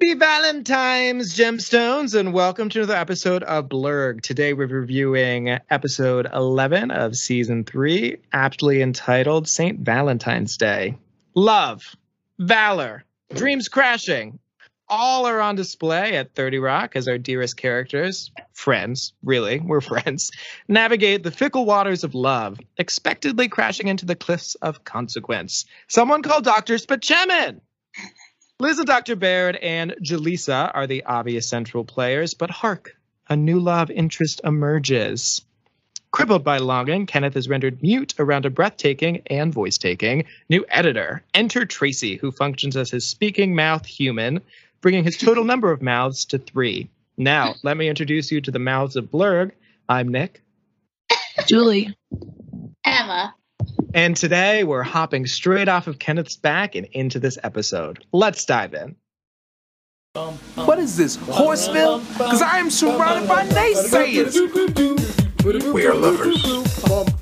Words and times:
Happy 0.00 0.14
Valentine's, 0.14 1.36
Gemstones, 1.36 2.18
and 2.18 2.32
welcome 2.32 2.70
to 2.70 2.78
another 2.78 2.96
episode 2.96 3.42
of 3.42 3.68
Blurg. 3.68 4.22
Today 4.22 4.54
we're 4.54 4.66
reviewing 4.66 5.58
episode 5.68 6.26
11 6.32 6.90
of 6.90 7.14
season 7.14 7.64
3, 7.64 8.16
aptly 8.32 8.80
entitled 8.80 9.46
St. 9.46 9.78
Valentine's 9.80 10.56
Day. 10.56 10.96
Love, 11.34 11.94
valor, 12.38 13.04
dreams 13.34 13.68
crashing, 13.68 14.38
all 14.88 15.26
are 15.26 15.38
on 15.38 15.54
display 15.54 16.16
at 16.16 16.34
30 16.34 16.60
Rock 16.60 16.96
as 16.96 17.06
our 17.06 17.18
dearest 17.18 17.58
characters, 17.58 18.30
friends, 18.54 19.12
really, 19.22 19.60
we're 19.60 19.80
friends, 19.82 20.30
navigate 20.66 21.24
the 21.24 21.30
fickle 21.30 21.66
waters 21.66 22.04
of 22.04 22.14
love, 22.14 22.58
expectedly 22.78 23.48
crashing 23.48 23.88
into 23.88 24.06
the 24.06 24.16
cliffs 24.16 24.54
of 24.54 24.82
consequence. 24.82 25.66
Someone 25.88 26.22
call 26.22 26.40
Dr. 26.40 26.78
Spaceman! 26.78 27.60
Liz 28.60 28.78
and 28.78 28.86
Dr. 28.86 29.16
Baird 29.16 29.56
and 29.56 29.96
Jaleesa 30.02 30.70
are 30.74 30.86
the 30.86 31.04
obvious 31.04 31.48
central 31.48 31.82
players, 31.82 32.34
but 32.34 32.50
hark, 32.50 32.94
a 33.26 33.34
new 33.34 33.58
love 33.58 33.90
interest 33.90 34.42
emerges. 34.44 35.40
Crippled 36.10 36.44
by 36.44 36.58
longing, 36.58 37.06
Kenneth 37.06 37.36
is 37.36 37.48
rendered 37.48 37.82
mute 37.82 38.12
around 38.18 38.44
a 38.44 38.50
breathtaking 38.50 39.22
and 39.28 39.50
voice 39.50 39.78
taking 39.78 40.24
new 40.50 40.66
editor. 40.68 41.22
Enter 41.32 41.64
Tracy, 41.64 42.16
who 42.16 42.30
functions 42.30 42.76
as 42.76 42.90
his 42.90 43.06
speaking 43.06 43.54
mouth 43.54 43.86
human, 43.86 44.42
bringing 44.82 45.04
his 45.04 45.16
total 45.16 45.44
number 45.44 45.72
of 45.72 45.80
mouths 45.80 46.26
to 46.26 46.38
three. 46.38 46.90
Now, 47.16 47.54
let 47.62 47.78
me 47.78 47.88
introduce 47.88 48.30
you 48.30 48.42
to 48.42 48.50
the 48.50 48.58
mouths 48.58 48.96
of 48.96 49.06
Blurg. 49.06 49.52
I'm 49.88 50.08
Nick. 50.08 50.42
Julie. 51.46 51.96
Emma. 52.84 53.34
And 53.94 54.16
today 54.16 54.64
we're 54.64 54.82
hopping 54.82 55.26
straight 55.26 55.68
off 55.68 55.86
of 55.86 55.98
Kenneth's 55.98 56.36
back 56.36 56.74
and 56.74 56.86
into 56.92 57.18
this 57.18 57.38
episode. 57.42 58.04
Let's 58.12 58.44
dive 58.44 58.74
in. 58.74 58.96
What 60.54 60.78
is 60.78 60.96
this, 60.96 61.16
Horseville? 61.16 62.00
Because 62.12 62.42
I 62.42 62.58
am 62.58 62.70
surrounded 62.70 63.28
by 63.28 63.46
naysayers. 63.46 64.34
We 65.72 65.86
are 65.86 65.94
lovers. 65.94 66.42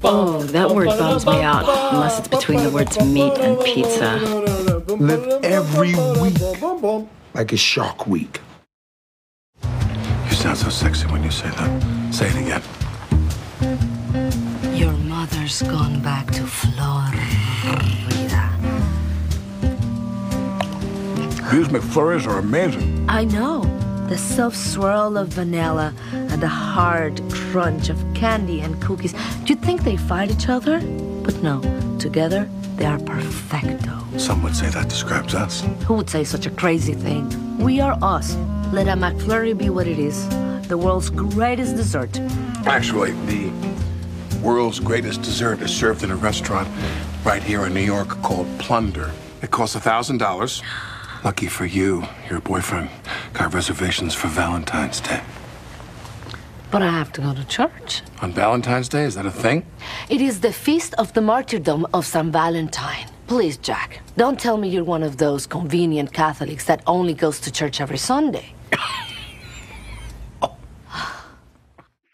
Oh, 0.03 0.42
that 0.42 0.70
word 0.70 0.87
bums 0.87 1.27
me 1.27 1.42
out, 1.42 1.69
unless 1.92 2.19
it's 2.19 2.28
between 2.28 2.62
the 2.62 2.70
words 2.70 2.98
meat 3.05 3.37
and 3.39 3.61
pizza. 3.62 4.17
Live 4.97 5.44
every 5.44 5.94
week 6.20 6.41
like 7.34 7.53
a 7.53 7.56
shark 7.56 8.06
week. 8.06 8.41
You 9.62 10.33
sound 10.33 10.56
so 10.56 10.70
sexy 10.70 11.06
when 11.09 11.22
you 11.22 11.31
say 11.31 11.50
that. 11.50 12.15
Say 12.15 12.28
it 12.28 12.37
again. 12.37 12.62
Mother's 15.31 15.61
gone 15.62 16.01
back 16.01 16.27
to 16.33 16.47
Florida. 16.47 17.19
These 21.51 21.69
McFlurries 21.69 22.27
are 22.27 22.39
amazing. 22.39 23.05
I 23.11 23.25
know. 23.25 23.62
The 24.09 24.17
soft 24.17 24.56
swirl 24.56 25.19
of 25.19 25.29
vanilla 25.29 25.93
and 26.12 26.41
the 26.41 26.49
hard 26.49 27.21
crunch 27.31 27.91
of 27.91 28.03
candy 28.15 28.61
and 28.61 28.81
cookies. 28.81 29.12
Do 29.12 29.19
You'd 29.49 29.61
think 29.61 29.83
they 29.83 29.99
fight 29.99 30.31
each 30.31 30.49
other, 30.49 30.81
but 31.23 31.43
no. 31.43 31.61
Together, 31.99 32.49
they 32.77 32.87
are 32.87 32.99
perfecto. 33.01 33.99
Some 34.17 34.43
would 34.45 34.56
say 34.56 34.71
that 34.71 34.89
describes 34.89 35.34
us. 35.34 35.62
Who 35.87 35.95
would 35.95 36.09
say 36.09 36.25
such 36.25 36.47
a 36.47 36.51
crazy 36.51 36.95
thing? 36.95 37.59
We 37.59 37.81
are 37.81 37.99
us. 38.01 38.34
Let 38.73 38.89
a 38.89 38.93
McFlurry 38.93 39.56
be 39.56 39.69
what 39.69 39.87
it 39.87 39.99
is. 39.99 40.27
The 40.69 40.79
world's 40.79 41.11
greatest 41.11 41.77
dessert. 41.77 42.19
Actually, 42.67 43.12
the 43.27 43.51
world's 44.42 44.81
greatest 44.81 45.22
dessert 45.22 45.61
is 45.62 45.75
served 45.75 46.03
in 46.03 46.11
a 46.11 46.17
restaurant 46.17 46.69
right 47.25 47.42
here 47.42 47.67
in 47.67 47.75
New 47.75 47.81
York 47.83 48.08
called 48.22 48.47
Plunder. 48.58 49.11
It 49.42 49.50
costs 49.50 49.77
a 49.77 49.81
thousand 49.81 50.19
dollars. 50.19 50.62
Lucky 51.25 51.47
for 51.47 51.67
you, 51.67 52.05
your 52.31 52.41
boyfriend 52.41 52.91
got 53.33 53.53
reservations 53.53 54.14
for 54.14 54.28
Valentine's 54.28 55.00
Day. 55.00 55.20
But 56.70 56.83
I 56.83 56.91
have 56.91 57.12
to 57.12 57.20
go 57.20 57.34
to 57.34 57.44
church. 57.47 58.03
On 58.21 58.32
Valentine's 58.32 58.88
Day, 58.88 59.04
is 59.04 59.15
that 59.15 59.26
a 59.26 59.31
thing? 59.31 59.65
It 60.09 60.21
is 60.21 60.41
the 60.41 60.53
feast 60.53 60.94
of 60.94 61.12
the 61.15 61.20
martyrdom 61.20 61.87
of 61.94 62.06
St. 62.06 62.32
Valentine. 62.32 63.06
Please, 63.26 63.56
Jack, 63.56 64.00
don't 64.16 64.38
tell 64.38 64.56
me 64.56 64.69
you're 64.69 64.84
one 64.84 65.03
of 65.03 65.16
those 65.16 65.47
convenient 65.47 66.12
Catholics 66.12 66.65
that 66.66 66.82
only 66.87 67.15
goes 67.15 67.41
to 67.41 67.50
church 67.50 67.81
every 67.81 67.99
Sunday. 67.99 68.55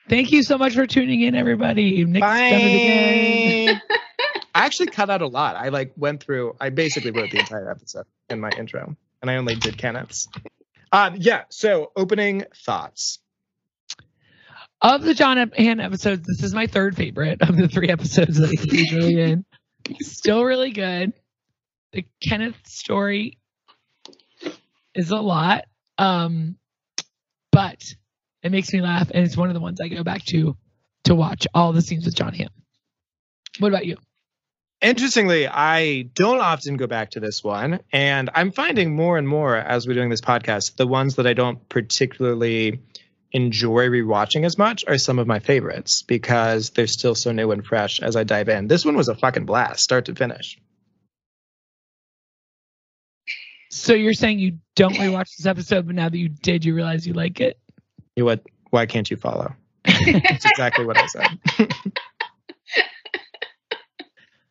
Thank 0.09 0.33
you 0.33 0.43
so 0.43 0.59
much 0.59 0.75
for 0.75 0.87
tuning 0.87 1.23
in, 1.23 1.35
everybody. 1.35 2.05
Nick's 2.05 2.27
done 2.27 2.37
it 2.37 3.71
again. 3.71 3.83
I 4.55 4.67
actually 4.67 4.87
cut 4.87 5.11
out 5.11 5.23
a 5.23 5.27
lot. 5.27 5.57
I 5.57 5.71
like 5.71 5.93
went 5.97 6.23
through. 6.23 6.55
I 6.61 6.71
basically 6.71 7.11
wrote 7.11 7.31
the 7.31 7.41
entire 7.41 7.71
episode 7.71 8.07
in 8.29 8.39
my 8.39 8.51
intro, 8.51 8.97
and 9.21 9.31
I 9.31 9.37
only 9.37 9.55
did 9.57 9.77
Kenneth's. 9.77 10.29
Um, 10.93 11.17
yeah. 11.19 11.45
So 11.49 11.91
opening 11.97 12.45
thoughts. 12.65 13.19
Of 14.81 15.03
the 15.03 15.15
John 15.15 15.39
Hamm 15.57 15.81
episodes, 15.81 16.27
this 16.27 16.45
is 16.45 16.55
my 16.55 16.67
third 16.67 16.95
favorite 16.95 17.41
of 17.41 17.57
the 17.57 17.69
three 17.69 17.89
episodes 17.89 18.39
that 18.39 18.51
he's 18.71 18.93
really 18.93 19.21
in. 19.21 19.45
Still 20.01 20.45
really 20.45 20.73
good. 20.73 21.15
The 21.93 22.05
Kenneth 22.23 22.67
story 22.67 23.39
is 24.95 25.11
a 25.11 25.17
lot, 25.17 25.65
um, 25.97 26.57
but 27.51 27.83
it 28.44 28.53
makes 28.53 28.72
me 28.72 28.82
laugh, 28.82 29.10
and 29.12 29.25
it's 29.25 29.37
one 29.37 29.49
of 29.49 29.55
the 29.55 29.60
ones 29.60 29.81
I 29.81 29.88
go 29.88 30.05
back 30.05 30.22
to 30.27 30.56
to 31.05 31.15
watch 31.15 31.47
all 31.55 31.72
the 31.72 31.82
scenes 31.82 32.05
with 32.05 32.15
John 32.15 32.34
Hamm. 32.34 32.50
What 33.59 33.69
about 33.69 33.87
you? 33.87 33.97
Interestingly, 34.81 35.49
I 35.49 36.03
don't 36.03 36.41
often 36.41 36.77
go 36.77 36.87
back 36.87 37.12
to 37.12 37.21
this 37.21 37.43
one, 37.43 37.81
and 37.91 38.28
I'm 38.34 38.53
finding 38.53 38.94
more 38.94 39.16
and 39.16 39.27
more 39.27 39.56
as 39.56 39.87
we're 39.87 39.94
doing 39.94 40.10
this 40.10 40.21
podcast, 40.21 40.77
the 40.77 40.87
ones 40.87 41.16
that 41.16 41.27
I 41.27 41.32
don't 41.32 41.66
particularly 41.71 42.81
enjoy 43.32 43.88
rewatching 43.88 44.44
as 44.44 44.59
much 44.59 44.84
are 44.87 44.99
some 44.99 45.19
of 45.19 45.26
my 45.26 45.38
favorites 45.38 46.03
because 46.03 46.71
they're 46.71 46.87
still 46.87 47.15
so 47.15 47.32
new 47.32 47.50
and 47.50 47.65
fresh 47.65 48.00
as 48.00 48.15
I 48.15 48.25
dive 48.25 48.50
in. 48.50 48.69
This 48.69 48.84
one 48.84 48.97
was 48.97 49.09
a 49.09 49.15
fucking 49.15 49.47
blast, 49.47 49.82
start 49.82 50.05
to 50.06 50.15
finish. 50.15 50.59
So 53.71 53.94
you're 53.94 54.12
saying 54.12 54.38
you 54.38 54.59
don't 54.76 54.94
rewatch 54.94 55.37
this 55.37 55.47
episode, 55.47 55.87
but 55.87 55.94
now 55.94 56.09
that 56.11 56.19
you 56.19 56.28
did, 56.28 56.65
you 56.65 56.75
realize 56.75 57.06
you 57.06 57.15
like 57.15 57.41
it? 57.41 57.59
You 58.17 58.25
what? 58.25 58.43
Why 58.71 58.87
can't 58.87 59.11
you 59.11 59.17
follow? 59.17 59.55
That's 59.85 60.45
exactly 60.45 60.85
what 60.85 60.97
I 60.97 61.07
said. 61.07 61.29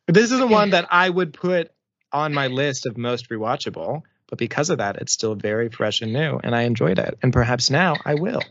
this 0.07 0.31
isn't 0.31 0.49
one 0.49 0.71
that 0.71 0.87
I 0.91 1.09
would 1.09 1.33
put 1.33 1.71
on 2.11 2.33
my 2.33 2.47
list 2.47 2.85
of 2.85 2.97
most 2.97 3.29
rewatchable, 3.29 4.03
but 4.27 4.37
because 4.37 4.69
of 4.69 4.77
that, 4.77 4.97
it's 4.97 5.13
still 5.13 5.35
very 5.35 5.69
fresh 5.69 6.01
and 6.01 6.13
new, 6.13 6.39
and 6.43 6.55
I 6.55 6.63
enjoyed 6.63 6.99
it. 6.99 7.17
And 7.21 7.33
perhaps 7.33 7.69
now 7.69 7.95
I 8.05 8.15
will. 8.15 8.41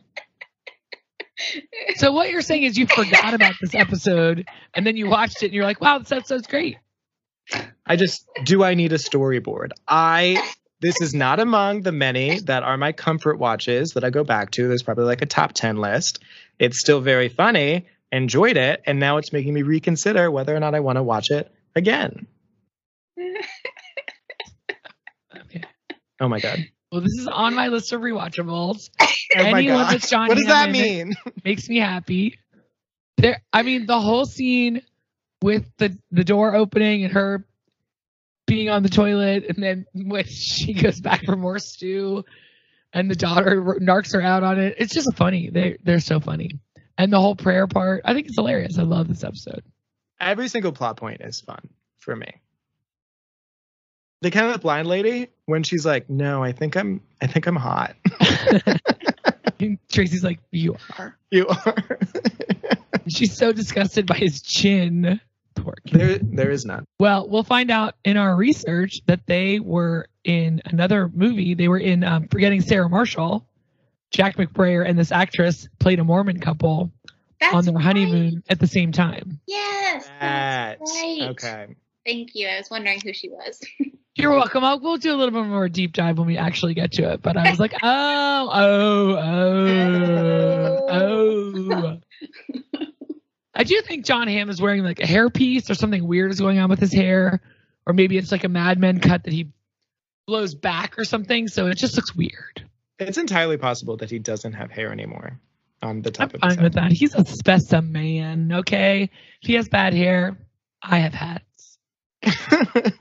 So 1.97 2.13
what 2.13 2.31
you're 2.31 2.43
saying 2.43 2.65
is 2.65 2.79
you 2.79 2.87
forgot 2.87 3.35
about 3.35 3.55
this 3.61 3.75
episode, 3.75 4.47
and 4.75 4.87
then 4.87 4.97
you 4.97 5.09
watched 5.09 5.43
it, 5.43 5.47
and 5.47 5.55
you're 5.55 5.65
like, 5.65 5.81
"Wow, 5.81 5.99
this 5.99 6.13
episode's 6.13 6.47
great." 6.47 6.77
I 7.87 7.97
just 7.97 8.29
do. 8.45 8.63
I 8.63 8.75
need 8.75 8.93
a 8.93 8.99
storyboard. 8.99 9.71
I 9.89 10.43
this 10.83 11.01
is 11.01 11.15
not 11.15 11.39
among 11.41 11.83
the 11.83 11.93
many 11.93 12.41
that 12.41 12.65
are 12.65 12.77
my 12.77 12.93
comfort 12.93 13.39
watches 13.39 13.93
that 13.93 14.05
I 14.05 14.11
go 14.11 14.25
back 14.25 14.51
to. 14.53 14.67
There's 14.69 14.83
probably 14.83 15.05
like 15.05 15.23
a 15.23 15.27
top 15.27 15.53
10 15.53 15.77
list. 15.79 16.19
It's 16.59 16.79
still 16.79 17.01
very 17.01 17.29
funny, 17.29 17.87
enjoyed 18.11 18.57
it, 18.57 18.83
and 18.85 18.99
now 18.99 19.17
it's 19.17 19.33
making 19.33 19.55
me 19.55 19.63
reconsider 19.63 20.31
whether 20.31 20.55
or 20.55 20.61
not 20.61 20.75
I 20.75 20.81
want 20.81 20.97
to 20.97 21.03
watch 21.03 21.31
it 21.31 21.51
again. 21.77 22.27
Okay. 25.35 25.63
Oh 26.21 26.29
my 26.29 26.41
god. 26.41 26.59
Well, 26.91 27.01
this 27.01 27.13
is 27.19 27.27
on 27.27 27.55
my 27.55 27.69
list 27.69 27.93
of 27.93 28.01
rewatchables. 28.01 28.91
Oh 29.35 29.45
my 29.51 29.61
Anyone 29.61 29.85
god. 29.85 30.29
What 30.29 30.37
does 30.37 30.45
that 30.45 30.67
Hamm 30.67 30.75
in 30.75 30.75
it 30.75 31.07
mean? 31.07 31.15
makes 31.43 31.67
me 31.67 31.79
happy. 31.79 32.39
There, 33.17 33.41
I 33.51 33.63
mean, 33.63 33.87
the 33.87 33.99
whole 33.99 34.27
scene 34.27 34.83
with 35.41 35.65
the 35.79 35.97
the 36.11 36.23
door 36.23 36.55
opening 36.55 37.05
and 37.05 37.15
her 37.15 37.47
being 38.47 38.69
on 38.69 38.83
the 38.83 38.89
toilet, 38.89 39.47
and 39.49 39.63
then 39.63 39.87
when 39.93 40.25
she 40.27 40.73
goes 40.75 41.01
back 41.01 41.25
for 41.25 41.37
more 41.37 41.59
stew, 41.59 42.25
and 42.93 43.11
the 43.11 43.17
daughter 43.17 43.79
narks 43.81 44.13
her 44.13 44.21
out 44.23 44.43
on 44.43 44.59
it. 44.59 44.77
It's 44.79 44.95
just 44.95 45.15
funny. 45.17 45.51
They 45.51 45.79
they're 45.83 46.01
so 46.01 46.21
funny, 46.21 46.61
and 46.99 47.13
the 47.13 47.21
whole 47.21 47.37
prayer 47.37 47.67
part. 47.67 48.03
I 48.05 48.15
think 48.15 48.27
it's 48.27 48.37
hilarious. 48.37 48.79
I 48.79 48.83
love 48.83 49.09
this 49.09 49.25
episode. 49.25 49.63
Every 50.21 50.49
single 50.49 50.73
plot 50.73 50.97
point 50.97 51.21
is 51.21 51.41
fun 51.41 51.69
for 51.99 52.15
me. 52.15 52.41
The 54.21 54.31
kind 54.31 54.55
of 54.55 54.61
blind 54.61 54.87
lady 54.87 55.29
when 55.47 55.65
she's 55.65 55.85
like, 55.85 56.09
"No, 56.09 56.45
I 56.45 56.53
think 56.53 56.77
I'm 56.77 57.01
I 57.21 57.27
think 57.27 57.47
I'm 57.47 57.57
hot." 57.57 57.97
Tracy's 59.91 60.23
like, 60.25 60.41
"You 60.51 60.77
are." 60.99 61.17
you 61.31 61.47
are. 61.49 61.99
She's 63.09 63.37
so 63.37 63.53
disgusted 63.53 64.07
by 64.07 64.17
his 64.17 64.43
chin. 64.43 65.21
Poor 65.63 65.75
kid. 65.87 66.01
there 66.01 66.19
there 66.21 66.51
is 66.51 66.65
none. 66.65 66.85
Well, 66.99 67.29
we'll 67.29 67.45
find 67.45 67.71
out 67.71 67.95
in 68.05 68.17
our 68.17 68.35
research 68.35 69.01
that 69.07 69.27
they 69.27 69.61
were 69.61 70.09
in 70.25 70.63
another 70.65 71.09
movie. 71.09 71.55
They 71.55 71.69
were 71.69 71.79
in 71.79 72.03
um, 72.05 72.29
Forgetting 72.29 72.63
Sarah 72.63 72.89
Marshall. 72.89 73.47
Jack 74.11 74.37
McBrayer 74.37 74.87
and 74.87 74.99
this 74.99 75.11
actress 75.11 75.69
played 75.79 75.99
a 75.99 76.05
Mormon 76.05 76.39
couple 76.39 76.93
That's 77.41 77.55
on 77.55 77.65
their 77.65 77.75
right. 77.75 77.83
honeymoon 77.83 78.43
at 78.49 78.61
the 78.61 78.67
same 78.67 78.93
time. 78.93 79.41
Yes. 79.47 80.07
That. 80.21 80.79
That's 80.79 81.01
right. 81.03 81.23
Okay. 81.31 81.67
Thank 82.05 82.35
you. 82.35 82.49
I 82.49 82.59
was 82.59 82.69
wondering 82.71 83.01
who 83.03 83.13
she 83.15 83.31
was. 83.31 83.61
You're 84.15 84.33
welcome. 84.33 84.63
I'll, 84.63 84.79
we'll 84.81 84.99
do 84.99 85.15
a 85.15 85.17
little 85.17 85.43
bit 85.43 85.49
more 85.49 85.71
deep 85.71 85.95
dive 85.95 86.19
when 86.19 86.27
we 86.27 86.37
actually 86.37 86.75
get 86.75 86.93
to 86.93 87.13
it. 87.13 87.23
But 87.23 87.39
I 87.39 87.49
was 87.49 87.59
like, 87.59 87.73
oh, 87.83 88.51
oh, 88.53 89.17
oh, 90.91 91.99
oh. 92.11 92.83
I 93.55 93.65
do 93.65 93.81
think 93.83 94.05
John 94.05 94.29
Hamm 94.29 94.49
is 94.49 94.61
wearing 94.61 94.83
like 94.83 95.01
a 95.01 95.07
hairpiece 95.07 95.71
or 95.71 95.75
something 95.75 96.07
weird 96.07 96.31
is 96.31 96.41
going 96.41 96.59
on 96.59 96.71
with 96.71 96.79
his 96.81 96.93
hair. 96.93 97.41
Or 97.87 97.93
maybe 97.93 98.17
it's 98.17 98.33
like 98.33 98.45
a 98.45 98.49
Mad 98.49 98.79
Men 98.79 99.01
cut 99.01 99.25
that 99.25 99.33
he 99.33 99.53
blows 100.27 100.55
back 100.55 100.99
or 100.99 101.05
something. 101.05 101.49
So 101.49 101.67
it 101.67 101.77
just 101.77 101.97
looks 101.97 102.15
weird. 102.15 102.65
It's 102.99 103.19
entirely 103.19 103.57
possible 103.57 103.97
that 103.99 104.11
he 104.11 104.19
doesn't 104.19 104.53
have 104.53 104.71
hair 104.71 104.93
anymore 104.93 105.39
on 105.83 106.03
the 106.03 106.11
top 106.11 106.35
of 106.35 106.41
his 106.41 106.43
head. 106.43 106.45
I'm 106.45 106.51
of 106.51 106.55
his 106.55 106.57
fine 106.57 106.65
with 106.65 106.75
that. 106.75 106.93
He's 106.93 107.15
a 107.15 107.25
specimen, 107.25 108.53
okay? 108.53 109.11
If 109.43 109.47
he 109.47 109.55
has 109.55 109.69
bad 109.69 109.95
hair, 109.95 110.39
I 110.81 110.99
have 110.99 111.13
hats. 111.13 111.79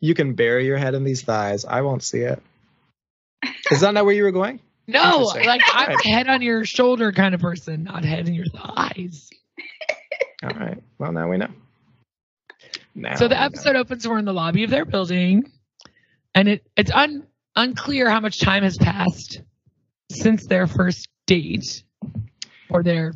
you 0.00 0.14
can 0.14 0.34
bury 0.34 0.66
your 0.66 0.76
head 0.76 0.94
in 0.94 1.04
these 1.04 1.22
thighs. 1.22 1.64
I 1.64 1.80
won't 1.80 2.02
see 2.02 2.20
it. 2.20 2.42
Is 3.70 3.80
that 3.80 3.94
not 3.94 4.04
where 4.04 4.14
you 4.14 4.24
were 4.24 4.32
going? 4.32 4.60
No, 4.86 5.30
like 5.34 5.60
I'm 5.70 5.92
a 5.92 6.08
head 6.08 6.28
on 6.28 6.40
your 6.40 6.64
shoulder 6.64 7.12
kind 7.12 7.34
of 7.34 7.40
person, 7.40 7.84
not 7.84 8.04
head 8.04 8.26
in 8.26 8.34
your 8.34 8.46
thighs. 8.46 9.28
All 10.42 10.50
right. 10.50 10.82
Well, 10.98 11.12
now 11.12 11.28
we 11.28 11.36
know. 11.36 11.48
Now 12.94 13.14
so 13.16 13.28
the 13.28 13.34
we 13.34 13.40
know. 13.40 13.46
episode 13.46 13.76
opens. 13.76 14.06
We're 14.06 14.18
in 14.18 14.24
the 14.24 14.32
lobby 14.32 14.64
of 14.64 14.70
their 14.70 14.84
building, 14.84 15.50
and 16.34 16.48
it 16.48 16.66
it's 16.76 16.90
un, 16.90 17.26
unclear 17.56 18.08
how 18.10 18.20
much 18.20 18.40
time 18.40 18.62
has 18.62 18.76
passed 18.76 19.42
since 20.10 20.46
their 20.46 20.66
first 20.66 21.08
date 21.26 21.82
or 22.70 22.82
their. 22.82 23.12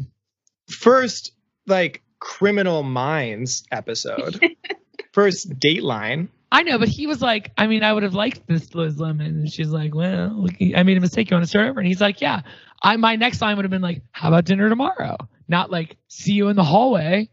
first 0.69 1.33
like 1.67 2.03
criminal 2.21 2.83
minds 2.83 3.65
episode. 3.71 4.41
first 5.13 5.49
Dateline. 5.59 6.29
I 6.51 6.63
know, 6.65 6.79
but 6.79 6.89
he 6.89 7.07
was 7.07 7.23
like, 7.23 7.51
I 7.57 7.67
mean, 7.67 7.83
I 7.83 7.93
would 7.93 8.03
have 8.03 8.15
liked 8.15 8.47
this 8.47 8.75
Liz 8.75 9.01
Lemon, 9.01 9.27
and 9.27 9.51
she's 9.51 9.71
like, 9.71 9.95
well, 9.95 10.47
I 10.77 10.83
made 10.83 10.99
a 10.99 11.01
mistake. 11.01 11.31
You 11.31 11.37
want 11.37 11.45
to 11.45 11.49
start 11.49 11.69
over? 11.69 11.81
And 11.81 11.87
he's 11.87 12.01
like, 12.01 12.21
yeah. 12.21 12.43
I 12.83 12.97
my 12.97 13.17
next 13.17 13.41
line 13.41 13.57
would 13.57 13.65
have 13.65 13.71
been 13.71 13.81
like, 13.83 14.03
how 14.11 14.29
about 14.29 14.45
dinner 14.45 14.69
tomorrow? 14.69 15.17
Not 15.49 15.71
like, 15.71 15.97
see 16.09 16.33
you 16.33 16.49
in 16.49 16.57
the 16.57 16.65
hallway. 16.65 17.29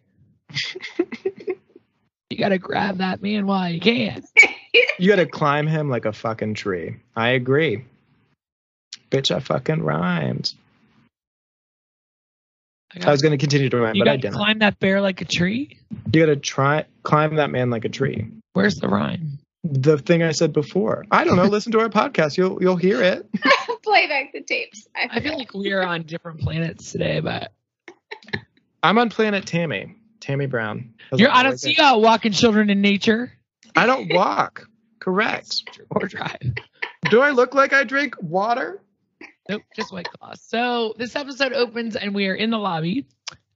you 2.30 2.38
got 2.38 2.50
to 2.50 2.58
grab 2.58 2.98
that 2.98 3.22
man 3.22 3.46
while 3.46 3.70
you 3.70 3.80
can. 3.80 4.24
You 5.00 5.08
gotta 5.08 5.26
climb 5.26 5.66
him 5.66 5.90
like 5.90 6.06
a 6.06 6.12
fucking 6.14 6.56
tree. 6.56 6.98
I 7.16 7.30
agree. 7.30 7.86
Bitch, 9.10 9.34
I 9.34 9.40
fucking 9.40 9.82
rhymed. 9.82 10.54
I 13.02 13.12
was 13.12 13.22
gonna 13.22 13.38
continue 13.38 13.70
to 13.70 13.78
rhyme, 13.78 13.96
you 13.96 14.04
but 14.04 14.10
I 14.10 14.14
got 14.14 14.16
to 14.16 14.22
didn't. 14.24 14.36
climb 14.36 14.60
that 14.60 14.80
bear 14.80 15.00
like 15.00 15.22
a 15.22 15.26
tree. 15.26 15.78
You 16.12 16.22
gotta 16.22 16.36
try 16.36 16.86
climb 17.04 17.36
that 17.36 17.50
man 17.50 17.70
like 17.70 17.86
a 17.86 17.90
tree. 17.90 18.28
Where's 18.54 18.76
the 18.76 18.90
rhyme? 18.90 19.40
The 19.64 19.98
thing 19.98 20.22
I 20.22 20.32
said 20.32 20.54
before. 20.54 21.06
I 21.12 21.24
don't 21.24 21.36
know. 21.38 21.44
listen 21.46 21.72
to 21.74 21.80
our 21.80 21.90
podcast. 21.90 22.38
You'll 22.38 22.62
you'll 22.62 22.76
hear 22.76 23.02
it. 23.02 23.26
Play 23.84 24.08
back 24.08 24.34
the 24.34 24.42
tapes. 24.42 24.88
I 24.96 25.20
feel 25.22 25.38
like 25.38 25.54
we're 25.54 25.82
on 25.82 26.04
different 26.04 26.42
planets 26.42 26.92
today, 26.92 27.22
but 27.22 27.54
I'm 28.82 28.98
on 28.98 29.10
Planet 29.10 29.46
Tammy. 29.46 29.96
Tammy 30.20 30.46
Brown. 30.46 30.94
You're, 31.14 31.32
I 31.32 31.44
don't 31.44 31.60
see 31.60 31.76
you 31.78 31.84
out 31.84 32.02
walking 32.02 32.32
children 32.32 32.70
in 32.70 32.82
nature 32.82 33.32
I 33.76 33.86
don't 33.86 34.14
walk. 34.14 34.68
Correct. 35.00 35.64
or 35.90 36.08
drive. 36.08 36.54
Do 37.10 37.22
I 37.22 37.32
look 37.32 37.54
like 37.54 37.74
I 37.74 37.84
drink 37.84 38.16
water? 38.22 38.82
Nope, 39.48 39.64
just 39.76 39.92
white 39.92 40.08
claw. 40.10 40.34
So 40.36 40.94
this 40.98 41.16
episode 41.16 41.54
opens 41.54 41.96
and 41.96 42.14
we 42.14 42.28
are 42.28 42.36
in 42.36 42.50
the 42.50 42.58
lobby. 42.58 43.08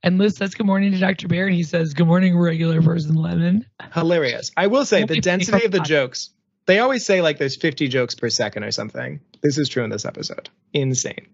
And 0.02 0.18
Liz 0.18 0.36
says 0.36 0.54
good 0.54 0.66
morning 0.66 0.92
to 0.92 0.98
Dr. 0.98 1.28
Baird, 1.28 1.48
and 1.48 1.56
he 1.56 1.62
says 1.62 1.94
good 1.94 2.06
morning, 2.06 2.38
regular 2.38 2.82
person 2.82 3.14
Lemon. 3.14 3.64
Hilarious. 3.92 4.50
I 4.54 4.66
will 4.66 4.84
say 4.84 5.04
the 5.04 5.20
density 5.20 5.64
of 5.64 5.72
the 5.72 5.80
jokes. 5.80 6.30
They 6.66 6.78
always 6.78 7.06
say 7.06 7.22
like 7.22 7.38
there's 7.38 7.56
50 7.56 7.88
jokes 7.88 8.14
per 8.14 8.28
second 8.28 8.64
or 8.64 8.70
something. 8.70 9.20
This 9.42 9.56
is 9.56 9.68
true 9.68 9.84
in 9.84 9.90
this 9.90 10.04
episode. 10.04 10.50
Insane. 10.72 11.28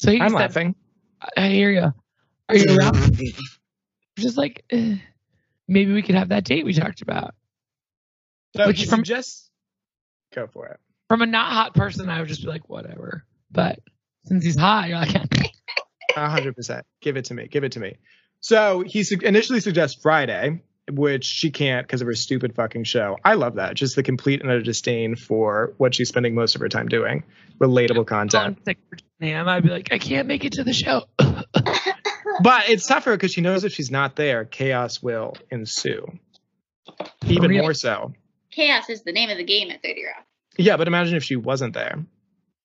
So 0.00 0.10
he 0.10 0.20
I'm 0.20 0.32
laughing. 0.32 0.74
I 1.36 1.48
hear 1.48 1.70
you. 1.70 1.94
Are 2.48 2.56
you 2.56 2.76
around? 2.78 3.20
just 4.18 4.36
like 4.38 4.64
eh, 4.70 4.96
maybe 5.68 5.92
we 5.92 6.02
could 6.02 6.14
have 6.14 6.28
that 6.30 6.44
date 6.44 6.64
we 6.64 6.72
talked 6.72 7.02
about. 7.02 7.34
Which 8.54 8.86
from- 8.86 9.00
suggests 9.00 9.50
go 10.34 10.46
for 10.46 10.66
it. 10.68 10.80
From 11.08 11.22
a 11.22 11.26
not 11.26 11.52
hot 11.52 11.74
person, 11.74 12.08
I 12.08 12.18
would 12.18 12.28
just 12.28 12.42
be 12.42 12.48
like 12.48 12.68
whatever. 12.68 13.24
But 13.50 13.78
since 14.24 14.44
he's 14.44 14.56
hot, 14.56 14.88
you're 14.88 14.98
like 14.98 15.10
hundred 16.14 16.56
percent. 16.56 16.84
Give 17.00 17.16
it 17.16 17.26
to 17.26 17.34
me. 17.34 17.46
Give 17.48 17.62
it 17.64 17.72
to 17.72 17.80
me. 17.80 17.96
So 18.40 18.80
he 18.80 19.02
su- 19.04 19.18
initially 19.22 19.60
suggests 19.60 20.00
Friday, 20.02 20.62
which 20.90 21.24
she 21.24 21.50
can't 21.50 21.86
because 21.86 22.00
of 22.00 22.06
her 22.06 22.14
stupid 22.14 22.54
fucking 22.54 22.84
show. 22.84 23.18
I 23.24 23.34
love 23.34 23.54
that. 23.56 23.74
Just 23.74 23.94
the 23.96 24.02
complete 24.02 24.40
and 24.40 24.50
utter 24.50 24.62
disdain 24.62 25.14
for 25.16 25.74
what 25.78 25.94
she's 25.94 26.08
spending 26.08 26.34
most 26.34 26.54
of 26.54 26.60
her 26.60 26.68
time 26.68 26.88
doing. 26.88 27.22
Relatable 27.60 28.06
content. 28.06 28.44
I'm 28.44 28.56
sick 28.64 28.78
for 28.90 28.98
Sam. 29.20 29.48
I'd 29.48 29.62
be 29.62 29.68
like, 29.70 29.92
I 29.92 29.98
can't 29.98 30.26
make 30.26 30.44
it 30.44 30.54
to 30.54 30.64
the 30.64 30.72
show. 30.72 31.04
But 32.42 32.68
it's 32.68 32.86
tougher 32.86 33.12
because 33.12 33.32
she 33.32 33.40
knows 33.40 33.64
if 33.64 33.72
she's 33.72 33.90
not 33.90 34.16
there, 34.16 34.44
chaos 34.44 35.02
will 35.02 35.34
ensue. 35.50 36.06
Even 37.26 37.50
real. 37.50 37.62
more 37.62 37.74
so. 37.74 38.12
Chaos 38.50 38.88
is 38.88 39.02
the 39.02 39.12
name 39.12 39.30
of 39.30 39.36
the 39.36 39.44
game 39.44 39.70
at 39.70 39.82
30 39.82 40.04
Rock. 40.04 40.24
Yeah, 40.56 40.76
but 40.76 40.88
imagine 40.88 41.16
if 41.16 41.24
she 41.24 41.36
wasn't 41.36 41.74
there. 41.74 42.04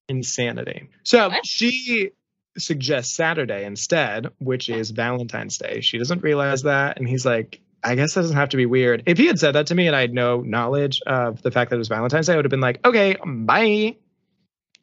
Insanity. 0.08 0.90
So 1.04 1.30
What? 1.30 1.46
she 1.46 2.12
suggests 2.58 3.16
Saturday 3.16 3.66
instead, 3.66 4.28
which 4.40 4.70
is 4.70 4.92
Valentine's 4.92 5.58
Day. 5.58 5.82
She 5.82 5.98
doesn't 5.98 6.22
realize 6.24 6.64
that. 6.64 6.98
And 6.98 7.08
he's 7.08 7.26
like, 7.26 7.62
I 7.84 7.96
guess 7.96 8.14
that 8.14 8.22
doesn't 8.22 8.36
have 8.38 8.50
to 8.50 8.58
be 8.58 8.66
weird. 8.66 9.04
If 9.06 9.18
he 9.18 9.28
had 9.28 9.40
said 9.40 9.54
that 9.56 9.68
to 9.68 9.76
me 9.76 9.88
and 9.88 9.96
I 9.96 10.02
had 10.02 10.14
no 10.14 10.42
knowledge 10.42 11.02
of 11.08 11.42
the 11.42 11.52
fact 11.52 11.70
that 11.70 11.78
it 11.78 11.80
was 11.80 11.88
Valentine's 11.88 12.28
Day, 12.28 12.34
I 12.34 12.36
would 12.36 12.46
have 12.46 12.52
been 12.52 12.60
like, 12.62 12.86
okay, 12.86 13.16
bye. 13.26 13.96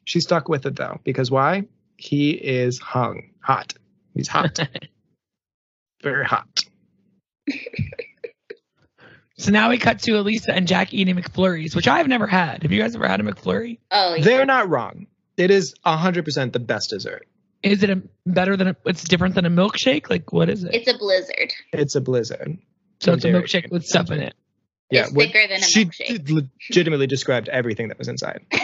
She 0.03 0.19
stuck 0.19 0.49
with 0.49 0.65
it 0.65 0.75
though, 0.75 0.99
because 1.03 1.29
why? 1.31 1.65
He 1.95 2.31
is 2.31 2.79
hung. 2.79 3.29
Hot. 3.41 3.73
He's 4.19 4.27
hot. 4.27 4.59
Very 6.03 6.25
hot. 6.25 6.59
so 9.37 9.51
now 9.51 9.69
we 9.69 9.77
cut 9.77 9.99
to 9.99 10.19
Elisa 10.19 10.53
and 10.53 10.67
Jack 10.67 10.93
eating 10.93 11.15
McFlurries, 11.15 11.73
which 11.75 11.87
I've 11.87 12.07
never 12.09 12.27
had. 12.27 12.63
Have 12.63 12.71
you 12.73 12.81
guys 12.81 12.95
ever 12.95 13.07
had 13.07 13.21
a 13.21 13.23
McFlurry? 13.23 13.79
Oh, 13.91 14.15
yeah. 14.15 14.23
They're 14.23 14.45
not 14.45 14.67
wrong. 14.69 15.07
It 15.37 15.51
is 15.51 15.73
100% 15.85 16.51
the 16.51 16.59
best 16.59 16.89
dessert. 16.89 17.25
Is 17.63 17.81
it 17.83 17.89
a 17.89 18.01
better 18.25 18.57
than 18.57 18.67
a, 18.69 18.75
it's 18.85 19.03
different 19.05 19.35
than 19.35 19.45
a 19.45 19.49
milkshake? 19.49 20.09
Like 20.09 20.33
what 20.33 20.49
is 20.49 20.65
it? 20.65 20.73
It's 20.75 20.89
a 20.89 20.97
blizzard. 20.97 21.53
It's 21.71 21.95
a 21.95 22.01
blizzard. 22.01 22.57
so 22.99 23.13
it's 23.13 23.23
a 23.23 23.31
Dairy 23.31 23.41
milkshake 23.43 23.69
Queen. 23.69 23.71
with 23.71 23.85
stuff 23.85 24.11
in 24.11 24.19
it. 24.21 24.33
Yeah, 24.91 25.03
It's 25.03 25.13
what- 25.13 25.27
thicker 25.27 25.47
than 25.47 25.59
a 25.59 25.63
she 25.63 25.85
milkshake. 25.85 26.25
did 26.25 26.29
legitimately 26.69 27.07
described 27.07 27.47
everything 27.47 27.87
that 27.89 27.97
was 27.97 28.09
inside 28.09 28.41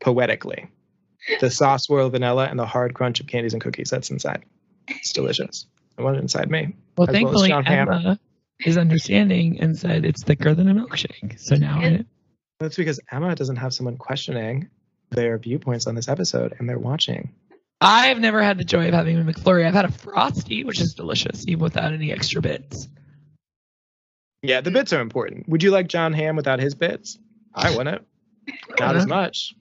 poetically. 0.00 0.68
The 1.40 1.50
soft 1.50 1.84
swirl 1.84 2.06
of 2.06 2.12
vanilla 2.12 2.46
and 2.46 2.58
the 2.58 2.66
hard 2.66 2.94
crunch 2.94 3.20
of 3.20 3.26
candies 3.26 3.52
and 3.52 3.62
cookies. 3.62 3.90
That's 3.90 4.10
inside. 4.10 4.44
It's 4.88 5.12
delicious. 5.12 5.66
I 5.98 6.02
want 6.02 6.16
it 6.16 6.20
inside 6.20 6.50
me. 6.50 6.74
Well, 6.96 7.08
As 7.08 7.12
well 7.12 7.14
as 7.14 7.14
thankfully 7.14 7.48
John 7.48 7.64
Hamm. 7.64 7.88
Emma 7.88 8.20
is 8.64 8.78
understanding 8.78 9.60
and 9.60 9.78
said 9.78 10.04
it's 10.04 10.22
thicker 10.22 10.54
than 10.54 10.68
a 10.68 10.74
milkshake. 10.74 11.38
So 11.38 11.56
now 11.56 11.80
it, 11.80 12.06
That's 12.58 12.76
because 12.76 13.00
Emma 13.10 13.34
doesn't 13.34 13.56
have 13.56 13.72
someone 13.72 13.96
questioning 13.96 14.68
their 15.10 15.38
viewpoints 15.38 15.86
on 15.86 15.94
this 15.94 16.08
episode 16.08 16.54
and 16.58 16.68
they're 16.68 16.78
watching. 16.78 17.34
I've 17.80 18.18
never 18.18 18.42
had 18.42 18.58
the 18.58 18.64
joy 18.64 18.88
of 18.88 18.94
having 18.94 19.18
a 19.18 19.22
McFlurry. 19.24 19.66
I've 19.66 19.74
had 19.74 19.86
a 19.86 19.92
frosty, 19.92 20.64
which 20.64 20.80
is 20.80 20.94
delicious, 20.94 21.46
even 21.48 21.62
without 21.62 21.92
any 21.92 22.12
extra 22.12 22.42
bits. 22.42 22.88
Yeah, 24.42 24.60
the 24.60 24.70
bits 24.70 24.92
are 24.92 25.00
important. 25.00 25.48
Would 25.48 25.62
you 25.62 25.70
like 25.70 25.88
John 25.88 26.12
Hamm 26.12 26.36
without 26.36 26.60
his 26.60 26.74
bits? 26.74 27.18
I 27.54 27.76
wouldn't. 27.76 28.06
Not 28.78 28.96
as 28.96 29.06
much. 29.06 29.54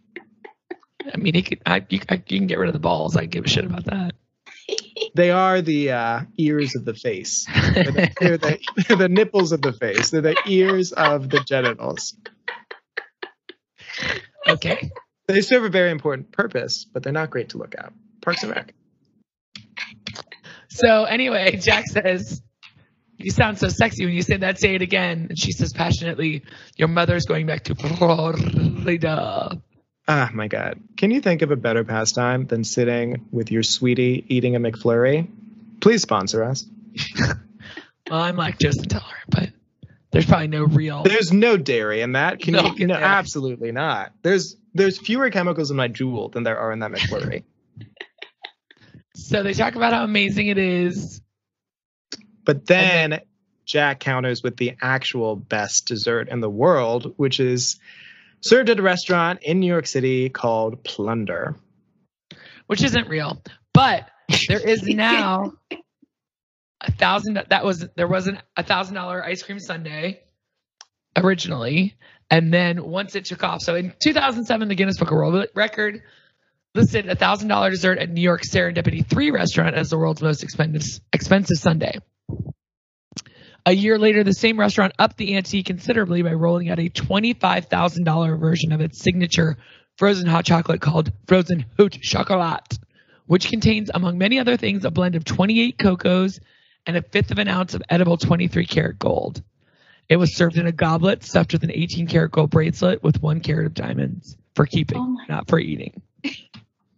I 1.14 1.18
mean, 1.18 1.34
he 1.34 1.42
could, 1.42 1.62
I, 1.66 1.86
you, 1.90 2.00
I, 2.10 2.16
you 2.28 2.40
can 2.40 2.48
get 2.48 2.60
rid 2.60 2.70
of 2.70 2.74
the 2.74 2.80
balls. 2.80 3.16
I 3.16 3.26
give 3.26 3.46
a 3.46 3.48
shit 3.48 3.66
about 3.66 3.86
that. 3.86 4.14
They 5.16 5.32
are 5.32 5.62
the 5.62 5.92
uh, 5.92 6.22
ears 6.38 6.76
of 6.76 6.86
the 6.86 6.94
face. 6.94 7.48
They're 7.74 7.84
the, 7.86 8.12
they're 8.20 8.38
the, 8.38 8.60
they're 8.88 8.98
the 8.98 9.10
nipples 9.10 9.52
of 9.54 9.62
the 9.62 9.74
face. 9.74 10.12
They're 10.12 10.22
the 10.22 10.38
ears 10.46 10.92
of 10.92 11.30
the 11.30 11.40
genitals. 11.40 12.16
okay. 14.48 14.92
They 15.28 15.42
serve 15.42 15.64
a 15.64 15.70
very 15.70 15.90
important 15.90 16.32
purpose, 16.32 16.86
but 16.86 17.02
they're 17.02 17.14
not 17.14 17.32
great 17.32 17.50
to 17.50 17.58
look 17.58 17.76
at. 17.76 17.92
Parks 18.22 18.44
and 18.44 18.52
Rec. 18.52 18.74
So 20.70 21.06
anyway, 21.06 21.58
Jack 21.58 21.86
says, 21.88 22.42
"You 23.18 23.32
sound 23.32 23.58
so 23.58 23.70
sexy 23.70 24.06
when 24.06 24.14
you 24.14 24.22
say 24.22 24.38
that. 24.38 24.60
Say 24.60 24.76
it 24.76 24.82
again." 24.82 25.28
And 25.30 25.40
she 25.40 25.52
says 25.52 25.74
passionately, 25.74 26.44
"Your 26.78 26.88
mother's 26.88 27.26
going 27.26 27.48
back 27.48 27.64
to 27.66 27.76
Florida." 27.76 29.62
Ah, 30.12 30.32
my 30.34 30.48
God. 30.48 30.80
Can 30.98 31.12
you 31.12 31.22
think 31.22 31.44
of 31.44 31.52
a 31.52 31.56
better 31.56 31.84
pastime 31.84 32.48
than 32.48 32.64
sitting 32.64 33.28
with 33.32 33.52
your 33.52 33.62
sweetie 33.62 34.26
eating 34.28 34.56
a 34.56 34.60
McFlurry? 34.60 35.28
Please 35.82 36.02
sponsor 36.02 36.44
us. 36.44 36.66
Well, 38.10 38.22
I'm 38.22 38.38
lactose 38.38 38.78
intolerant, 38.78 39.30
but 39.30 39.50
there's 40.10 40.26
probably 40.26 40.48
no 40.48 40.64
real. 40.64 41.04
There's 41.04 41.32
no 41.32 41.58
dairy 41.58 42.02
in 42.02 42.14
that. 42.14 42.40
Can 42.40 42.54
No, 42.54 42.74
you? 42.76 42.88
No, 42.88 42.96
absolutely 42.96 43.72
not. 43.72 44.14
There's 44.24 44.56
there's 44.74 44.98
fewer 44.98 45.30
chemicals 45.30 45.70
in 45.70 45.78
my 45.78 45.90
Jewel 45.90 46.30
than 46.30 46.42
there 46.42 46.58
are 46.58 46.72
in 46.72 46.80
that 46.80 46.92
McFlurry. 46.92 47.44
So 49.14 49.44
they 49.44 49.54
talk 49.54 49.76
about 49.76 49.92
how 49.94 50.04
amazing 50.06 50.48
it 50.48 50.58
is. 50.58 51.22
But 52.46 52.66
then 52.66 53.20
Jack 53.66 54.00
counters 54.00 54.42
with 54.42 54.56
the 54.56 54.76
actual 54.82 55.36
best 55.36 55.88
dessert 55.88 56.30
in 56.30 56.40
the 56.40 56.50
world, 56.50 57.14
which 57.18 57.40
is 57.40 57.80
served 58.42 58.70
at 58.70 58.80
a 58.80 58.82
restaurant 58.82 59.40
in 59.44 59.60
New 59.60 59.68
York 59.68 59.88
City 59.88 60.30
called 60.30 60.84
Plunder. 60.84 61.56
which 62.68 62.84
isn't 62.84 63.08
real. 63.08 63.42
But 63.74 64.10
there 64.48 64.60
is 64.60 64.84
now 64.88 65.54
a 66.82 66.92
thousand. 66.92 67.42
That 67.50 67.64
was 67.66 67.88
there 67.96 68.08
wasn't 68.08 68.40
a 68.56 68.64
thousand 68.64 68.96
dollar 68.96 69.24
ice 69.24 69.44
cream 69.44 69.60
sundae 69.60 70.20
originally, 71.16 71.96
and 72.30 72.54
then 72.54 72.84
once 72.84 73.16
it 73.16 73.26
took 73.26 73.44
off. 73.44 73.62
So 73.62 73.76
in 73.76 73.94
2007, 74.02 74.68
the 74.68 74.76
Guinness 74.76 74.98
Book 74.98 75.12
of 75.12 75.18
World 75.18 75.48
Record 75.56 76.02
listed 76.76 77.10
a 77.10 77.16
thousand 77.16 77.48
dollar 77.48 77.70
dessert 77.72 77.98
at 77.98 78.10
New 78.10 78.22
York 78.22 78.42
Serendipity 78.44 79.06
Three 79.06 79.32
restaurant 79.32 79.76
as 79.76 79.90
the 79.90 79.98
world's 79.98 80.22
most 80.22 80.44
expensive 80.44 81.02
expensive 81.12 81.58
sundae. 81.58 81.98
A 83.66 83.72
year 83.74 84.00
later, 84.00 84.24
the 84.24 84.34
same 84.34 84.60
restaurant 84.60 84.94
upped 84.98 85.18
the 85.18 85.36
ante 85.36 85.64
considerably 85.64 86.22
by 86.22 86.34
rolling 86.34 86.70
out 86.70 86.80
a 86.80 86.90
$25,000 86.90 88.40
version 88.40 88.72
of 88.72 88.82
its 88.82 89.00
signature 89.00 89.58
frozen 89.98 90.28
hot 90.28 90.46
chocolate 90.46 90.82
called 90.82 91.12
Frozen 91.28 91.66
Haute 91.78 92.00
Chocolat, 92.02 92.80
which 93.28 93.50
contains, 93.50 93.92
among 93.94 94.18
many 94.18 94.40
other 94.40 94.58
things, 94.58 94.86
a 94.86 94.92
blend 94.92 95.16
of 95.16 95.26
28 95.26 95.78
cocos 95.78 96.40
and 96.88 96.96
a 96.96 97.02
fifth 97.02 97.32
of 97.32 97.38
an 97.38 97.48
ounce 97.48 97.74
of 97.74 97.84
edible 97.90 98.18
23 98.18 98.66
karat 98.66 98.98
gold. 98.98 99.44
It 100.08 100.16
was 100.16 100.36
served 100.36 100.58
in 100.58 100.66
a 100.66 100.72
goblet 100.72 101.24
stuffed 101.24 101.54
with 101.54 101.64
an 101.64 101.72
18 101.72 102.08
karat 102.08 102.32
gold 102.32 102.50
bracelet 102.50 103.04
with 103.04 103.22
one 103.22 103.42
carat 103.42 103.68
of 103.68 103.74
diamonds 103.74 104.36
for 104.56 104.66
keeping, 104.66 104.98
Oh 104.98 105.18
not 105.28 105.48
for 105.48 105.60
eating. 105.60 106.02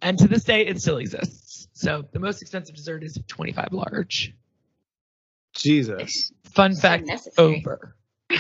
and 0.02 0.18
to 0.20 0.28
this 0.28 0.44
day, 0.44 0.66
it 0.66 0.80
still 0.80 0.98
exists. 0.98 1.68
So 1.74 2.06
the 2.14 2.20
most 2.20 2.42
expensive 2.42 2.76
dessert 2.76 3.04
is 3.04 3.20
25 3.28 3.70
large. 3.74 4.34
Jesus. 5.54 6.32
Fun 6.46 6.76
So 6.76 6.82
fact 6.82 7.10
over. 7.38 7.96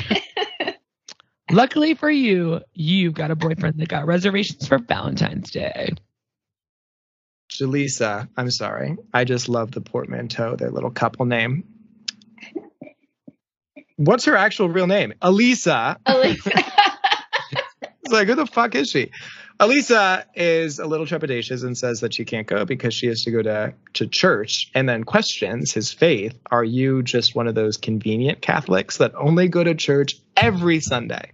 Luckily 1.51 1.95
for 1.95 2.09
you, 2.09 2.61
you've 2.73 3.13
got 3.13 3.31
a 3.31 3.35
boyfriend 3.35 3.77
that 3.79 3.89
got 3.89 4.05
reservations 4.05 4.67
for 4.67 4.77
Valentine's 4.77 5.51
Day. 5.51 5.93
Jaleesa, 7.51 8.29
I'm 8.37 8.49
sorry. 8.49 8.97
I 9.13 9.25
just 9.25 9.49
love 9.49 9.71
the 9.71 9.81
portmanteau, 9.81 10.55
their 10.55 10.71
little 10.71 10.91
couple 10.91 11.25
name. 11.25 11.65
What's 13.97 14.25
her 14.25 14.35
actual 14.35 14.69
real 14.69 14.87
name? 14.87 15.13
Elisa. 15.21 15.97
Elisa. 16.05 16.51
It's 18.03 18.11
like, 18.11 18.27
who 18.27 18.35
the 18.35 18.45
fuck 18.45 18.75
is 18.75 18.89
she? 18.89 19.11
Elisa 19.61 20.25
is 20.33 20.79
a 20.79 20.87
little 20.87 21.05
trepidatious 21.05 21.63
and 21.63 21.77
says 21.77 21.99
that 21.99 22.15
she 22.15 22.25
can't 22.25 22.47
go 22.47 22.65
because 22.65 22.95
she 22.95 23.05
has 23.05 23.25
to 23.25 23.31
go 23.31 23.43
to, 23.43 23.75
to 23.93 24.07
church 24.07 24.71
and 24.73 24.89
then 24.89 25.03
questions 25.03 25.71
his 25.71 25.93
faith. 25.93 26.35
Are 26.49 26.63
you 26.63 27.03
just 27.03 27.35
one 27.35 27.47
of 27.47 27.53
those 27.53 27.77
convenient 27.77 28.41
Catholics 28.41 28.97
that 28.97 29.13
only 29.13 29.49
go 29.49 29.63
to 29.63 29.75
church 29.75 30.17
every 30.35 30.79
Sunday? 30.79 31.33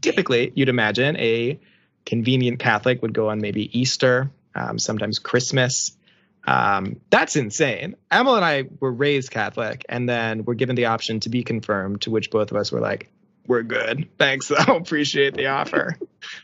Typically, 0.00 0.50
you'd 0.56 0.68
imagine 0.68 1.16
a 1.18 1.60
convenient 2.04 2.58
Catholic 2.58 3.02
would 3.02 3.14
go 3.14 3.28
on 3.28 3.40
maybe 3.40 3.78
Easter, 3.78 4.32
um, 4.56 4.80
sometimes 4.80 5.20
Christmas. 5.20 5.96
Um, 6.44 6.96
that's 7.08 7.36
insane. 7.36 7.94
Emma 8.10 8.32
and 8.32 8.44
I 8.44 8.64
were 8.80 8.90
raised 8.90 9.30
Catholic 9.30 9.84
and 9.88 10.08
then 10.08 10.44
were 10.44 10.54
given 10.54 10.74
the 10.74 10.86
option 10.86 11.20
to 11.20 11.28
be 11.28 11.44
confirmed, 11.44 12.00
to 12.00 12.10
which 12.10 12.32
both 12.32 12.50
of 12.50 12.56
us 12.56 12.72
were 12.72 12.80
like, 12.80 13.12
we're 13.46 13.62
good. 13.62 14.08
Thanks, 14.18 14.48
though. 14.66 14.76
Appreciate 14.76 15.34
the 15.34 15.46
offer. 15.46 15.96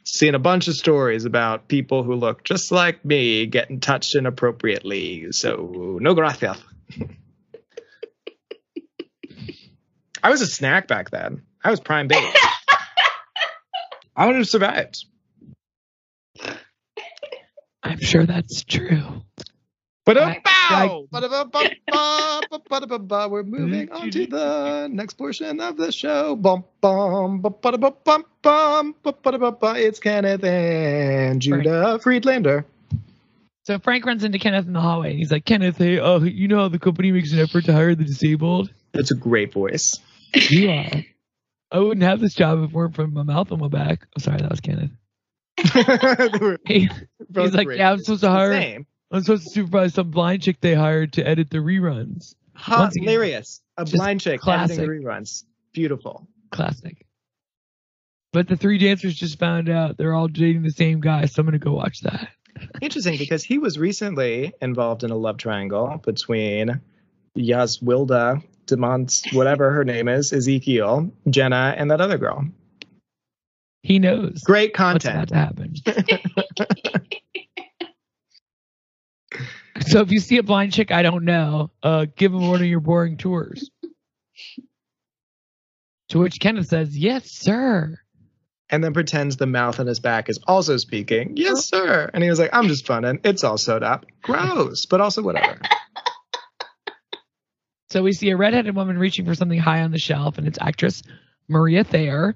Seen 0.05 0.35
a 0.35 0.39
bunch 0.39 0.69
of 0.69 0.75
stories 0.75 1.25
about 1.25 1.69
people 1.69 2.03
who 2.03 2.15
look 2.15 2.45
just 2.45 2.73
like 2.73 3.05
me 3.05 3.47
getting 3.47 3.81
touched 3.81 4.15
inappropriately. 4.15 5.33
So, 5.33 5.99
no 6.01 6.15
gracias. 6.15 6.59
I 10.23 10.31
was 10.31 10.41
a 10.41 10.47
snack 10.47 10.89
back 10.89 11.11
then. 11.11 11.43
I 11.63 11.71
was 11.71 11.81
prime 11.81 12.09
bait. 12.09 12.19
I 14.17 14.27
would 14.27 14.37
have 14.37 14.49
survived. 14.49 15.05
I'm 17.83 18.01
sure 18.01 18.25
that's 18.25 18.65
true. 18.65 19.23
But 20.05 20.17
uh, 20.17 20.35
Bow. 20.69 21.07
We're 23.31 23.43
moving 23.43 23.91
on 23.93 24.11
to 24.11 24.27
the 24.27 24.89
next 24.91 25.15
portion 25.15 25.61
of 25.61 25.77
the 25.77 25.93
show. 25.93 26.37
Bum 26.37 26.65
bum 26.81 27.41
bum. 27.41 28.95
It's 29.77 30.01
Kenneth 30.01 30.45
and 30.45 31.41
Judah 31.41 31.99
Friedlander. 32.01 32.65
So 33.65 33.79
Frank 33.81 34.07
runs 34.07 34.23
into 34.23 34.39
Kenneth 34.39 34.67
in 34.67 34.73
the 34.75 34.81
hallway 34.81 35.11
and 35.11 35.19
he's 35.19 35.33
like, 35.33 35.45
Kenneth, 35.45 35.79
hey, 35.79 35.99
uh, 35.99 36.21
you 36.21 36.47
know 36.47 36.59
how 36.59 36.69
the 36.69 36.79
company 36.79 37.11
makes 37.11 37.33
an 37.33 37.41
effort 37.41 37.65
to 37.65 37.73
hire 37.73 37.97
the 37.97 38.05
disabled? 38.05 38.71
That's 38.93 39.11
a 39.11 39.17
great 39.17 39.53
voice. 39.53 39.99
You 40.35 40.71
are. 40.71 41.05
I 41.73 41.79
wouldn't 41.81 42.05
have 42.05 42.21
this 42.21 42.35
job 42.35 42.63
if 42.63 42.71
it 42.71 42.75
weren't 42.75 42.95
for 42.95 43.09
my 43.09 43.25
mouth 43.25 43.51
on 43.51 43.59
my 43.59 43.67
back. 43.67 44.07
I'm 44.15 44.23
sorry, 44.23 44.39
that 44.39 44.51
was 44.51 44.61
Kenneth. 44.61 44.93
He, 46.65 46.89
he's 47.35 47.55
like, 47.55 47.67
great. 47.67 47.79
yeah, 47.79 47.91
I'm 47.91 47.99
supposed 47.99 48.21
to 48.21 48.31
hire, 48.31 48.53
Same. 48.53 48.87
I'm 49.11 49.23
supposed 49.23 49.45
to 49.45 49.51
supervise 49.51 49.95
some 49.95 50.11
blind 50.11 50.43
chick 50.43 50.61
they 50.61 50.75
hired 50.75 51.13
to 51.15 51.27
edit 51.27 51.51
the 51.51 51.59
reruns. 51.59 52.35
Once 52.69 52.97
again, 52.97 53.09
Hilarious. 53.09 53.63
A 53.77 53.85
blind 53.85 54.21
chick 54.21 54.41
classic. 54.41 54.79
editing 54.79 55.03
reruns. 55.03 55.45
Beautiful. 55.73 56.27
Classic. 56.51 57.07
But 58.33 58.49
the 58.49 58.57
three 58.57 58.79
dancers 58.79 59.15
just 59.15 59.39
found 59.39 59.69
out 59.69 59.97
they're 59.97 60.15
all 60.15 60.29
dating 60.29 60.63
the 60.63 60.71
same 60.71 61.01
guy, 61.01 61.27
so 61.27 61.41
I'm 61.41 61.47
gonna 61.47 61.59
go 61.59 61.73
watch 61.73 62.01
that. 62.01 62.29
Interesting 62.81 63.19
because 63.19 63.45
he 63.45 63.59
was 63.59 63.79
recently 63.79 64.53
involved 64.61 65.05
in 65.05 65.11
a 65.11 65.17
love 65.17 65.37
triangle 65.37 66.01
between 66.05 66.81
Yaswilda 67.37 68.43
Demont, 68.67 69.35
whatever 69.35 69.71
her 69.71 69.85
name 69.85 70.09
is, 70.09 70.33
Ezekiel, 70.33 71.11
Jenna, 71.31 71.75
and 71.77 71.91
that 71.91 72.01
other 72.01 72.19
girl. 72.19 72.47
He 73.83 73.99
knows 73.99 74.43
Great 74.43 74.75
content. 74.75 75.19
what's 75.19 75.31
about 75.33 75.57
content. 75.57 75.85
to 75.85 75.93
happen. 75.93 76.99
so 79.91 80.01
if 80.01 80.11
you 80.11 80.21
see 80.21 80.39
a 80.39 80.43
blind 80.43 80.73
chick 80.73 80.91
I 80.91 81.03
don't 81.03 81.25
know, 81.25 81.71
uh, 81.83 82.07
give 82.17 82.33
him 82.33 82.49
one 82.49 82.61
of 82.61 82.67
your 82.67 82.81
boring 82.81 83.17
tours. 83.17 83.71
To 86.11 86.21
which 86.21 86.39
Kenneth 86.39 86.69
says, 86.69 86.97
"Yes, 86.97 87.31
sir." 87.31 87.99
And 88.69 88.83
then 88.83 88.93
pretends 88.93 89.37
the 89.37 89.47
mouth 89.47 89.79
on 89.81 89.87
his 89.87 90.01
back 90.01 90.29
is 90.29 90.41
also 90.47 90.77
speaking. 90.77 91.33
Yes, 91.37 91.69
sir. 91.69 92.11
And 92.13 92.23
he 92.23 92.29
was 92.29 92.41
like, 92.41 92.51
I'm 92.53 92.67
just 92.67 92.85
funning. 92.85 93.21
It's 93.23 93.45
all 93.45 93.59
sewed 93.59 93.85
up. 93.85 94.07
Gross, 94.23 94.87
but 94.87 95.01
also 95.01 95.23
whatever. 95.23 95.61
So 97.89 98.03
we 98.03 98.13
see 98.13 98.31
a 98.31 98.37
redheaded 98.37 98.75
woman 98.75 98.99
reaching 98.99 99.25
for 99.25 99.35
something 99.35 99.59
high 99.59 99.83
on 99.83 99.93
the 99.93 99.99
shelf, 99.99 100.39
and 100.39 100.47
it's 100.47 100.59
actress 100.61 101.03
Maria 101.49 101.85
Thayer. 101.85 102.35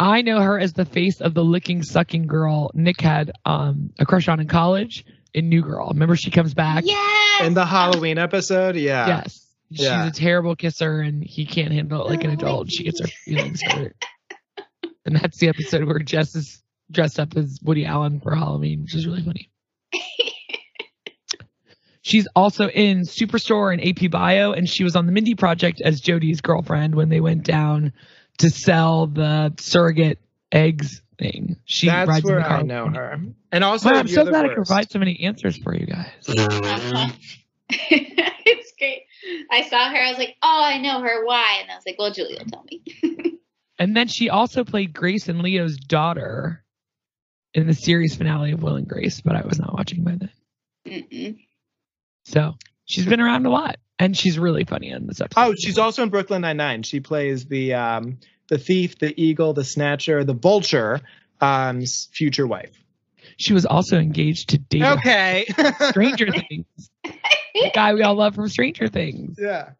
I 0.00 0.22
know 0.22 0.40
her 0.40 0.58
as 0.58 0.72
the 0.72 0.84
face 0.84 1.20
of 1.20 1.34
the 1.34 1.44
licking 1.44 1.82
sucking 1.82 2.26
girl 2.26 2.70
Nick 2.74 3.00
had 3.00 3.30
um, 3.44 3.90
a 3.98 4.06
crush 4.06 4.26
on 4.26 4.40
in 4.40 4.48
college 4.48 5.04
in 5.38 5.48
New 5.48 5.62
Girl. 5.62 5.88
Remember 5.92 6.16
she 6.16 6.30
comes 6.30 6.54
back? 6.54 6.84
yes. 6.86 7.46
In 7.46 7.54
the 7.54 7.64
Halloween 7.66 8.18
episode, 8.18 8.76
yeah. 8.76 9.06
Yes. 9.06 9.46
She's 9.72 9.82
Yeah. 9.84 10.06
a 10.06 10.10
terrible 10.10 10.56
kisser 10.56 11.00
and 11.00 11.22
he 11.22 11.46
can't 11.46 11.72
handle 11.72 12.06
it 12.06 12.10
like 12.10 12.24
an 12.24 12.30
Oh, 12.30 12.34
adult. 12.34 12.70
She 12.70 12.84
gets 12.84 13.00
her 13.00 13.06
feelings 13.24 13.60
hurt. 13.62 13.96
And 15.06 15.16
that's 15.16 15.38
the 15.38 15.48
episode 15.48 15.84
where 15.84 15.98
Jess 16.00 16.34
is 16.34 16.62
dressed 16.90 17.18
up 17.20 17.36
as 17.36 17.58
Woody 17.62 17.84
Allen 17.86 18.20
for 18.20 18.34
Halloween, 18.34 18.82
which 18.82 18.94
is 18.94 19.06
really 19.06 19.22
funny. 19.22 19.50
She's 22.02 22.26
also 22.34 22.68
in 22.68 23.00
Superstore 23.02 23.72
and 23.72 23.86
AP 23.86 24.10
Bio, 24.10 24.52
and 24.52 24.68
she 24.68 24.82
was 24.84 24.96
on 24.96 25.04
the 25.06 25.12
Mindy 25.12 25.34
Project 25.34 25.82
as 25.84 26.00
Jody's 26.00 26.40
girlfriend 26.40 26.94
when 26.94 27.10
they 27.10 27.20
went 27.20 27.44
down 27.44 27.92
to 28.38 28.48
sell 28.50 29.06
the 29.06 29.52
surrogate 29.58 30.18
eggs 30.50 31.02
thing. 31.18 31.56
She 31.64 31.86
That's 31.86 32.08
rides 32.08 32.24
in 32.24 32.30
where 32.32 32.42
the 32.42 32.48
car 32.48 32.58
I 32.58 32.62
know 32.62 32.86
me. 32.86 32.96
her. 32.96 33.20
And 33.52 33.64
also, 33.64 33.90
Wow, 33.90 33.98
I'm 33.98 34.08
so 34.08 34.24
the 34.24 34.30
glad 34.30 34.44
I 34.44 34.48
could 34.48 34.58
worst. 34.58 34.68
provide 34.68 34.90
so 34.90 34.98
many 34.98 35.20
answers 35.24 35.56
for 35.56 35.74
you 35.74 35.86
guys. 35.86 36.06
it's 37.68 38.72
great. 38.78 39.02
I 39.50 39.62
saw 39.68 39.90
her. 39.90 39.96
I 40.02 40.10
was 40.10 40.18
like, 40.18 40.36
oh, 40.42 40.62
I 40.64 40.78
know 40.78 41.00
her. 41.00 41.24
Why? 41.24 41.58
And 41.62 41.70
I 41.70 41.74
was 41.74 41.84
like, 41.86 41.96
well, 41.98 42.12
Julie 42.12 42.38
will 42.38 42.46
tell 42.46 42.64
me. 42.70 42.82
And 43.80 43.96
then 43.96 44.08
she 44.08 44.28
also 44.28 44.64
played 44.64 44.92
Grace 44.92 45.28
and 45.28 45.40
Leo's 45.40 45.76
daughter 45.76 46.64
in 47.54 47.68
the 47.68 47.74
series 47.74 48.16
finale 48.16 48.50
of 48.50 48.60
Will 48.60 48.74
and 48.74 48.88
Grace, 48.88 49.20
but 49.20 49.36
I 49.36 49.42
was 49.46 49.60
not 49.60 49.72
watching 49.72 50.02
by 50.02 50.16
then. 50.16 50.30
Mm-mm. 50.84 51.38
So 52.24 52.54
she's 52.86 53.06
been 53.06 53.20
around 53.20 53.46
a 53.46 53.50
lot, 53.50 53.76
and 54.00 54.16
she's 54.16 54.36
really 54.36 54.64
funny 54.64 54.92
on 54.92 55.06
this 55.06 55.20
episode. 55.20 55.40
Oh, 55.40 55.54
she's 55.56 55.78
also 55.78 56.02
in 56.02 56.08
Brooklyn 56.08 56.42
Nine 56.42 56.56
Nine. 56.56 56.82
She 56.82 56.98
plays 56.98 57.44
the 57.44 57.74
um, 57.74 58.18
the 58.48 58.58
thief, 58.58 58.98
the 58.98 59.18
eagle, 59.20 59.52
the 59.52 59.64
snatcher, 59.64 60.24
the 60.24 60.34
vulture, 60.34 61.00
um, 61.40 61.84
future 62.12 62.46
wife. 62.46 62.72
She 63.36 63.52
was 63.52 63.66
also 63.66 63.98
engaged 63.98 64.50
to 64.50 64.58
David 64.58 64.98
Okay. 64.98 65.46
Stranger 65.90 66.28
Things, 66.32 66.66
the 67.04 67.70
guy 67.74 67.94
we 67.94 68.02
all 68.02 68.14
love 68.14 68.34
from 68.34 68.48
Stranger 68.48 68.88
Things. 68.88 69.36
yeah. 69.38 69.70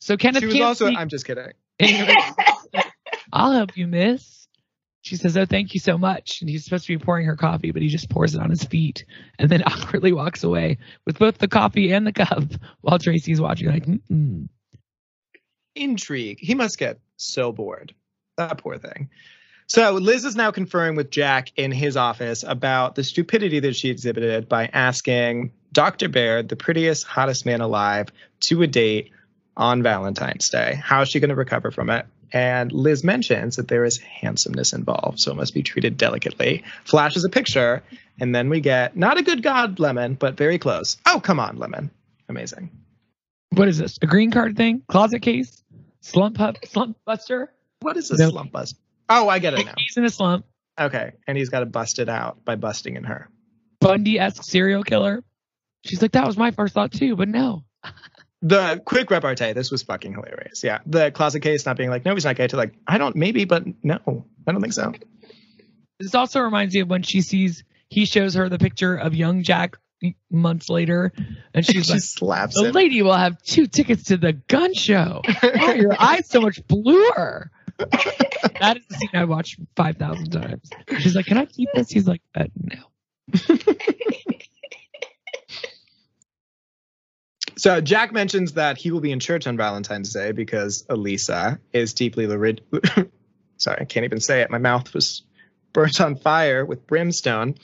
So 0.00 0.16
Kenneth 0.16 0.40
She 0.42 0.46
was 0.46 0.54
can't 0.54 0.64
also. 0.66 0.86
speak 0.86 0.98
I'm 0.98 1.08
just 1.08 1.26
kidding. 1.26 1.52
I'll 3.32 3.52
help 3.52 3.76
you, 3.76 3.86
miss. 3.86 4.46
She 5.02 5.16
says, 5.16 5.36
Oh, 5.36 5.46
thank 5.46 5.72
you 5.72 5.80
so 5.80 5.96
much. 5.96 6.40
And 6.40 6.50
he's 6.50 6.64
supposed 6.64 6.86
to 6.86 6.98
be 6.98 7.02
pouring 7.02 7.26
her 7.26 7.36
coffee, 7.36 7.70
but 7.70 7.80
he 7.80 7.88
just 7.88 8.10
pours 8.10 8.34
it 8.34 8.40
on 8.40 8.50
his 8.50 8.64
feet 8.64 9.04
and 9.38 9.48
then 9.48 9.62
awkwardly 9.66 10.12
walks 10.12 10.42
away 10.44 10.78
with 11.06 11.18
both 11.18 11.38
the 11.38 11.48
coffee 11.48 11.92
and 11.92 12.06
the 12.06 12.12
cup 12.12 12.42
while 12.82 12.98
Tracy's 12.98 13.40
watching, 13.40 13.68
like, 13.68 13.86
mm 13.86 14.48
intrigue. 15.74 16.38
He 16.40 16.54
must 16.54 16.78
get 16.78 16.98
so 17.18 17.52
bored. 17.52 17.94
That 18.36 18.58
poor 18.58 18.78
thing. 18.78 19.08
So 19.68 19.94
Liz 19.94 20.24
is 20.24 20.36
now 20.36 20.52
conferring 20.52 20.94
with 20.94 21.10
Jack 21.10 21.50
in 21.56 21.72
his 21.72 21.96
office 21.96 22.44
about 22.46 22.94
the 22.94 23.02
stupidity 23.02 23.58
that 23.60 23.74
she 23.74 23.90
exhibited 23.90 24.48
by 24.48 24.66
asking 24.72 25.52
Dr. 25.72 26.08
Baird, 26.08 26.48
the 26.48 26.56
prettiest, 26.56 27.04
hottest 27.04 27.44
man 27.44 27.60
alive, 27.60 28.08
to 28.40 28.62
a 28.62 28.66
date 28.66 29.10
on 29.56 29.82
Valentine's 29.82 30.48
Day. 30.50 30.80
How 30.82 31.02
is 31.02 31.08
she 31.08 31.18
going 31.18 31.30
to 31.30 31.34
recover 31.34 31.70
from 31.70 31.90
it? 31.90 32.06
And 32.32 32.70
Liz 32.72 33.02
mentions 33.02 33.56
that 33.56 33.68
there 33.68 33.84
is 33.84 33.98
handsomeness 33.98 34.72
involved, 34.72 35.18
so 35.20 35.32
it 35.32 35.36
must 35.36 35.54
be 35.54 35.62
treated 35.62 35.96
delicately. 35.96 36.64
Flashes 36.84 37.24
a 37.24 37.28
picture, 37.28 37.82
and 38.20 38.34
then 38.34 38.48
we 38.48 38.60
get 38.60 38.96
not 38.96 39.18
a 39.18 39.22
good 39.22 39.42
god, 39.42 39.78
Lemon, 39.78 40.14
but 40.14 40.36
very 40.36 40.58
close. 40.58 40.96
Oh, 41.06 41.20
come 41.20 41.40
on, 41.40 41.56
Lemon. 41.56 41.90
Amazing. 42.28 42.70
What 43.50 43.68
is 43.68 43.78
this? 43.78 43.98
A 44.02 44.06
green 44.06 44.30
card 44.30 44.56
thing? 44.56 44.82
Closet 44.88 45.22
case? 45.22 45.62
Slump 46.00 46.38
slump 46.64 46.96
buster? 47.04 47.52
What 47.86 47.96
is 47.96 48.10
a 48.10 48.16
No. 48.18 48.30
slump 48.30 48.50
bust? 48.50 48.76
Oh, 49.08 49.28
I 49.28 49.38
get 49.38 49.54
it 49.54 49.64
now. 49.64 49.74
He's 49.78 49.96
in 49.96 50.04
a 50.04 50.10
slump. 50.10 50.44
Okay, 50.78 51.12
and 51.28 51.38
he's 51.38 51.50
got 51.50 51.60
to 51.60 51.66
bust 51.66 52.00
it 52.00 52.08
out 52.08 52.44
by 52.44 52.56
busting 52.56 52.96
in 52.96 53.04
her. 53.04 53.30
Bundy 53.80 54.18
esque 54.18 54.42
serial 54.42 54.82
killer. 54.82 55.22
She's 55.84 56.02
like, 56.02 56.10
that 56.12 56.26
was 56.26 56.36
my 56.36 56.50
first 56.50 56.74
thought 56.74 56.90
too, 56.92 57.14
but 57.16 57.28
no. 57.28 57.64
The 58.42 58.82
quick 58.84 59.10
repartee, 59.10 59.54
this 59.54 59.70
was 59.70 59.82
fucking 59.82 60.12
hilarious. 60.12 60.62
Yeah, 60.62 60.80
the 60.84 61.10
closet 61.10 61.40
case 61.40 61.64
not 61.64 61.76
being 61.78 61.88
like, 61.90 62.04
no, 62.04 62.12
he's 62.14 62.24
not 62.24 62.36
gay, 62.36 62.46
to 62.48 62.56
like, 62.56 62.74
I 62.86 62.98
don't, 62.98 63.16
maybe, 63.16 63.44
but 63.46 63.64
no, 63.82 64.26
I 64.46 64.52
don't 64.52 64.60
think 64.60 64.74
so. 64.74 64.92
This 65.98 66.14
also 66.14 66.40
reminds 66.40 66.74
me 66.74 66.80
of 66.80 66.88
when 66.90 67.02
she 67.02 67.22
sees 67.22 67.64
he 67.88 68.04
shows 68.04 68.34
her 68.34 68.48
the 68.50 68.58
picture 68.58 68.94
of 68.94 69.14
young 69.14 69.42
Jack 69.42 69.78
months 70.30 70.68
later, 70.68 71.12
and 71.54 71.64
she's 71.66 71.86
she 71.86 71.92
like, 71.94 72.02
slaps 72.02 72.54
"The 72.60 72.66
him. 72.66 72.72
lady 72.72 73.00
will 73.02 73.16
have 73.16 73.40
two 73.42 73.66
tickets 73.66 74.04
to 74.04 74.18
the 74.18 74.34
gun 74.34 74.74
show. 74.74 75.22
Are 75.42 75.52
oh, 75.60 75.72
your 75.72 75.96
eyes 75.98 76.28
so 76.28 76.40
much 76.42 76.64
bluer?" 76.68 77.50
that 78.60 78.76
is 78.78 78.86
the 78.88 78.94
scene 78.96 79.10
I 79.14 79.24
watched 79.24 79.60
five 79.76 79.96
thousand 79.96 80.30
times. 80.30 80.70
She's 80.98 81.14
like, 81.14 81.26
"Can 81.26 81.38
I 81.38 81.46
keep 81.46 81.68
this?" 81.74 81.90
He's 81.90 82.06
like, 82.06 82.22
uh, 82.34 82.44
"No." 82.54 82.78
So 87.58 87.80
Jack 87.80 88.12
mentions 88.12 88.52
that 88.52 88.76
he 88.76 88.90
will 88.90 89.00
be 89.00 89.10
in 89.10 89.18
church 89.18 89.46
on 89.46 89.56
Valentine's 89.56 90.12
Day 90.12 90.32
because 90.32 90.84
Elisa 90.90 91.58
is 91.72 91.94
deeply 91.94 92.26
lurid. 92.26 92.60
Sorry, 93.56 93.78
I 93.80 93.84
can't 93.86 94.04
even 94.04 94.20
say 94.20 94.42
it. 94.42 94.50
My 94.50 94.58
mouth 94.58 94.92
was 94.92 95.22
burnt 95.72 96.00
on 96.00 96.16
fire 96.16 96.66
with 96.66 96.86
brimstone. 96.86 97.54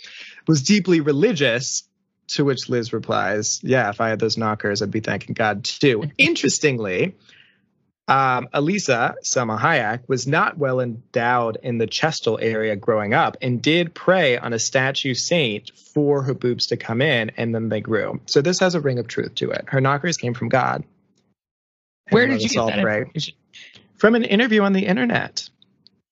Was 0.49 0.63
deeply 0.63 1.01
religious. 1.01 1.85
To 2.29 2.45
which 2.45 2.71
Liz 2.71 2.95
replies, 2.95 3.61
"Yeah, 3.63 3.91
if 3.91 4.01
I 4.01 4.09
had 4.09 4.19
those 4.19 4.39
knockers, 4.39 4.81
I'd 4.81 4.91
be 4.91 5.01
thanking 5.01 5.35
God 5.35 5.65
too." 5.65 6.05
Interestingly, 6.17 7.17
um, 8.09 8.49
Elisa 8.53 9.15
Salma 9.23 9.59
Hayek 9.59 10.09
was 10.09 10.27
not 10.27 10.59
well 10.59 10.81
endowed 10.81 11.59
in 11.63 11.79
the 11.79 11.87
chestal 11.87 12.39
area 12.41 12.77
growing 12.77 13.15
up, 13.15 13.37
and 13.41 13.63
did 13.63 13.95
pray 13.95 14.37
on 14.37 14.53
a 14.53 14.59
statue 14.59 15.15
saint 15.15 15.71
for 15.77 16.23
her 16.23 16.35
boobs 16.35 16.67
to 16.67 16.77
come 16.77 17.01
in, 17.01 17.31
and 17.37 17.55
then 17.55 17.69
they 17.69 17.81
grew. 17.81 18.21
So 18.27 18.43
this 18.43 18.59
has 18.61 18.75
a 18.75 18.81
ring 18.81 18.99
of 18.99 19.07
truth 19.07 19.35
to 19.37 19.51
it. 19.51 19.65
Her 19.69 19.81
knockers 19.81 20.17
came 20.17 20.35
from 20.35 20.49
God. 20.49 20.85
And 22.07 22.15
Where 22.15 22.27
did 22.27 22.43
you 22.43 22.49
get 22.49 22.67
that 22.67 22.83
pray. 22.83 23.11
From 23.97 24.17
an 24.17 24.25
interview 24.25 24.63
on 24.63 24.73
the 24.73 24.85
internet. 24.85 25.49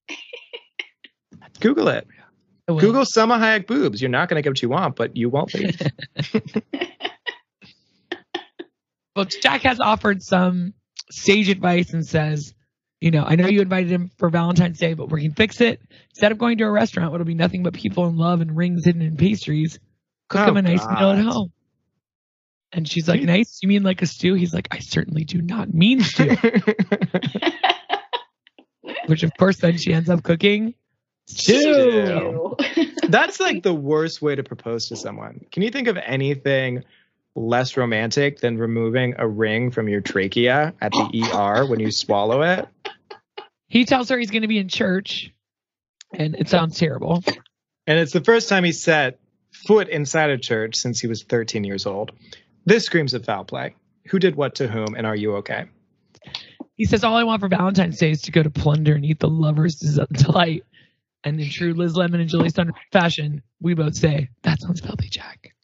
Google 1.60 1.88
it. 1.88 2.06
Google 2.68 3.02
Salma 3.02 3.36
Hayek 3.36 3.66
boobs. 3.66 4.00
You're 4.00 4.10
not 4.10 4.28
going 4.28 4.36
to 4.36 4.42
get 4.42 4.50
what 4.50 4.62
you 4.62 4.68
want, 4.68 4.94
but 4.94 5.16
you 5.16 5.28
won't 5.28 5.52
leave. 5.52 5.82
Well, 9.16 9.24
Jack 9.24 9.62
has 9.62 9.80
offered 9.80 10.22
some 10.22 10.72
sage 11.10 11.48
advice 11.48 11.92
and 11.92 12.06
says, 12.06 12.54
you 13.00 13.10
know, 13.10 13.24
I 13.24 13.36
know 13.36 13.46
you 13.46 13.60
invited 13.62 13.90
him 13.90 14.10
for 14.18 14.28
Valentine's 14.28 14.78
Day, 14.78 14.94
but 14.94 15.10
we 15.10 15.22
can 15.22 15.32
fix 15.32 15.60
it. 15.60 15.80
Instead 16.10 16.32
of 16.32 16.38
going 16.38 16.58
to 16.58 16.64
a 16.64 16.70
restaurant, 16.70 17.14
it'll 17.14 17.24
be 17.24 17.34
nothing 17.34 17.62
but 17.62 17.72
people 17.72 18.06
in 18.06 18.16
love 18.16 18.40
and 18.42 18.56
rings 18.56 18.84
hidden 18.84 19.02
in 19.02 19.16
pastries. 19.16 19.78
Cook 20.28 20.42
Oh, 20.42 20.50
him 20.50 20.56
a 20.58 20.62
nice 20.62 20.86
meal 20.86 21.10
at 21.10 21.18
home. 21.18 21.52
And 22.72 22.86
she's 22.88 23.08
like, 23.08 23.22
nice? 23.22 23.58
You 23.62 23.68
mean 23.68 23.82
like 23.82 24.02
a 24.02 24.06
stew? 24.06 24.34
He's 24.34 24.54
like, 24.54 24.68
I 24.70 24.78
certainly 24.78 25.24
do 25.24 25.40
not 25.42 25.72
mean 25.72 26.02
stew. 26.02 26.36
Which, 29.06 29.22
of 29.24 29.32
course, 29.36 29.56
then 29.56 29.76
she 29.76 29.92
ends 29.92 30.08
up 30.08 30.22
cooking 30.22 30.74
stew. 31.26 32.56
That's 33.08 33.40
like 33.40 33.62
the 33.62 33.74
worst 33.74 34.22
way 34.22 34.36
to 34.36 34.42
propose 34.44 34.88
to 34.88 34.96
someone. 34.96 35.40
Can 35.50 35.62
you 35.62 35.70
think 35.70 35.88
of 35.88 35.96
anything 35.96 36.84
less 37.34 37.76
romantic 37.76 38.40
than 38.40 38.58
removing 38.58 39.14
a 39.18 39.26
ring 39.26 39.70
from 39.70 39.88
your 39.88 40.00
trachea 40.00 40.74
at 40.80 40.92
the 40.92 41.30
ER 41.34 41.66
when 41.66 41.80
you 41.80 41.90
swallow 41.90 42.42
it? 42.42 42.68
He 43.68 43.84
tells 43.84 44.08
her 44.08 44.18
he's 44.18 44.30
going 44.30 44.42
to 44.42 44.48
be 44.48 44.58
in 44.58 44.68
church, 44.68 45.32
and 46.12 46.34
it 46.34 46.48
sounds 46.48 46.78
terrible. 46.78 47.22
And 47.86 47.98
it's 47.98 48.12
the 48.12 48.22
first 48.22 48.48
time 48.48 48.64
he 48.64 48.72
set 48.72 49.20
foot 49.52 49.88
inside 49.88 50.30
a 50.30 50.38
church 50.38 50.76
since 50.76 51.00
he 51.00 51.06
was 51.06 51.22
13 51.22 51.64
years 51.64 51.86
old. 51.86 52.12
This 52.64 52.84
screams 52.84 53.14
of 53.14 53.24
foul 53.24 53.44
play. 53.44 53.74
Who 54.08 54.18
did 54.18 54.34
what 54.34 54.56
to 54.56 54.68
whom, 54.68 54.94
and 54.96 55.06
are 55.06 55.16
you 55.16 55.36
okay? 55.36 55.66
He 56.76 56.84
says, 56.84 57.04
All 57.04 57.16
I 57.16 57.24
want 57.24 57.40
for 57.40 57.48
Valentine's 57.48 57.98
Day 57.98 58.10
is 58.10 58.22
to 58.22 58.32
go 58.32 58.42
to 58.42 58.50
Plunder 58.50 58.94
and 58.94 59.04
eat 59.04 59.20
the 59.20 59.28
lover's 59.28 59.76
delight. 59.76 60.64
And 61.22 61.38
in 61.38 61.50
true 61.50 61.74
Liz 61.74 61.94
Lemon 61.96 62.20
and 62.20 62.30
Julie 62.30 62.50
Thunder 62.50 62.72
fashion, 62.92 63.42
we 63.60 63.74
both 63.74 63.94
say, 63.94 64.30
That 64.42 64.60
sounds 64.60 64.80
filthy, 64.80 65.08
Jack. 65.08 65.54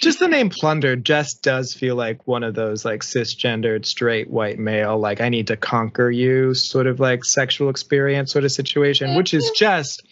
Just 0.00 0.18
the 0.18 0.28
name 0.28 0.50
plunder 0.50 0.96
just 0.96 1.42
does 1.42 1.74
feel 1.74 1.96
like 1.96 2.26
one 2.26 2.42
of 2.42 2.54
those 2.54 2.84
like 2.84 3.02
cisgendered 3.02 3.84
straight 3.84 4.30
white 4.30 4.58
male 4.58 4.98
like 4.98 5.20
I 5.20 5.28
need 5.28 5.48
to 5.48 5.56
conquer 5.56 6.10
you 6.10 6.54
sort 6.54 6.86
of 6.86 7.00
like 7.00 7.24
sexual 7.24 7.68
experience 7.68 8.32
sort 8.32 8.44
of 8.44 8.52
situation, 8.52 9.16
which 9.16 9.34
is 9.34 9.44
mm-hmm. 9.44 9.54
just 9.56 10.02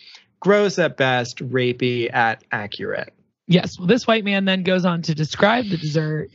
gross 0.40 0.78
at 0.78 0.96
best, 0.96 1.38
rapey 1.38 2.12
at 2.12 2.44
accurate. 2.52 3.12
Yes. 3.46 3.78
Well, 3.78 3.86
this 3.86 4.06
white 4.06 4.24
man 4.24 4.44
then 4.44 4.62
goes 4.62 4.84
on 4.84 5.02
to 5.02 5.14
describe 5.14 5.66
the 5.66 5.76
dessert, 5.76 6.30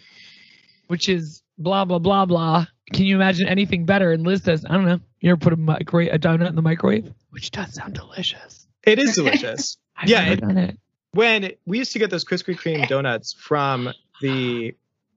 which 0.88 1.10
is 1.10 1.44
blah, 1.58 1.86
blah, 1.86 2.00
blah, 2.00 2.26
blah. 2.26 2.66
Can 2.94 3.06
you 3.06 3.16
imagine 3.16 3.48
anything 3.48 3.86
better? 3.86 4.12
And 4.12 4.26
Liz 4.26 4.44
says, 4.44 4.66
I 4.70 4.74
don't 4.74 4.86
know. 4.86 5.00
You 5.20 5.32
ever 5.32 5.40
put 5.40 5.54
a, 5.54 5.58
microwave, 5.58 6.14
a 6.14 6.20
donut 6.20 6.50
in 6.50 6.56
the 6.56 6.62
microwave? 6.62 7.12
Which 7.30 7.52
does 7.52 7.74
sound 7.74 7.94
delicious. 7.94 8.68
It 8.84 9.00
is 9.00 9.16
delicious. 9.16 9.78
Yeah, 10.04 10.32
it- 10.32 10.42
done 10.42 10.58
it. 10.58 10.80
When 11.14 11.52
we 11.66 11.78
used 11.80 11.94
to 11.94 12.00
get 12.00 12.10
those 12.10 12.26
Krispy 12.26 12.58
Kreme 12.58 12.88
donuts 12.88 13.34
from 13.34 13.94
the 14.22 14.76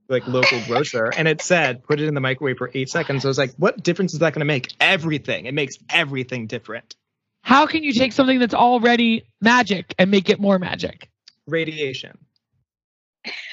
like 0.09 0.27
local 0.27 0.61
grocer 0.67 1.11
and 1.17 1.27
it 1.27 1.41
said 1.41 1.83
put 1.83 1.99
it 2.01 2.07
in 2.07 2.15
the 2.15 2.21
microwave 2.21 2.59
for 2.59 2.71
eight 2.75 2.89
seconds. 2.91 3.25
I 3.25 3.29
was 3.29 3.39
like, 3.39 3.55
what 3.57 3.83
difference 3.83 4.13
is 4.13 4.21
that 4.21 4.33
going 4.35 4.41
to 4.41 4.47
make? 4.47 4.75
Everything. 4.81 5.47
It 5.47 5.55
makes 5.55 5.77
everything 5.89 6.47
different. 6.47 6.95
How 7.43 7.67
can 7.67 7.83
you 7.83 7.93
take 7.93 8.13
something 8.13 8.39
that's 8.39 8.55
already 8.55 9.25
magic 9.41 9.95
and 9.99 10.11
make 10.11 10.31
it 10.31 10.41
more 10.41 10.59
magic? 10.59 11.11
Radiation. 11.47 12.19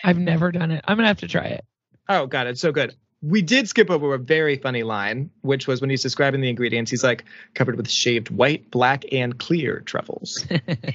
I've 0.03 0.17
never 0.17 0.51
done 0.51 0.71
it. 0.71 0.83
I'm 0.87 0.97
going 0.97 1.03
to 1.03 1.09
have 1.09 1.19
to 1.19 1.27
try 1.27 1.45
it. 1.45 1.65
Oh 2.09 2.25
god, 2.25 2.47
it's 2.47 2.61
so 2.61 2.71
good. 2.71 2.95
We 3.23 3.41
did 3.43 3.67
skip 3.69 3.89
over 3.91 4.13
a 4.15 4.17
very 4.17 4.57
funny 4.57 4.83
line, 4.83 5.29
which 5.41 5.67
was 5.67 5.79
when 5.79 5.89
he's 5.91 6.01
describing 6.01 6.41
the 6.41 6.49
ingredients. 6.49 6.89
He's 6.89 7.03
like 7.03 7.23
covered 7.53 7.75
with 7.77 7.89
shaved 7.89 8.29
white, 8.31 8.71
black, 8.71 9.03
and 9.11 9.37
clear 9.37 9.81
truffles. 9.81 10.43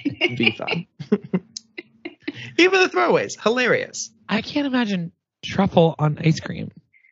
Be 0.05 0.51
fun. 0.59 0.87
Even 2.59 2.81
the 2.81 2.89
throwaways, 2.89 3.41
hilarious. 3.41 4.11
I 4.29 4.43
can't 4.43 4.67
imagine 4.67 5.13
truffle 5.45 5.95
on 5.99 6.19
ice 6.19 6.41
cream. 6.41 6.71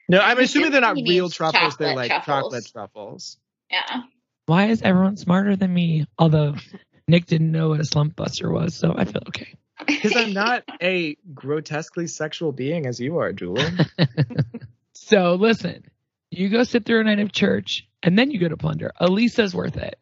No, 0.08 0.18
I'm 0.18 0.38
He 0.38 0.44
assuming 0.44 0.72
they're 0.72 0.80
not 0.80 0.96
real 0.96 1.30
truffles. 1.30 1.76
They're 1.76 1.94
like 1.94 2.10
truffles. 2.10 2.26
chocolate 2.26 2.66
truffles. 2.72 3.38
Yeah. 3.70 4.02
Why 4.46 4.66
is 4.66 4.82
everyone 4.82 5.16
smarter 5.16 5.54
than 5.56 5.72
me? 5.72 6.06
Although 6.18 6.56
Nick 7.08 7.26
didn't 7.26 7.52
know 7.52 7.70
what 7.70 7.80
a 7.80 7.84
slump 7.84 8.16
buster 8.16 8.50
was, 8.50 8.74
so 8.74 8.94
I 8.96 9.04
feel 9.04 9.22
okay. 9.28 9.54
Because 9.86 10.16
I'm 10.16 10.32
not 10.32 10.64
a 10.82 11.16
grotesquely 11.32 12.06
sexual 12.08 12.52
being 12.52 12.86
as 12.86 12.98
you 13.00 13.18
are, 13.18 13.32
Julie. 13.32 13.64
So 15.06 15.34
listen, 15.34 15.84
you 16.30 16.48
go 16.48 16.64
sit 16.64 16.86
through 16.86 17.00
a 17.00 17.04
night 17.04 17.18
of 17.18 17.30
church 17.30 17.86
and 18.02 18.18
then 18.18 18.30
you 18.30 18.40
go 18.40 18.48
to 18.48 18.56
plunder. 18.56 18.90
Elisa's 18.98 19.54
worth 19.54 19.76
it. 19.76 19.98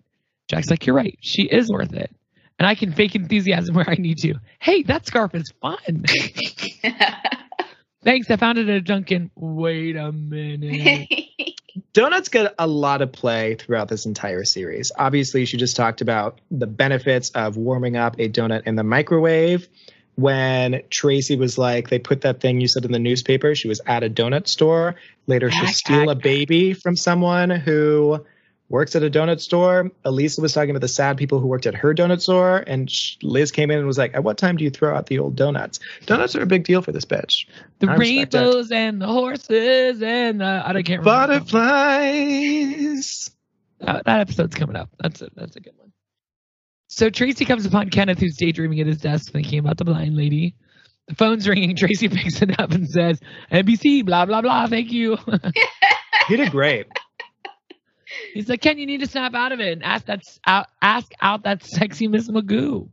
Jack's 0.46 0.70
like, 0.70 0.86
you're 0.86 0.94
right. 0.94 1.18
She 1.20 1.42
is 1.42 1.68
worth 1.68 1.92
it. 1.92 2.14
And 2.60 2.68
I 2.68 2.76
can 2.76 2.92
fake 2.92 3.16
enthusiasm 3.16 3.74
where 3.74 3.90
I 3.90 3.94
need 3.94 4.18
to. 4.18 4.34
Hey, 4.60 4.84
that 4.84 5.06
scarf 5.06 5.34
is 5.34 5.52
fun. 5.60 6.04
Thanks. 8.04 8.30
I 8.30 8.36
found 8.36 8.58
it 8.58 8.68
at 8.68 8.76
a 8.76 8.80
Dunkin'. 8.80 9.32
Wait 9.34 9.96
a 9.96 10.12
minute. 10.12 11.08
Donuts 11.94 12.28
get 12.28 12.54
a 12.58 12.66
lot 12.68 13.02
of 13.02 13.10
play 13.12 13.56
throughout 13.56 13.88
this 13.88 14.06
entire 14.06 14.44
series. 14.44 14.92
Obviously, 14.96 15.44
she 15.46 15.56
just 15.56 15.74
talked 15.74 16.00
about 16.00 16.40
the 16.50 16.66
benefits 16.68 17.30
of 17.30 17.56
warming 17.56 17.96
up 17.96 18.14
a 18.20 18.28
donut 18.28 18.62
in 18.66 18.76
the 18.76 18.84
microwave. 18.84 19.68
When 20.16 20.82
Tracy 20.90 21.36
was 21.36 21.56
like, 21.56 21.88
they 21.88 21.98
put 21.98 22.20
that 22.20 22.40
thing 22.40 22.60
you 22.60 22.68
said 22.68 22.84
in 22.84 22.92
the 22.92 22.98
newspaper, 22.98 23.54
she 23.54 23.68
was 23.68 23.80
at 23.86 24.04
a 24.04 24.10
donut 24.10 24.46
store. 24.46 24.96
Later, 25.26 25.50
she'll 25.50 25.68
steal 25.68 26.10
a 26.10 26.14
baby 26.14 26.74
from 26.74 26.96
someone 26.96 27.48
who 27.48 28.24
works 28.68 28.94
at 28.96 29.02
a 29.02 29.10
donut 29.10 29.40
store. 29.40 29.90
Elisa 30.04 30.40
was 30.40 30.52
talking 30.52 30.70
about 30.70 30.80
the 30.80 30.88
sad 30.88 31.16
people 31.18 31.38
who 31.38 31.46
worked 31.46 31.66
at 31.66 31.74
her 31.74 31.94
donut 31.94 32.20
store, 32.20 32.64
and 32.66 32.92
Liz 33.22 33.52
came 33.52 33.70
in 33.70 33.78
and 33.78 33.86
was 33.86 33.98
like, 33.98 34.14
"At 34.14 34.24
what 34.24 34.38
time 34.38 34.56
do 34.56 34.64
you 34.64 34.70
throw 34.70 34.96
out 34.96 35.06
the 35.06 35.18
old 35.18 35.36
donuts? 35.36 35.78
Donuts 36.06 36.34
are 36.34 36.42
a 36.42 36.46
big 36.46 36.64
deal 36.64 36.82
for 36.82 36.90
this 36.90 37.04
bitch." 37.04 37.46
The 37.78 37.86
rainbows 37.88 38.72
and 38.72 39.00
the 39.00 39.06
horses 39.06 40.02
and 40.02 40.40
the, 40.40 40.62
I 40.66 40.72
don't 40.72 40.82
can't 40.84 41.04
remember. 41.04 41.38
Butterflies. 41.38 43.30
That, 43.80 44.04
that 44.06 44.20
episode's 44.20 44.54
coming 44.54 44.76
up. 44.76 44.88
That's 44.98 45.22
a 45.22 45.28
that's 45.34 45.56
a 45.56 45.60
good 45.60 45.74
one. 45.76 45.91
So 46.94 47.08
Tracy 47.08 47.46
comes 47.46 47.64
upon 47.64 47.88
Kenneth, 47.88 48.18
who's 48.18 48.36
daydreaming 48.36 48.78
at 48.80 48.86
his 48.86 48.98
desk, 48.98 49.32
thinking 49.32 49.58
about 49.58 49.78
the 49.78 49.84
blind 49.86 50.14
lady. 50.14 50.54
The 51.08 51.14
phone's 51.14 51.48
ringing. 51.48 51.74
Tracy 51.74 52.06
picks 52.10 52.42
it 52.42 52.60
up 52.60 52.70
and 52.72 52.86
says, 52.86 53.18
"NBC, 53.50 54.04
blah 54.04 54.26
blah 54.26 54.42
blah. 54.42 54.66
Thank 54.66 54.92
you." 54.92 55.16
He 56.28 56.36
did 56.36 56.50
great. 56.50 56.86
He's 58.34 58.46
like, 58.46 58.60
"Ken, 58.60 58.76
you 58.76 58.84
need 58.84 59.00
to 59.00 59.06
snap 59.06 59.34
out 59.34 59.52
of 59.52 59.60
it 59.60 59.72
and 59.72 59.82
ask 59.82 60.04
that 60.04 60.22
out, 60.46 60.66
ask 60.82 61.10
out 61.22 61.44
that 61.44 61.64
sexy 61.64 62.08
Miss 62.08 62.28
Magoo." 62.28 62.90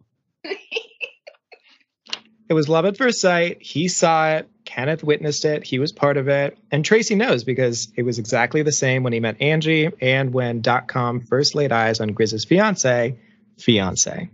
It 2.47 2.53
was 2.53 2.69
love 2.69 2.85
at 2.85 2.95
first 2.95 3.19
sight. 3.19 3.61
He 3.61 3.89
saw 3.89 4.29
it. 4.29 4.49
Kenneth 4.63 5.03
witnessed 5.03 5.43
it. 5.43 5.65
He 5.65 5.77
was 5.77 5.91
part 5.91 6.15
of 6.15 6.29
it. 6.29 6.57
And 6.71 6.85
Tracy 6.85 7.15
knows 7.15 7.43
because 7.43 7.91
it 7.97 8.03
was 8.03 8.17
exactly 8.17 8.63
the 8.63 8.71
same 8.71 9.03
when 9.03 9.11
he 9.13 9.19
met 9.19 9.41
Angie 9.41 9.89
and 9.99 10.33
when 10.33 10.61
dot 10.61 10.87
com 10.87 11.19
first 11.19 11.53
laid 11.53 11.73
eyes 11.73 11.99
on 11.99 12.13
Grizz's 12.13 12.45
fiance, 12.45 13.17
fiance. 13.59 14.29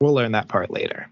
We'll 0.00 0.14
learn 0.14 0.32
that 0.32 0.48
part 0.48 0.70
later. 0.70 1.08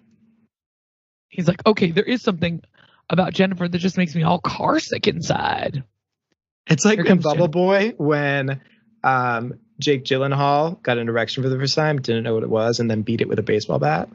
He's 1.29 1.49
like, 1.49 1.65
"Okay, 1.67 1.91
there 1.91 2.05
is 2.05 2.23
something 2.23 2.63
about 3.09 3.33
Jennifer 3.33 3.69
that 3.69 3.79
just 3.79 3.97
makes 3.97 4.15
me 4.15 4.23
all 4.23 4.41
carsick 4.41 5.07
inside." 5.07 5.85
It's 6.67 6.85
like 6.85 6.99
in 6.99 7.19
Bubble 7.19 7.49
Jennifer. 7.49 7.49
Boy 7.49 7.95
when 7.97 8.61
um, 9.03 9.55
Jake 9.79 10.05
Gyllenhaal 10.05 10.81
got 10.83 10.99
an 10.99 11.09
erection 11.09 11.43
for 11.43 11.49
the 11.49 11.59
first 11.59 11.75
time, 11.75 12.01
didn't 12.01 12.25
know 12.25 12.35
what 12.35 12.43
it 12.43 12.51
was, 12.51 12.81
and 12.81 12.91
then 12.91 13.03
beat 13.03 13.21
it 13.21 13.29
with 13.29 13.39
a 13.39 13.43
baseball 13.43 13.79
bat. 13.79 14.09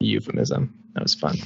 Euphemism. 0.00 0.74
That 0.94 1.02
was 1.02 1.14
fun. 1.14 1.36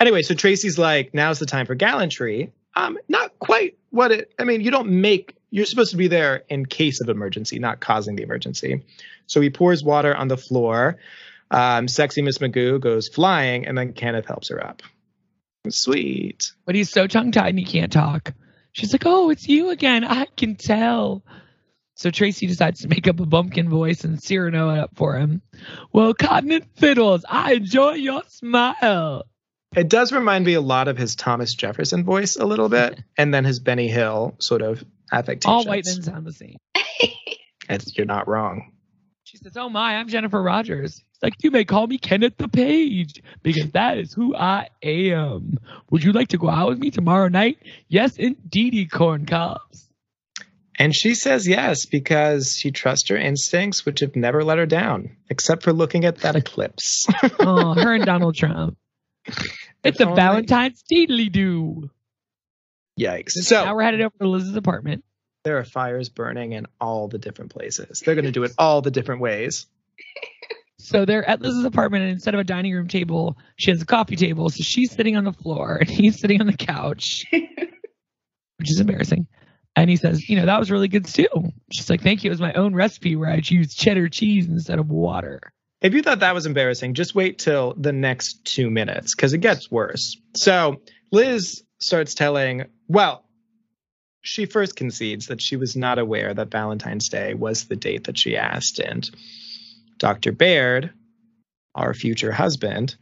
Anyway, 0.00 0.22
so 0.22 0.34
Tracy's 0.34 0.78
like, 0.78 1.14
now's 1.14 1.38
the 1.38 1.46
time 1.46 1.66
for 1.66 1.74
gallantry. 1.74 2.52
Um, 2.74 2.98
not 3.08 3.38
quite 3.38 3.76
what 3.90 4.12
it. 4.12 4.32
I 4.38 4.44
mean, 4.44 4.60
you 4.60 4.70
don't 4.70 5.00
make. 5.00 5.36
You're 5.52 5.66
supposed 5.66 5.90
to 5.90 5.98
be 5.98 6.08
there 6.08 6.44
in 6.48 6.64
case 6.64 7.02
of 7.02 7.10
emergency, 7.10 7.58
not 7.58 7.78
causing 7.78 8.16
the 8.16 8.22
emergency. 8.22 8.84
So 9.26 9.42
he 9.42 9.50
pours 9.50 9.84
water 9.84 10.16
on 10.16 10.28
the 10.28 10.38
floor. 10.38 10.96
Um, 11.50 11.88
sexy 11.88 12.22
Miss 12.22 12.38
Magoo 12.38 12.80
goes 12.80 13.08
flying, 13.08 13.66
and 13.66 13.76
then 13.76 13.92
Kenneth 13.92 14.24
helps 14.24 14.48
her 14.48 14.64
up. 14.64 14.82
Sweet. 15.68 16.52
But 16.64 16.74
he's 16.74 16.88
so 16.88 17.06
tongue 17.06 17.32
tied 17.32 17.50
and 17.50 17.58
he 17.58 17.66
can't 17.66 17.92
talk. 17.92 18.32
She's 18.72 18.94
like, 18.94 19.04
"Oh, 19.04 19.28
it's 19.28 19.46
you 19.46 19.68
again. 19.68 20.04
I 20.04 20.24
can 20.24 20.56
tell." 20.56 21.22
So 21.96 22.10
Tracy 22.10 22.46
decides 22.46 22.80
to 22.80 22.88
make 22.88 23.06
up 23.06 23.20
a 23.20 23.26
bumpkin 23.26 23.68
voice 23.68 24.04
and 24.04 24.20
Cyrano 24.20 24.70
it 24.70 24.78
up 24.78 24.96
for 24.96 25.16
him. 25.16 25.42
Well, 25.92 26.14
cotton 26.14 26.50
and 26.50 26.66
fiddles, 26.76 27.26
I 27.28 27.52
enjoy 27.52 27.92
your 27.92 28.22
smile. 28.28 29.24
It 29.76 29.90
does 29.90 30.12
remind 30.12 30.46
me 30.46 30.54
a 30.54 30.60
lot 30.62 30.88
of 30.88 30.96
his 30.96 31.14
Thomas 31.14 31.54
Jefferson 31.54 32.04
voice 32.04 32.36
a 32.36 32.46
little 32.46 32.70
bit, 32.70 33.02
and 33.18 33.32
then 33.32 33.44
his 33.44 33.60
Benny 33.60 33.88
Hill 33.88 34.34
sort 34.38 34.62
of 34.62 34.82
affectations. 35.12 35.46
All 35.46 35.64
white 35.66 35.84
men 35.86 36.02
sound 36.02 36.26
the 36.26 36.32
same. 36.32 36.56
It's, 37.68 37.96
you're 37.96 38.06
not 38.06 38.26
wrong. 38.26 38.72
She 39.22 39.36
says, 39.38 39.56
"Oh 39.56 39.68
my, 39.68 39.96
I'm 39.96 40.08
Jennifer 40.08 40.42
Rogers." 40.42 40.96
He's 40.96 41.22
like, 41.22 41.34
"You 41.42 41.50
may 41.52 41.64
call 41.64 41.86
me 41.86 41.96
Kenneth 41.96 42.36
the 42.36 42.48
Page 42.48 43.22
because 43.42 43.70
that 43.70 43.98
is 43.98 44.12
who 44.12 44.34
I 44.34 44.68
am. 44.82 45.58
Would 45.90 46.02
you 46.02 46.12
like 46.12 46.28
to 46.28 46.38
go 46.38 46.50
out 46.50 46.68
with 46.70 46.80
me 46.80 46.90
tomorrow 46.90 47.28
night? 47.28 47.58
Yes, 47.88 48.16
indeedy, 48.16 48.86
corn 48.86 49.26
cobs." 49.26 49.88
And 50.76 50.94
she 50.94 51.14
says 51.14 51.46
yes 51.46 51.86
because 51.86 52.56
she 52.56 52.72
trusts 52.72 53.08
her 53.10 53.16
instincts, 53.16 53.86
which 53.86 54.00
have 54.00 54.16
never 54.16 54.42
let 54.42 54.58
her 54.58 54.66
down, 54.66 55.16
except 55.30 55.62
for 55.62 55.72
looking 55.72 56.04
at 56.04 56.18
that 56.18 56.34
eclipse. 56.34 57.06
Oh, 57.38 57.74
her 57.74 57.94
and 57.94 58.04
Donald 58.12 58.34
Trump. 58.34 58.76
It's 59.84 60.00
a 60.00 60.04
only- 60.04 60.16
Valentine's 60.16 60.82
deedly 60.90 61.30
do. 61.30 61.90
Yikes. 62.98 63.30
So 63.32 63.64
now 63.64 63.74
we're 63.74 63.82
headed 63.82 64.00
over 64.02 64.14
to 64.20 64.28
Liz's 64.28 64.56
apartment. 64.56 65.04
there 65.44 65.58
are 65.58 65.64
fires 65.64 66.08
burning 66.08 66.52
in 66.52 66.66
all 66.80 67.08
the 67.08 67.18
different 67.18 67.50
places. 67.52 68.00
They're 68.04 68.14
going 68.14 68.26
to 68.26 68.32
do 68.32 68.44
it 68.44 68.52
all 68.58 68.82
the 68.82 68.90
different 68.90 69.20
ways. 69.20 69.66
So 70.78 71.04
they're 71.04 71.24
at 71.24 71.40
Liz's 71.40 71.64
apartment, 71.64 72.02
and 72.02 72.12
instead 72.12 72.34
of 72.34 72.40
a 72.40 72.44
dining 72.44 72.72
room 72.74 72.88
table, 72.88 73.38
she 73.56 73.70
has 73.70 73.80
a 73.80 73.86
coffee 73.86 74.16
table. 74.16 74.50
So 74.50 74.64
she's 74.64 74.90
sitting 74.90 75.16
on 75.16 75.22
the 75.22 75.32
floor, 75.32 75.76
and 75.76 75.88
he's 75.88 76.18
sitting 76.18 76.40
on 76.40 76.48
the 76.48 76.56
couch, 76.56 77.24
which 77.30 78.68
is 78.70 78.80
embarrassing. 78.80 79.28
And 79.76 79.88
he 79.88 79.96
says, 79.96 80.28
"You 80.28 80.36
know, 80.36 80.46
that 80.46 80.58
was 80.58 80.72
really 80.72 80.88
good 80.88 81.06
stew." 81.06 81.28
She's 81.70 81.88
like, 81.88 82.02
"Thank 82.02 82.24
you. 82.24 82.30
It 82.30 82.32
was 82.32 82.40
my 82.40 82.52
own 82.54 82.74
recipe 82.74 83.14
where 83.14 83.30
I 83.30 83.40
used 83.44 83.78
cheddar 83.78 84.08
cheese 84.08 84.48
instead 84.48 84.80
of 84.80 84.90
water." 84.90 85.40
If 85.80 85.94
you 85.94 86.02
thought 86.02 86.18
that 86.18 86.34
was 86.34 86.46
embarrassing, 86.46 86.94
just 86.94 87.14
wait 87.14 87.38
till 87.38 87.74
the 87.76 87.92
next 87.92 88.44
two 88.44 88.68
minutes 88.68 89.14
because 89.14 89.32
it 89.32 89.38
gets 89.38 89.70
worse. 89.70 90.16
So 90.36 90.80
Liz 91.12 91.62
starts 91.82 92.14
telling, 92.14 92.64
well, 92.88 93.24
she 94.22 94.46
first 94.46 94.76
concedes 94.76 95.26
that 95.26 95.42
she 95.42 95.56
was 95.56 95.76
not 95.76 95.98
aware 95.98 96.32
that 96.32 96.50
Valentine's 96.50 97.08
Day 97.08 97.34
was 97.34 97.64
the 97.64 97.76
date 97.76 98.04
that 98.04 98.18
she 98.18 98.36
asked. 98.36 98.78
And 98.78 99.08
Dr. 99.98 100.32
Baird, 100.32 100.92
our 101.74 101.92
future 101.92 102.32
husband, 102.32 102.96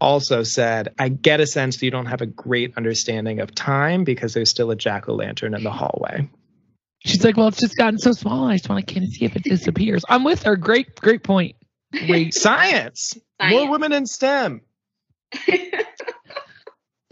also 0.00 0.42
said, 0.42 0.94
I 0.98 1.08
get 1.08 1.40
a 1.40 1.46
sense 1.46 1.76
that 1.76 1.84
you 1.84 1.90
don't 1.90 2.06
have 2.06 2.20
a 2.20 2.26
great 2.26 2.76
understanding 2.76 3.40
of 3.40 3.54
time 3.54 4.04
because 4.04 4.34
there's 4.34 4.50
still 4.50 4.70
a 4.70 4.76
jack 4.76 5.08
o' 5.08 5.14
lantern 5.14 5.54
in 5.54 5.64
the 5.64 5.70
hallway. 5.70 6.28
She's 7.04 7.24
like, 7.24 7.36
"Well, 7.36 7.48
it's 7.48 7.58
just 7.58 7.76
gotten 7.76 7.98
so 7.98 8.12
small. 8.12 8.46
I 8.46 8.56
just 8.56 8.68
want 8.68 8.86
to 8.86 8.94
kind 8.94 9.04
of 9.04 9.12
see 9.12 9.24
if 9.24 9.34
it 9.34 9.42
disappears." 9.42 10.04
I'm 10.08 10.22
with 10.22 10.44
her. 10.44 10.54
Great, 10.56 10.94
great 10.94 11.24
point. 11.24 11.56
Great. 12.06 12.32
Science! 12.32 13.14
More 13.42 13.68
women 13.68 13.92
in 13.92 14.06
STEM. 14.06 14.60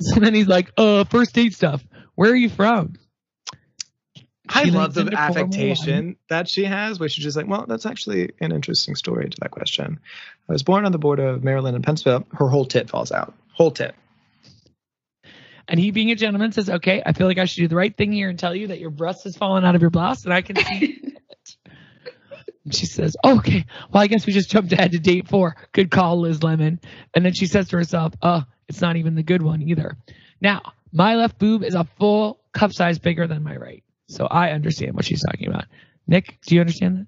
And 0.14 0.24
then 0.24 0.34
he's 0.34 0.48
like, 0.48 0.72
"Uh, 0.76 1.04
first 1.04 1.34
date 1.34 1.54
stuff. 1.54 1.84
Where 2.14 2.30
are 2.30 2.36
you 2.36 2.48
from?" 2.48 2.94
I 4.52 4.64
She 4.64 4.70
love 4.72 4.94
the 4.94 5.12
affectation 5.16 6.16
that 6.28 6.48
she 6.48 6.64
has, 6.64 6.98
where 6.98 7.08
she's 7.08 7.24
just 7.24 7.36
like, 7.36 7.46
well, 7.46 7.66
that's 7.68 7.86
actually 7.86 8.32
an 8.40 8.50
interesting 8.50 8.96
story 8.96 9.28
to 9.28 9.36
that 9.40 9.52
question. 9.52 10.00
I 10.48 10.52
was 10.52 10.64
born 10.64 10.84
on 10.84 10.92
the 10.92 10.98
border 10.98 11.28
of 11.28 11.44
Maryland 11.44 11.76
and 11.76 11.84
Pennsylvania. 11.84 12.26
Her 12.32 12.48
whole 12.48 12.64
tit 12.64 12.90
falls 12.90 13.12
out. 13.12 13.32
Whole 13.52 13.70
tit. 13.70 13.94
And 15.68 15.78
he, 15.78 15.92
being 15.92 16.10
a 16.10 16.16
gentleman, 16.16 16.50
says, 16.50 16.68
"Okay, 16.68 17.00
I 17.04 17.12
feel 17.12 17.28
like 17.28 17.38
I 17.38 17.44
should 17.44 17.60
do 17.60 17.68
the 17.68 17.76
right 17.76 17.96
thing 17.96 18.10
here 18.10 18.28
and 18.28 18.36
tell 18.36 18.54
you 18.54 18.68
that 18.68 18.80
your 18.80 18.90
breast 18.90 19.22
has 19.22 19.36
fallen 19.36 19.64
out 19.64 19.76
of 19.76 19.80
your 19.80 19.90
blouse, 19.90 20.24
and 20.24 20.34
I 20.34 20.42
can 20.42 20.56
see 20.56 20.64
it." 21.04 21.56
And 22.64 22.74
she 22.74 22.86
says, 22.86 23.16
oh, 23.22 23.36
"Okay, 23.38 23.66
well, 23.92 24.02
I 24.02 24.08
guess 24.08 24.26
we 24.26 24.32
just 24.32 24.50
jumped 24.50 24.72
ahead 24.72 24.92
to 24.92 24.98
date 24.98 25.28
four. 25.28 25.54
Good 25.70 25.92
call, 25.92 26.20
Liz 26.20 26.42
Lemon." 26.42 26.80
And 27.14 27.24
then 27.24 27.34
she 27.34 27.46
says 27.46 27.68
to 27.68 27.76
herself, 27.76 28.14
"Uh, 28.20 28.42
it's 28.70 28.80
not 28.80 28.96
even 28.96 29.14
the 29.14 29.22
good 29.22 29.42
one 29.42 29.60
either." 29.60 29.96
Now, 30.40 30.72
my 30.92 31.16
left 31.16 31.38
boob 31.38 31.62
is 31.62 31.74
a 31.74 31.84
full 31.98 32.40
cup 32.52 32.72
size 32.72 32.98
bigger 32.98 33.26
than 33.26 33.42
my 33.42 33.56
right, 33.56 33.84
so 34.08 34.26
I 34.26 34.50
understand 34.52 34.94
what 34.94 35.04
she's 35.04 35.22
talking 35.22 35.48
about. 35.48 35.66
Nick, 36.06 36.38
do 36.46 36.54
you 36.54 36.60
understand 36.60 36.98
that? 36.98 37.06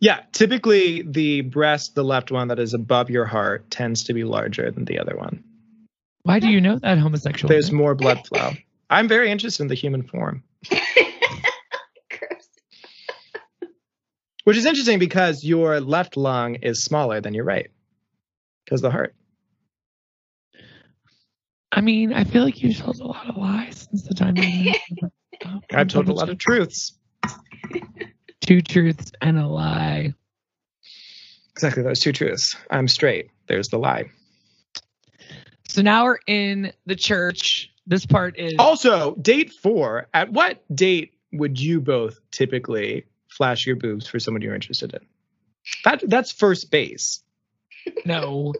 Yeah, 0.00 0.20
typically 0.32 1.02
the 1.02 1.40
breast, 1.40 1.94
the 1.94 2.04
left 2.04 2.30
one 2.30 2.48
that 2.48 2.58
is 2.58 2.74
above 2.74 3.08
your 3.08 3.24
heart, 3.24 3.70
tends 3.70 4.04
to 4.04 4.14
be 4.14 4.24
larger 4.24 4.70
than 4.70 4.84
the 4.84 4.98
other 4.98 5.16
one. 5.16 5.42
Why 6.22 6.38
do 6.38 6.48
you 6.48 6.60
know 6.60 6.78
that 6.78 6.98
homosexual? 6.98 7.48
There's 7.48 7.72
more 7.72 7.94
blood 7.94 8.26
flow. 8.26 8.50
I'm 8.90 9.08
very 9.08 9.30
interested 9.30 9.62
in 9.62 9.68
the 9.68 9.74
human 9.74 10.02
form, 10.02 10.42
which 14.44 14.56
is 14.56 14.66
interesting 14.66 14.98
because 14.98 15.44
your 15.44 15.80
left 15.80 16.16
lung 16.16 16.56
is 16.56 16.82
smaller 16.84 17.20
than 17.20 17.32
your 17.32 17.44
right 17.44 17.70
because 18.64 18.80
the 18.80 18.90
heart. 18.90 19.14
I 21.76 21.82
mean, 21.82 22.14
I 22.14 22.24
feel 22.24 22.42
like 22.42 22.62
you've 22.62 22.78
told 22.78 22.98
a 23.00 23.06
lot 23.06 23.28
of 23.28 23.36
lies 23.36 23.86
since 23.90 24.04
the 24.04 24.14
time. 24.14 24.34
you 24.36 24.72
met. 25.02 25.12
I've 25.74 25.88
told 25.88 26.08
a 26.08 26.12
lot 26.14 26.30
of 26.30 26.38
truths. 26.38 26.94
two 28.40 28.62
truths 28.62 29.12
and 29.20 29.38
a 29.38 29.46
lie. 29.46 30.14
Exactly, 31.52 31.82
those 31.82 32.00
two 32.00 32.12
truths. 32.12 32.56
I'm 32.70 32.88
straight. 32.88 33.30
There's 33.46 33.68
the 33.68 33.78
lie. 33.78 34.10
So 35.68 35.82
now 35.82 36.04
we're 36.04 36.18
in 36.26 36.72
the 36.86 36.96
church. 36.96 37.70
This 37.86 38.06
part 38.06 38.38
is 38.38 38.54
Also, 38.58 39.14
date 39.16 39.52
four. 39.52 40.08
At 40.14 40.32
what 40.32 40.64
date 40.74 41.12
would 41.32 41.60
you 41.60 41.82
both 41.82 42.18
typically 42.30 43.04
flash 43.28 43.66
your 43.66 43.76
boobs 43.76 44.06
for 44.06 44.18
someone 44.18 44.40
you're 44.40 44.54
interested 44.54 44.94
in? 44.94 45.00
That 45.84 46.02
that's 46.08 46.32
first 46.32 46.70
base. 46.70 47.22
no. 48.06 48.54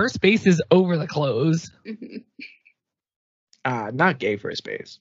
First 0.00 0.22
base 0.22 0.46
is 0.46 0.62
over 0.70 0.96
the 0.96 1.06
clothes. 1.06 1.70
Uh, 3.62 3.90
not 3.92 4.18
gay 4.18 4.38
first 4.38 4.64
base. 4.64 4.98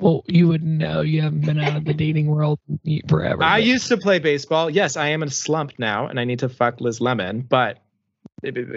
Well, 0.00 0.24
you 0.26 0.48
would 0.48 0.64
know. 0.64 1.02
You 1.02 1.22
haven't 1.22 1.46
been 1.46 1.60
out 1.60 1.76
of 1.76 1.84
the 1.84 1.94
dating 2.04 2.26
world 2.26 2.58
forever. 3.06 3.44
I 3.44 3.60
but- 3.60 3.64
used 3.64 3.86
to 3.88 3.96
play 3.96 4.18
baseball. 4.18 4.68
Yes, 4.68 4.96
I 4.96 5.10
am 5.10 5.22
in 5.22 5.28
a 5.28 5.30
slump 5.30 5.74
now, 5.78 6.08
and 6.08 6.18
I 6.18 6.24
need 6.24 6.40
to 6.40 6.48
fuck 6.48 6.80
Liz 6.80 7.00
Lemon, 7.00 7.42
but 7.42 7.78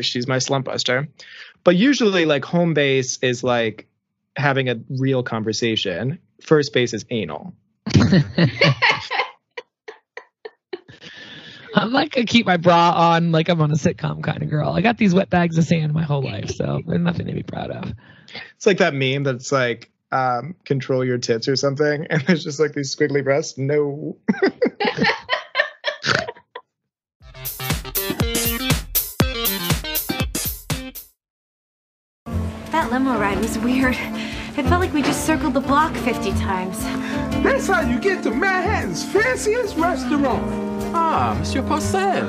she's 0.01 0.27
my 0.27 0.37
slump 0.37 0.67
buster. 0.67 1.07
But 1.63 1.75
usually, 1.75 2.25
like 2.25 2.45
home 2.45 2.75
base 2.75 3.17
is 3.23 3.43
like 3.43 3.87
having 4.35 4.69
a 4.69 4.79
real 4.91 5.23
conversation, 5.23 6.19
first 6.39 6.71
base 6.71 6.93
is 6.93 7.03
anal. 7.09 7.55
I'm 11.79 11.93
like 11.93 12.17
I 12.17 12.25
keep 12.25 12.45
my 12.45 12.57
bra 12.57 12.91
on 12.91 13.31
like 13.31 13.47
I'm 13.47 13.61
on 13.61 13.71
a 13.71 13.75
sitcom 13.75 14.21
kind 14.21 14.43
of 14.43 14.49
girl. 14.49 14.71
I 14.71 14.81
got 14.81 14.97
these 14.97 15.13
wet 15.13 15.29
bags 15.29 15.57
of 15.57 15.63
sand 15.63 15.93
my 15.93 16.03
whole 16.03 16.21
life, 16.21 16.49
so 16.49 16.81
there's 16.85 16.99
nothing 16.99 17.27
to 17.27 17.33
be 17.33 17.43
proud 17.43 17.71
of. 17.71 17.93
It's 18.57 18.65
like 18.65 18.79
that 18.79 18.93
meme 18.93 19.23
that's 19.23 19.51
like 19.51 19.89
um, 20.11 20.55
control 20.65 21.05
your 21.05 21.17
tits 21.17 21.47
or 21.47 21.55
something, 21.55 22.05
and 22.09 22.21
there's 22.23 22.43
just 22.43 22.59
like 22.59 22.73
these 22.73 22.93
squiggly 22.93 23.23
breasts. 23.23 23.57
No. 23.57 24.17
That 32.71 32.91
limo 32.91 33.17
ride 33.17 33.39
was 33.39 33.57
weird. 33.57 33.95
It 33.95 34.63
felt 34.67 34.79
like 34.79 34.93
we 34.93 35.01
just 35.01 35.25
circled 35.25 35.55
the 35.55 35.59
block 35.59 35.95
50 35.95 36.31
times. 36.33 36.79
That's 37.43 37.67
how 37.67 37.81
you 37.81 37.99
get 37.99 38.21
to 38.23 38.31
Manhattan's 38.31 39.03
fanciest 39.03 39.75
restaurant. 39.75 40.78
Ah, 40.93 41.35
Monsieur 41.37 41.61
Parcell. 41.61 42.25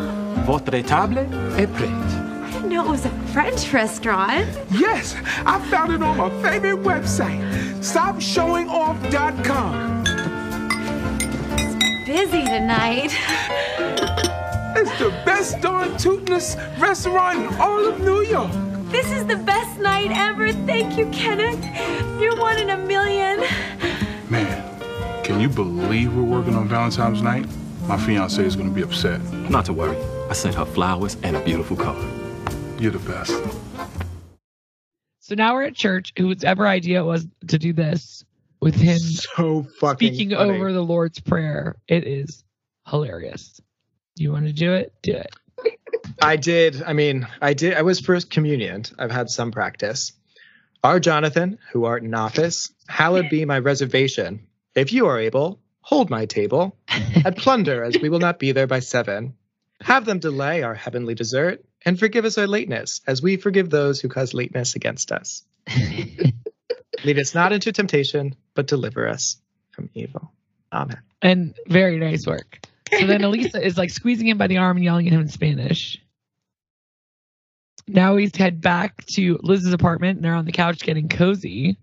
Votre 0.47 0.81
table 0.83 1.27
est 1.59 1.67
prête. 1.67 1.89
I 1.89 2.51
didn't 2.53 2.69
know 2.71 2.85
it 2.85 2.89
was 2.91 3.05
a 3.07 3.11
French 3.33 3.73
restaurant. 3.73 4.47
Yes, 4.71 5.15
I 5.47 5.59
found 5.71 5.93
it 5.93 6.03
on 6.03 6.17
my 6.17 6.31
favorite 6.43 6.83
website, 6.83 7.41
StopShowingOff.com. 7.81 10.05
It's 11.59 11.75
busy 12.07 12.45
tonight. 12.45 13.13
It's 14.77 14.99
the 14.99 15.11
best 15.25 15.61
darn 15.61 15.91
tootinest 15.97 16.57
restaurant 16.79 17.39
in 17.39 17.49
all 17.61 17.87
of 17.87 18.01
New 18.01 18.23
York. 18.23 18.51
This 18.91 19.11
is 19.13 19.25
the 19.27 19.37
best 19.37 19.79
night 19.79 20.11
ever. 20.13 20.53
Thank 20.67 20.97
you, 20.99 21.07
Kenneth. 21.11 21.63
You're 22.21 22.37
one 22.37 22.59
in 22.59 22.71
a 22.71 22.77
million. 22.79 23.41
Man, 24.29 24.63
can 25.23 25.41
you 25.41 25.49
believe 25.49 26.15
we're 26.17 26.23
working 26.23 26.55
on 26.57 26.69
Valentine's 26.69 27.23
night? 27.23 27.47
My 27.91 27.99
fiance 27.99 28.41
is 28.45 28.55
gonna 28.55 28.71
be 28.71 28.83
upset. 28.83 29.21
Not 29.51 29.65
to 29.65 29.73
worry. 29.73 29.97
I 30.29 30.33
sent 30.33 30.55
her 30.55 30.65
flowers 30.65 31.17
and 31.25 31.35
a 31.35 31.41
beautiful 31.41 31.77
card. 31.77 32.01
You're 32.79 32.93
the 32.93 33.01
best. 33.01 33.33
So 35.19 35.35
now 35.35 35.55
we're 35.55 35.65
at 35.65 35.75
church. 35.75 36.13
Whose 36.17 36.45
ever 36.45 36.69
idea 36.69 37.01
it 37.01 37.05
was 37.05 37.27
to 37.49 37.59
do 37.59 37.73
this 37.73 38.25
with 38.61 38.77
him 38.77 38.97
So 39.01 39.67
fucking 39.81 40.07
speaking 40.15 40.31
funny. 40.31 40.53
over 40.53 40.73
the 40.73 40.85
Lord's 40.85 41.19
Prayer. 41.19 41.79
It 41.89 42.07
is 42.07 42.45
hilarious. 42.87 43.61
You 44.15 44.31
want 44.31 44.47
to 44.47 44.53
do 44.53 44.73
it? 44.73 44.95
Do 45.03 45.15
it. 45.15 45.35
I 46.23 46.37
did. 46.37 46.85
I 46.85 46.93
mean, 46.93 47.27
I 47.43 47.55
did. 47.55 47.75
I 47.75 47.83
was 47.83 47.99
first 47.99 48.31
communion. 48.31 48.85
I've 49.01 49.11
had 49.11 49.31
some 49.31 49.51
practice. 49.51 50.13
Our 50.85 51.01
Jonathan, 51.01 51.59
who 51.73 51.87
art 51.87 52.05
in 52.05 52.15
office, 52.15 52.71
hallowed 52.87 53.31
be 53.31 53.45
my 53.47 53.59
reservation. 53.59 54.47
If 54.77 54.93
you 54.93 55.07
are 55.07 55.19
able, 55.19 55.59
hold 55.91 56.09
my 56.09 56.25
table 56.25 56.77
at 57.25 57.37
plunder, 57.37 57.83
as 57.83 57.99
we 58.01 58.09
will 58.09 58.21
not 58.21 58.39
be 58.39 58.53
there 58.53 58.69
by 58.69 58.79
seven. 58.79 59.35
Have 59.81 60.05
them 60.05 60.21
delay 60.21 60.63
our 60.63 60.75
heavenly 60.75 61.17
dessert, 61.17 61.65
and 61.85 61.99
forgive 61.99 62.25
us 62.25 62.39
our 62.39 62.47
lateness, 62.47 63.01
as 63.09 63.21
we 63.21 63.37
forgive 63.37 63.71
those 63.71 64.01
who 64.01 64.09
cause 64.09 64.33
lateness 64.33 64.77
against 64.77 65.11
us. 65.11 65.43
Lead 67.05 67.19
us 67.19 67.35
not 67.35 67.53
into 67.53 67.73
temptation, 67.73 68.37
but 68.55 68.69
deliver 68.69 69.09
us 69.09 69.39
from 69.73 69.91
evil. 69.93 70.31
Amen. 70.73 71.03
And 71.23 71.55
very 71.67 71.99
nice 71.99 72.25
work. 72.25 72.61
So 72.97 73.07
then 73.07 73.25
Elisa 73.25 73.61
is 73.61 73.77
like 73.77 73.91
squeezing 73.91 74.29
him 74.29 74.39
by 74.39 74.47
the 74.47 74.59
arm 74.59 74.77
and 74.77 74.85
yelling 74.85 75.09
at 75.09 75.13
him 75.13 75.23
in 75.23 75.29
Spanish. 75.29 76.01
Now 77.89 78.17
he's 78.17 78.37
head 78.37 78.61
back 78.61 79.05
to 79.07 79.41
Liz's 79.43 79.73
apartment 79.73 80.19
and 80.19 80.25
they're 80.25 80.35
on 80.35 80.45
the 80.45 80.53
couch 80.53 80.81
getting 80.83 81.09
cozy. 81.09 81.79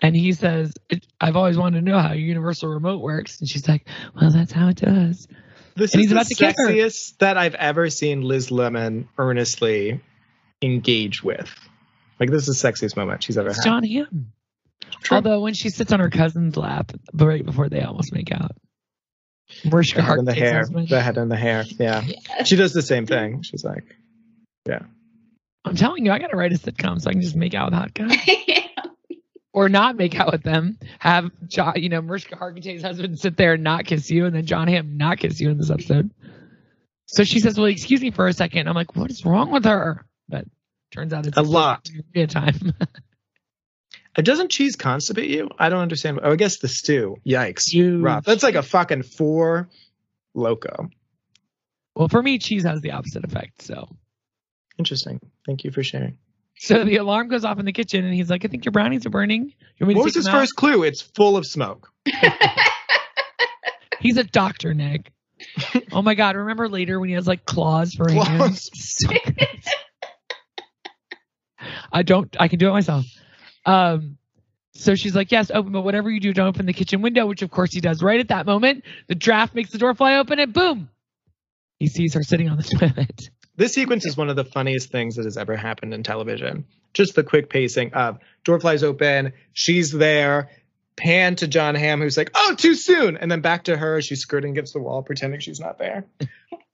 And 0.00 0.14
he 0.14 0.32
says, 0.32 0.72
I've 1.20 1.36
always 1.36 1.56
wanted 1.58 1.84
to 1.84 1.90
know 1.90 1.98
how 1.98 2.12
universal 2.12 2.68
remote 2.68 3.00
works. 3.00 3.40
And 3.40 3.48
she's 3.48 3.66
like, 3.68 3.86
Well, 4.20 4.30
that's 4.30 4.52
how 4.52 4.68
it 4.68 4.76
does. 4.76 5.26
This 5.74 5.94
And 5.94 6.00
is 6.02 6.10
he's 6.10 6.10
the 6.10 6.14
about 6.44 6.54
to 6.56 6.62
sexiest 6.72 7.18
that 7.18 7.36
I've 7.36 7.54
ever 7.54 7.90
seen 7.90 8.22
Liz 8.22 8.50
Lemon 8.50 9.08
earnestly 9.18 10.00
engage 10.62 11.22
with. 11.22 11.52
Like 12.20 12.30
this 12.30 12.48
is 12.48 12.60
the 12.60 12.68
sexiest 12.68 12.96
moment 12.96 13.22
she's 13.22 13.38
ever 13.38 13.48
It's 13.48 13.58
had. 13.58 13.64
John 13.64 13.84
Hamm. 13.84 14.32
True. 15.02 15.16
Although 15.16 15.40
when 15.40 15.54
she 15.54 15.68
sits 15.70 15.92
on 15.92 16.00
her 16.00 16.10
cousin's 16.10 16.56
lap 16.56 16.92
right 17.14 17.44
before 17.44 17.68
they 17.68 17.80
almost 17.82 18.12
make 18.12 18.32
out. 18.32 18.52
Where's 19.68 19.88
the 19.90 19.96
your 19.96 20.02
head 20.02 20.06
heart? 20.06 20.18
and 20.18 20.28
the 20.28 20.34
hair. 20.34 20.64
The 20.66 21.00
head 21.00 21.16
and 21.18 21.30
the 21.30 21.36
hair. 21.36 21.64
Yeah. 21.78 22.04
She 22.44 22.56
does 22.56 22.72
the 22.72 22.82
same 22.82 23.06
thing. 23.06 23.42
She's 23.42 23.64
like, 23.64 23.84
yeah. 24.68 24.80
I'm 25.64 25.76
telling 25.76 26.04
you, 26.04 26.12
I 26.12 26.18
gotta 26.18 26.36
write 26.36 26.52
a 26.52 26.56
sitcom 26.58 27.00
so 27.00 27.08
I 27.10 27.12
can 27.12 27.22
just 27.22 27.36
make 27.36 27.54
out 27.54 27.70
with 27.70 27.78
hot 27.78 27.94
guys. 27.94 28.18
or 29.52 29.68
not 29.68 29.96
make 29.96 30.18
out 30.18 30.30
with 30.32 30.42
them. 30.42 30.78
Have 30.98 31.30
John, 31.46 31.74
you 31.76 31.88
know, 31.88 32.00
Mariska 32.02 32.36
Hargitay's 32.36 32.82
husband 32.82 33.18
sit 33.18 33.36
there 33.36 33.54
and 33.54 33.64
not 33.64 33.84
kiss 33.86 34.10
you, 34.10 34.26
and 34.26 34.34
then 34.34 34.46
John 34.46 34.68
Hamm 34.68 34.96
not 34.96 35.18
kiss 35.18 35.40
you 35.40 35.50
in 35.50 35.58
this 35.58 35.70
episode. 35.70 36.10
So 37.06 37.24
she 37.24 37.40
says, 37.40 37.56
"Well, 37.56 37.66
excuse 37.66 38.00
me 38.02 38.10
for 38.10 38.26
a 38.28 38.32
second. 38.32 38.68
I'm 38.68 38.74
like, 38.74 38.94
"What 38.94 39.10
is 39.10 39.24
wrong 39.24 39.50
with 39.50 39.64
her?" 39.64 40.04
But 40.28 40.44
turns 40.90 41.12
out 41.12 41.26
it's 41.26 41.36
A 41.38 41.42
lot. 41.42 41.88
A 42.14 42.26
time. 42.26 42.74
it 44.16 44.22
doesn't 44.24 44.50
cheese 44.50 44.76
constipate 44.76 45.28
you? 45.28 45.48
I 45.58 45.70
don't 45.70 45.80
understand. 45.80 46.20
Oh, 46.22 46.32
I 46.32 46.36
guess 46.36 46.58
the 46.58 46.68
stew. 46.68 47.16
Yikes. 47.26 47.68
Huge. 47.72 48.02
Rough. 48.02 48.24
That's 48.24 48.42
like 48.42 48.56
a 48.56 48.62
fucking 48.62 49.04
Four 49.04 49.70
Loko. 50.36 50.90
well, 51.94 52.08
for 52.08 52.22
me, 52.22 52.38
cheese 52.38 52.64
has 52.64 52.82
the 52.82 52.92
opposite 52.92 53.24
effect. 53.24 53.62
So, 53.62 53.88
Interesting. 54.78 55.18
Thank 55.46 55.64
you 55.64 55.70
for 55.72 55.82
sharing. 55.82 56.18
So 56.58 56.84
the 56.84 56.96
alarm 56.96 57.28
goes 57.28 57.44
off 57.44 57.58
in 57.58 57.64
the 57.66 57.72
kitchen, 57.72 58.04
and 58.04 58.12
he's 58.14 58.30
like, 58.30 58.44
"I 58.44 58.48
think 58.48 58.64
your 58.64 58.72
brownies 58.72 59.06
are 59.06 59.10
burning." 59.10 59.52
You 59.78 59.86
want 59.86 59.88
me 59.88 59.94
to 59.94 59.98
What 59.98 60.04
was 60.04 60.14
his 60.14 60.28
out?" 60.28 60.32
first 60.32 60.56
clue? 60.56 60.82
It's 60.82 61.00
full 61.02 61.36
of 61.36 61.46
smoke. 61.46 61.88
He's 64.00 64.16
a 64.16 64.24
doctor, 64.24 64.74
Nick. 64.74 65.12
oh 65.92 66.02
my 66.02 66.14
god! 66.14 66.36
Remember 66.36 66.68
later 66.68 66.98
when 67.00 67.08
he 67.08 67.14
has 67.14 67.26
like 67.26 67.44
claws 67.44 67.94
for 67.94 68.10
hands? 68.10 68.70
So. 68.74 69.08
I 71.92 72.02
don't. 72.02 72.34
I 72.38 72.48
can 72.48 72.58
do 72.58 72.68
it 72.68 72.72
myself. 72.72 73.04
Um. 73.64 74.18
So 74.74 74.94
she's 74.94 75.14
like, 75.14 75.32
"Yes, 75.32 75.50
open, 75.52 75.72
but 75.72 75.82
whatever 75.82 76.10
you 76.10 76.20
do, 76.20 76.32
don't 76.32 76.46
open 76.48 76.66
the 76.66 76.72
kitchen 76.72 77.02
window." 77.02 77.26
Which 77.26 77.42
of 77.42 77.50
course 77.50 77.72
he 77.72 77.80
does. 77.80 78.02
Right 78.02 78.20
at 78.20 78.28
that 78.28 78.46
moment, 78.46 78.84
the 79.08 79.14
draft 79.14 79.54
makes 79.54 79.70
the 79.70 79.78
door 79.78 79.94
fly 79.94 80.16
open, 80.16 80.38
and 80.38 80.52
boom, 80.52 80.88
he 81.80 81.88
sees 81.88 82.14
her 82.14 82.22
sitting 82.22 82.48
on 82.48 82.56
the 82.56 82.62
toilet. 82.62 83.30
This 83.58 83.74
sequence 83.74 84.06
is 84.06 84.16
one 84.16 84.30
of 84.30 84.36
the 84.36 84.44
funniest 84.44 84.90
things 84.90 85.16
that 85.16 85.24
has 85.24 85.36
ever 85.36 85.56
happened 85.56 85.92
in 85.92 86.04
television. 86.04 86.64
Just 86.94 87.16
the 87.16 87.24
quick 87.24 87.50
pacing 87.50 87.92
of 87.92 88.18
door 88.44 88.60
flies 88.60 88.84
open, 88.84 89.32
she's 89.52 89.90
there, 89.90 90.48
pan 90.96 91.34
to 91.36 91.48
John 91.48 91.74
Hamm, 91.74 92.00
who's 92.00 92.16
like, 92.16 92.30
oh, 92.36 92.54
too 92.56 92.76
soon. 92.76 93.16
And 93.16 93.28
then 93.28 93.40
back 93.40 93.64
to 93.64 93.76
her, 93.76 94.00
she's 94.00 94.20
skirting 94.20 94.52
against 94.52 94.74
the 94.74 94.78
wall, 94.78 95.02
pretending 95.02 95.40
she's 95.40 95.58
not 95.58 95.76
there. 95.76 96.04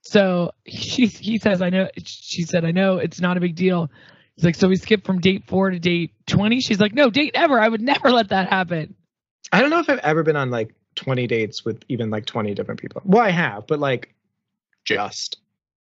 So 0.03 0.51
he 0.63 1.07
he 1.07 1.39
says, 1.39 1.63
"I 1.63 1.71
know." 1.71 1.89
She 1.97 2.43
said, 2.43 2.63
"I 2.63 2.69
know 2.69 2.97
it's 2.97 3.19
not 3.19 3.37
a 3.37 3.39
big 3.39 3.55
deal." 3.55 3.89
He's 4.35 4.45
like, 4.45 4.53
"So 4.53 4.67
we 4.67 4.75
skipped 4.75 5.03
from 5.03 5.19
date 5.19 5.47
four 5.47 5.71
to 5.71 5.79
date 5.79 6.11
20? 6.27 6.61
She's 6.61 6.79
like, 6.79 6.93
"No, 6.93 7.09
date 7.09 7.31
ever. 7.33 7.59
I 7.59 7.67
would 7.67 7.81
never 7.81 8.11
let 8.11 8.29
that 8.29 8.47
happen." 8.47 8.93
I 9.51 9.61
don't 9.61 9.71
know 9.71 9.79
if 9.79 9.89
I've 9.89 9.97
ever 9.99 10.21
been 10.21 10.35
on 10.35 10.51
like 10.51 10.75
20 10.93 11.25
dates 11.25 11.65
with 11.65 11.83
even 11.89 12.11
like 12.11 12.27
20 12.27 12.53
different 12.53 12.79
people. 12.79 13.01
Well, 13.03 13.23
I 13.23 13.31
have, 13.31 13.65
but 13.65 13.79
like 13.79 14.13
just. 14.83 15.39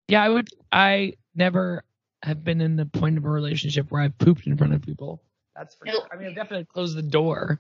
Yeah, 0.08 0.24
I 0.24 0.30
would. 0.30 0.48
I 0.72 1.14
never 1.36 1.84
have 2.24 2.44
been 2.44 2.62
in 2.62 2.76
the 2.76 2.86
point 2.86 3.18
of 3.18 3.26
a 3.26 3.30
relationship 3.30 3.92
where 3.92 4.02
I've 4.02 4.18
pooped 4.18 4.48
in 4.48 4.58
front 4.58 4.74
of 4.74 4.82
people. 4.82 5.22
That's 5.56 5.76
for 5.76 5.86
Nope. 5.86 5.96
sure. 6.04 6.08
I 6.12 6.18
mean, 6.20 6.30
I've 6.30 6.36
definitely 6.36 6.66
closed 6.66 6.98
the 6.98 7.02
door. 7.04 7.60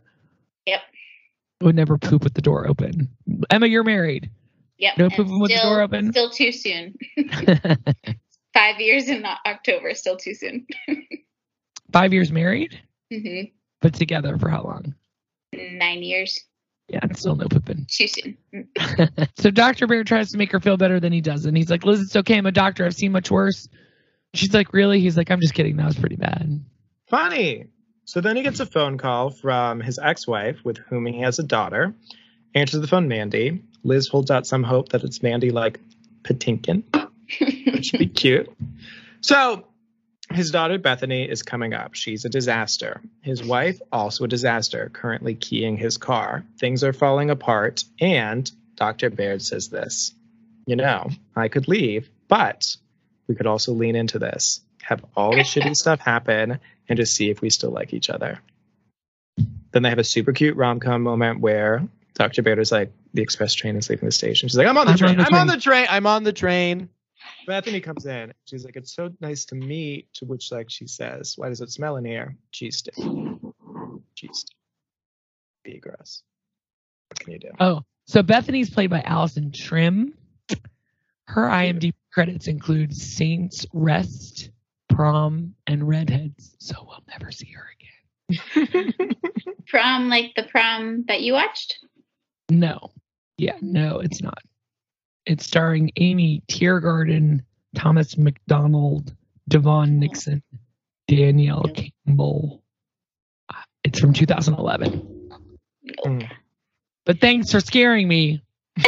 Yep. 0.65 0.81
I 1.61 1.65
would 1.65 1.75
never 1.75 1.97
poop 1.97 2.23
with 2.23 2.33
the 2.33 2.41
door 2.41 2.67
open. 2.67 3.09
Emma, 3.49 3.67
you're 3.67 3.83
married. 3.83 4.29
Yep. 4.77 4.97
No 4.97 5.09
pooping 5.09 5.39
with 5.39 5.51
the 5.51 5.59
door 5.61 5.81
open? 5.81 6.11
Still 6.11 6.29
too 6.29 6.51
soon. 6.51 6.95
Five 8.53 8.79
years 8.79 9.07
in 9.09 9.25
October, 9.45 9.93
still 9.93 10.17
too 10.17 10.33
soon. 10.35 10.65
Five 11.91 12.13
years 12.13 12.31
married, 12.31 12.79
Mm-hmm. 13.11 13.49
but 13.81 13.93
together 13.93 14.37
for 14.39 14.49
how 14.49 14.63
long? 14.63 14.95
Nine 15.53 16.01
years, 16.01 16.39
Yeah, 16.89 16.99
and 17.01 17.17
still 17.17 17.35
no 17.35 17.47
pooping. 17.47 17.87
too 17.89 18.07
soon. 18.07 18.37
So 19.37 19.49
Dr. 19.49 19.87
Baird 19.87 20.05
tries 20.07 20.31
to 20.31 20.37
make 20.37 20.51
her 20.51 20.59
feel 20.59 20.77
better 20.77 20.99
than 20.99 21.13
he 21.13 21.21
does. 21.21 21.45
And 21.45 21.55
he's 21.55 21.69
like, 21.69 21.85
Liz, 21.85 22.01
it's 22.01 22.15
okay. 22.17 22.37
I'm 22.37 22.45
a 22.45 22.51
doctor. 22.51 22.85
I've 22.85 22.93
seen 22.93 23.11
much 23.11 23.31
worse. 23.31 23.67
She's 24.33 24.53
like, 24.53 24.73
really? 24.73 24.99
He's 24.99 25.15
like, 25.15 25.31
I'm 25.31 25.39
just 25.39 25.53
kidding. 25.53 25.77
That 25.77 25.85
was 25.85 25.95
pretty 25.97 26.17
bad. 26.17 26.63
Funny. 27.09 27.67
So 28.05 28.19
then 28.19 28.35
he 28.35 28.43
gets 28.43 28.59
a 28.59 28.65
phone 28.65 28.97
call 28.97 29.29
from 29.29 29.79
his 29.79 29.97
ex 29.97 30.27
wife, 30.27 30.59
with 30.63 30.77
whom 30.77 31.05
he 31.05 31.21
has 31.21 31.39
a 31.39 31.43
daughter. 31.43 31.93
Answers 32.53 32.81
the 32.81 32.87
phone, 32.87 33.07
Mandy. 33.07 33.63
Liz 33.83 34.07
holds 34.07 34.29
out 34.29 34.45
some 34.45 34.63
hope 34.63 34.89
that 34.89 35.03
it's 35.03 35.23
Mandy 35.23 35.51
like 35.51 35.79
Patinkin, 36.23 36.83
which 37.73 37.91
would 37.93 37.99
be 37.99 38.07
cute. 38.13 38.49
So 39.21 39.67
his 40.35 40.51
daughter 40.51 40.77
Bethany 40.77 41.23
is 41.29 41.43
coming 41.43 41.73
up. 41.73 41.93
She's 41.95 42.25
a 42.25 42.29
disaster. 42.29 43.01
His 43.21 43.43
wife, 43.43 43.79
also 43.91 44.25
a 44.25 44.27
disaster, 44.27 44.89
currently 44.91 45.35
keying 45.35 45.77
his 45.77 45.97
car. 45.97 46.43
Things 46.59 46.83
are 46.83 46.93
falling 46.93 47.29
apart. 47.29 47.83
And 47.99 48.49
Dr. 48.75 49.09
Baird 49.09 49.41
says 49.41 49.69
this 49.69 50.13
You 50.65 50.75
know, 50.75 51.09
I 51.35 51.47
could 51.47 51.67
leave, 51.67 52.09
but 52.27 52.75
we 53.27 53.35
could 53.35 53.47
also 53.47 53.73
lean 53.73 53.95
into 53.95 54.19
this, 54.19 54.61
have 54.81 55.03
all 55.15 55.31
the 55.31 55.43
shitty 55.43 55.75
stuff 55.75 55.99
happen, 55.99 56.59
and 56.89 56.97
just 56.97 57.15
see 57.15 57.29
if 57.29 57.41
we 57.41 57.49
still 57.49 57.71
like 57.71 57.93
each 57.93 58.09
other. 58.09 58.39
Then 59.71 59.83
they 59.83 59.89
have 59.89 59.99
a 59.99 60.03
super 60.03 60.33
cute 60.33 60.55
rom 60.55 60.79
com 60.79 61.01
moment 61.01 61.39
where 61.39 61.87
Dr. 62.13 62.43
Baird 62.43 62.59
is 62.59 62.71
like, 62.71 62.91
the 63.13 63.21
express 63.21 63.53
train 63.53 63.75
is 63.75 63.89
leaving 63.89 64.05
the 64.07 64.11
station. 64.11 64.49
She's 64.49 64.57
like, 64.57 64.67
I'm 64.67 64.77
on 64.77 64.85
the 64.85 64.91
I'm 64.91 64.97
train. 64.97 65.11
on 65.11 65.17
the 65.17 65.23
I'm 65.25 65.35
on 65.35 65.47
the 65.47 65.57
train. 65.57 65.87
I'm 65.89 66.07
on 66.07 66.23
the 66.23 66.33
train. 66.33 66.89
Bethany 67.45 67.79
comes 67.79 68.05
in. 68.05 68.33
She's 68.45 68.65
like, 68.65 68.75
it's 68.75 68.93
so 68.93 69.09
nice 69.19 69.45
to 69.45 69.55
meet. 69.55 70.13
To 70.15 70.25
which, 70.25 70.51
like, 70.51 70.69
she 70.69 70.87
says, 70.87 71.33
why 71.37 71.49
does 71.49 71.61
it 71.61 71.71
smell 71.71 71.97
in 71.97 72.05
here? 72.05 72.35
Cheese 72.51 72.77
stick. 72.77 72.95
Cheese 74.15 74.39
stick. 74.39 74.57
Be 75.63 75.79
gross. 75.79 76.23
What 77.09 77.19
can 77.19 77.33
you 77.33 77.39
do? 77.39 77.51
Oh, 77.59 77.81
so 78.05 78.21
Bethany's 78.21 78.69
played 78.69 78.89
by 78.89 79.01
Allison 79.01 79.51
Trim. 79.51 80.13
Her 81.27 81.43
IMDb 81.43 81.93
credits 82.11 82.47
include 82.47 82.95
Saints 82.95 83.65
Rest, 83.73 84.49
Prom, 84.89 85.55
and 85.67 85.87
Redheads. 85.87 86.55
So 86.59 86.75
we'll 86.85 87.03
never 87.07 87.31
see 87.31 87.51
her 87.51 87.65
again. 87.79 88.93
Prom, 89.67 90.09
like 90.09 90.33
the 90.35 90.43
prom 90.43 91.05
that 91.07 91.21
you 91.21 91.33
watched? 91.33 91.79
No. 92.49 92.91
Yeah, 93.37 93.57
no, 93.61 93.99
it's 93.99 94.21
not. 94.21 94.41
It's 95.25 95.45
starring 95.45 95.91
Aimee 95.97 96.41
Teegarden, 96.47 97.43
Thomas 97.75 98.17
McDonald, 98.17 99.15
DeVaughn 99.49 99.99
Nixon, 99.99 100.43
Danielle 101.07 101.69
Campbell. 102.05 102.61
Uh, 103.49 103.55
It's 103.83 103.99
from 103.99 104.13
2011. 104.13 105.29
Mm. 106.05 106.29
But 107.05 107.19
thanks 107.19 107.51
for 107.51 107.59
scaring 107.59 108.07
me. 108.07 108.41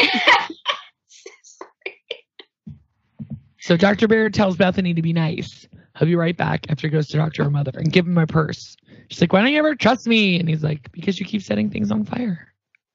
So 3.65 3.75
Dr. 3.75 4.07
Baird 4.07 4.35
tells 4.35 4.57
Bethany 4.57 4.93
to 4.93 5.01
be 5.01 5.11
nice. 5.11 5.67
He'll 5.97 6.07
be 6.07 6.15
right 6.15 6.37
back 6.37 6.69
after 6.69 6.85
he 6.85 6.91
goes 6.91 7.07
to 7.07 7.17
talk 7.17 7.33
to 7.33 7.43
her 7.43 7.49
mother 7.49 7.71
and 7.73 7.91
give 7.91 8.05
him 8.05 8.13
my 8.13 8.25
purse. 8.25 8.77
She's 9.09 9.19
like, 9.19 9.33
Why 9.33 9.41
don't 9.41 9.51
you 9.51 9.57
ever 9.57 9.73
trust 9.73 10.05
me? 10.05 10.39
And 10.39 10.47
he's 10.47 10.63
like, 10.63 10.91
Because 10.91 11.19
you 11.19 11.25
keep 11.25 11.41
setting 11.41 11.71
things 11.71 11.89
on 11.89 12.05
fire. 12.05 12.53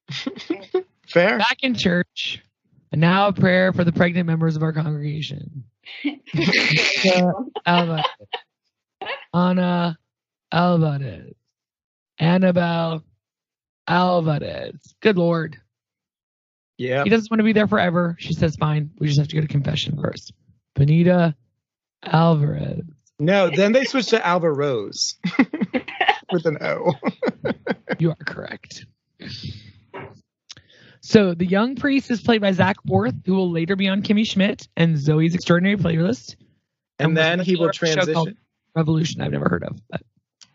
Fair. 1.09 1.39
Back 1.39 1.65
in 1.65 1.75
church. 1.75 2.41
And 2.93 3.01
now 3.01 3.29
a 3.29 3.33
prayer 3.33 3.73
for 3.73 3.85
the 3.85 3.93
pregnant 3.93 4.27
members 4.27 4.57
of 4.57 4.63
our 4.63 4.73
congregation. 4.73 5.65
Lisa 6.35 7.33
Alvarez, 7.65 8.05
Anna 9.33 9.99
Alvarez, 10.53 11.35
Annabelle 12.19 13.05
Alvarez. 13.87 14.95
Good 15.01 15.17
Lord. 15.17 15.57
Yeah. 16.79 17.05
He 17.05 17.11
doesn't 17.11 17.31
want 17.31 17.41
to 17.41 17.45
be 17.45 17.53
there 17.53 17.69
forever. 17.69 18.17
She 18.19 18.33
says, 18.33 18.57
fine. 18.57 18.91
We 18.99 19.07
just 19.07 19.19
have 19.19 19.29
to 19.29 19.37
go 19.37 19.43
to 19.43 19.49
confession 19.49 20.01
first. 20.01 20.33
Benita 20.75 21.35
Alvarez. 22.03 22.83
No, 23.19 23.51
then 23.51 23.73
they 23.73 23.85
switched 23.85 24.09
to 24.11 24.27
Alvarez 24.27 25.17
with 26.33 26.47
an 26.47 26.57
O. 26.63 26.95
You 27.99 28.11
are 28.11 28.25
correct. 28.25 28.87
So 31.01 31.35
the 31.35 31.47
young 31.47 31.77
priest 31.77 32.11
is 32.11 32.21
played 32.21 32.41
by 32.41 32.53
Zak 32.53 32.77
Orth, 32.89 33.15
who 33.25 33.35
will 33.35 33.51
later 33.51 33.75
be 33.77 33.89
on 33.89 34.03
Kimmy 34.03 34.27
Schmidt 34.27 34.69
and 34.77 34.97
Zoey's 34.97 35.35
Extraordinary 35.35 35.77
Playlist. 35.77 36.37
And 36.99 37.13
was 37.13 37.17
then 37.17 37.41
he 37.41 37.57
will 37.57 37.71
transition. 37.71 38.37
Revolution, 38.75 39.21
I've 39.23 39.33
never 39.33 39.49
heard 39.49 39.65
of. 39.65 39.81
But 39.91 40.03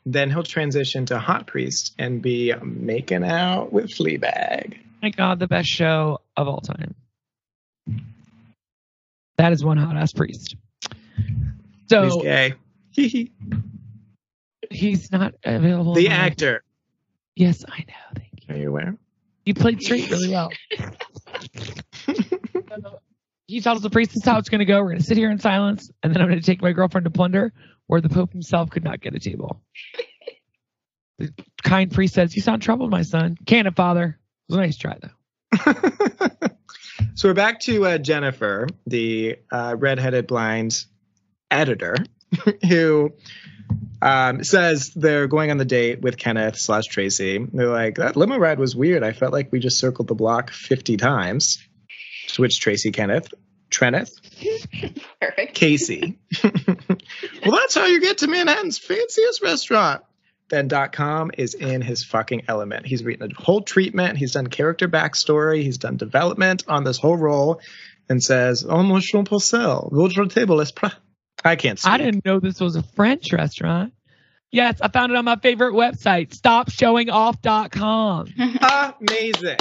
Then 0.05 0.29
he'll 0.29 0.43
transition 0.43 1.05
to 1.07 1.19
Hot 1.19 1.47
Priest 1.47 1.95
and 1.97 2.21
be 2.21 2.53
um, 2.53 2.85
making 2.85 3.23
out 3.23 3.73
with 3.73 3.87
Fleabag. 3.87 4.77
Oh 4.77 4.87
my 5.01 5.09
God, 5.09 5.39
the 5.39 5.47
best 5.47 5.67
show 5.67 6.21
of 6.37 6.47
all 6.47 6.61
time. 6.61 6.95
That 9.37 9.51
is 9.51 9.65
one 9.65 9.77
hot 9.77 9.97
ass 9.97 10.13
priest. 10.13 10.55
So 11.89 12.03
He's 12.03 12.21
gay. 12.23 12.53
He's 14.71 15.11
not 15.11 15.35
available. 15.43 15.93
the 15.93 16.09
actor. 16.09 16.63
Yes, 17.35 17.65
I 17.67 17.79
know. 17.79 17.93
Thank 18.15 18.47
you. 18.47 18.55
Are 18.55 18.57
you 18.57 18.69
aware? 18.69 18.95
He 19.45 19.53
played 19.53 19.81
straight 19.81 20.09
really 20.11 20.29
well. 20.29 20.51
So, 22.81 22.99
he 23.47 23.61
tells 23.61 23.81
the 23.81 23.89
priest 23.89 24.11
this 24.11 24.23
is 24.23 24.25
how 24.25 24.39
it's 24.39 24.49
going 24.49 24.59
to 24.59 24.65
go. 24.65 24.81
We're 24.81 24.89
going 24.89 24.99
to 24.99 25.05
sit 25.05 25.17
here 25.17 25.29
in 25.29 25.39
silence, 25.39 25.91
and 26.01 26.13
then 26.13 26.21
I'm 26.21 26.27
going 26.27 26.39
to 26.39 26.45
take 26.45 26.61
my 26.61 26.71
girlfriend 26.71 27.05
to 27.05 27.11
plunder, 27.11 27.53
where 27.87 28.01
the 28.01 28.09
Pope 28.09 28.31
himself 28.31 28.71
could 28.71 28.83
not 28.83 29.01
get 29.01 29.13
a 29.13 29.19
table. 29.19 29.61
The 31.19 31.31
kind 31.63 31.91
priest 31.91 32.15
says, 32.15 32.35
"You 32.35 32.41
sound 32.41 32.63
troubled, 32.63 32.89
my 32.89 33.03
son. 33.03 33.37
Can 33.45 33.67
it, 33.67 33.75
Father?" 33.75 34.19
It 34.49 34.53
was 34.53 34.57
a 34.57 34.61
nice 34.61 34.77
try, 34.77 34.97
though. 34.99 35.09
so 37.13 37.29
we're 37.29 37.33
back 37.33 37.59
to 37.61 37.85
uh, 37.85 37.97
Jennifer, 37.99 38.67
the 38.87 39.37
uh, 39.51 39.75
redheaded 39.77 40.27
blind 40.27 40.85
editor, 41.51 41.95
who 42.67 43.13
um, 44.01 44.43
says 44.43 44.91
they're 44.95 45.27
going 45.27 45.51
on 45.51 45.57
the 45.57 45.65
date 45.65 46.01
with 46.01 46.17
Kenneth 46.17 46.57
slash 46.57 46.85
Tracy. 46.85 47.37
They're 47.51 47.67
like, 47.67 47.95
that 47.95 48.15
limo 48.15 48.37
ride 48.37 48.59
was 48.59 48.75
weird. 48.75 49.03
I 49.03 49.11
felt 49.11 49.33
like 49.33 49.51
we 49.51 49.59
just 49.59 49.79
circled 49.79 50.07
the 50.07 50.15
block 50.15 50.51
50 50.51 50.97
times. 50.97 51.65
Switch 52.27 52.59
Tracy, 52.59 52.91
Kenneth, 52.91 53.33
Trenneth, 53.69 54.11
Perfect. 55.21 55.53
Casey. 55.55 56.19
well, 56.43 57.51
that's 57.51 57.75
how 57.75 57.85
you 57.85 58.01
get 58.01 58.19
to 58.19 58.27
Manhattan's 58.27 58.77
fanciest 58.77 59.41
restaurant. 59.41 60.03
Then 60.49 60.67
dot 60.67 60.91
com 60.91 61.31
is 61.35 61.55
in 61.55 61.81
his 61.81 62.03
fucking 62.03 62.43
element. 62.47 62.85
He's 62.85 63.03
written 63.03 63.31
a 63.31 63.41
whole 63.41 63.61
treatment. 63.61 64.17
He's 64.17 64.33
done 64.33 64.45
character 64.47 64.87
backstory. 64.87 65.63
He's 65.63 65.79
done 65.79 65.97
development 65.97 66.63
on 66.67 66.83
this 66.83 66.99
whole 66.99 67.17
role, 67.17 67.61
and 68.09 68.23
says, 68.23 68.63
"Oh, 68.67 68.83
monsieur 68.83 69.23
Parcell, 69.23 69.89
votre 69.91 70.25
table 70.27 70.61
is 70.61 70.71
pra-" 70.71 70.93
I 71.45 71.55
can't 71.55 71.79
speak. 71.79 71.91
I 71.91 71.97
didn't 71.97 72.25
know 72.25 72.39
this 72.39 72.59
was 72.59 72.75
a 72.75 72.83
French 72.83 73.31
restaurant. 73.31 73.93
Yes, 74.51 74.81
I 74.81 74.87
found 74.87 75.11
it 75.11 75.17
on 75.17 75.25
my 75.25 75.35
favorite 75.35 75.73
website, 75.73 76.29
stopshowingoff.com. 76.35 78.27
Amazing. 79.09 79.57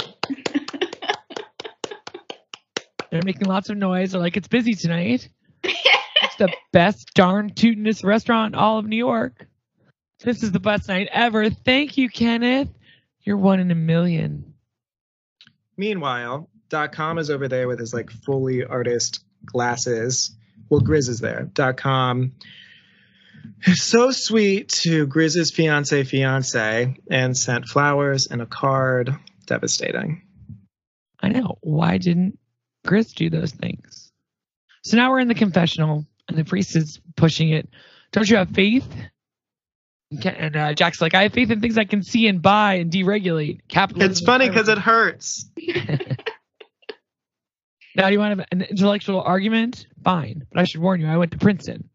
They're 3.11 3.21
making 3.23 3.47
lots 3.47 3.69
of 3.69 3.77
noise. 3.77 4.11
They're 4.11 4.21
like, 4.21 4.35
it's 4.35 4.47
busy 4.47 4.73
tonight. 4.73 5.29
it's 5.63 6.35
the 6.37 6.51
best 6.73 7.13
darn 7.13 7.51
tootinest 7.51 8.03
restaurant 8.03 8.55
in 8.55 8.59
all 8.59 8.79
of 8.79 8.87
New 8.87 8.97
York. 8.97 9.47
This 10.19 10.43
is 10.43 10.51
the 10.51 10.59
best 10.59 10.87
night 10.87 11.07
ever. 11.11 11.49
Thank 11.49 11.97
you, 11.97 12.09
Kenneth. 12.09 12.69
You're 13.21 13.37
one 13.37 13.59
in 13.59 13.69
a 13.69 13.75
million. 13.75 14.53
Meanwhile, 15.77 16.49
dot 16.69 16.93
com 16.93 17.17
is 17.17 17.29
over 17.29 17.47
there 17.47 17.67
with 17.67 17.79
his 17.79 17.93
like 17.93 18.09
fully 18.09 18.63
artist 18.63 19.23
glasses. 19.45 20.35
Well, 20.69 20.81
Grizz 20.81 21.09
is 21.09 21.19
there. 21.19 21.49
Dot 21.53 21.77
com 21.77 22.33
so 23.73 24.11
sweet 24.11 24.69
to 24.69 25.07
Grizz's 25.07 25.51
fiance 25.51 26.03
fiance 26.03 26.95
and 27.09 27.37
sent 27.37 27.65
flowers 27.65 28.27
and 28.27 28.41
a 28.41 28.45
card. 28.45 29.15
Devastating. 29.45 30.23
I 31.21 31.29
know. 31.29 31.57
Why 31.61 31.97
didn't 31.97 32.39
Chris 32.85 33.13
do 33.13 33.29
those 33.29 33.51
things? 33.51 34.11
So 34.83 34.97
now 34.97 35.11
we're 35.11 35.19
in 35.19 35.27
the 35.27 35.35
confessional, 35.35 36.05
and 36.27 36.37
the 36.37 36.43
priest 36.43 36.75
is 36.75 36.99
pushing 37.15 37.49
it. 37.49 37.69
Don't 38.11 38.29
you 38.29 38.37
have 38.37 38.49
faith? 38.49 38.87
And 40.23 40.55
uh, 40.55 40.73
Jack's 40.73 41.01
like, 41.01 41.13
I 41.13 41.23
have 41.23 41.33
faith 41.33 41.49
in 41.49 41.61
things 41.61 41.77
I 41.77 41.85
can 41.85 42.03
see 42.03 42.27
and 42.27 42.41
buy 42.41 42.75
and 42.75 42.91
deregulate. 42.91 43.61
Capitalism. 43.67 44.11
It's 44.11 44.21
funny 44.21 44.47
because 44.47 44.69
it 44.69 44.77
hurts. 44.77 45.45
Now, 47.95 48.07
do 48.07 48.13
you 48.13 48.19
want 48.19 48.37
to 48.37 48.41
have 48.41 48.47
an 48.51 48.61
intellectual 48.63 49.21
argument? 49.21 49.87
Fine. 50.03 50.45
But 50.51 50.59
I 50.59 50.63
should 50.65 50.81
warn 50.81 50.99
you, 50.99 51.07
I 51.07 51.17
went 51.17 51.31
to 51.31 51.37
Princeton. 51.37 51.89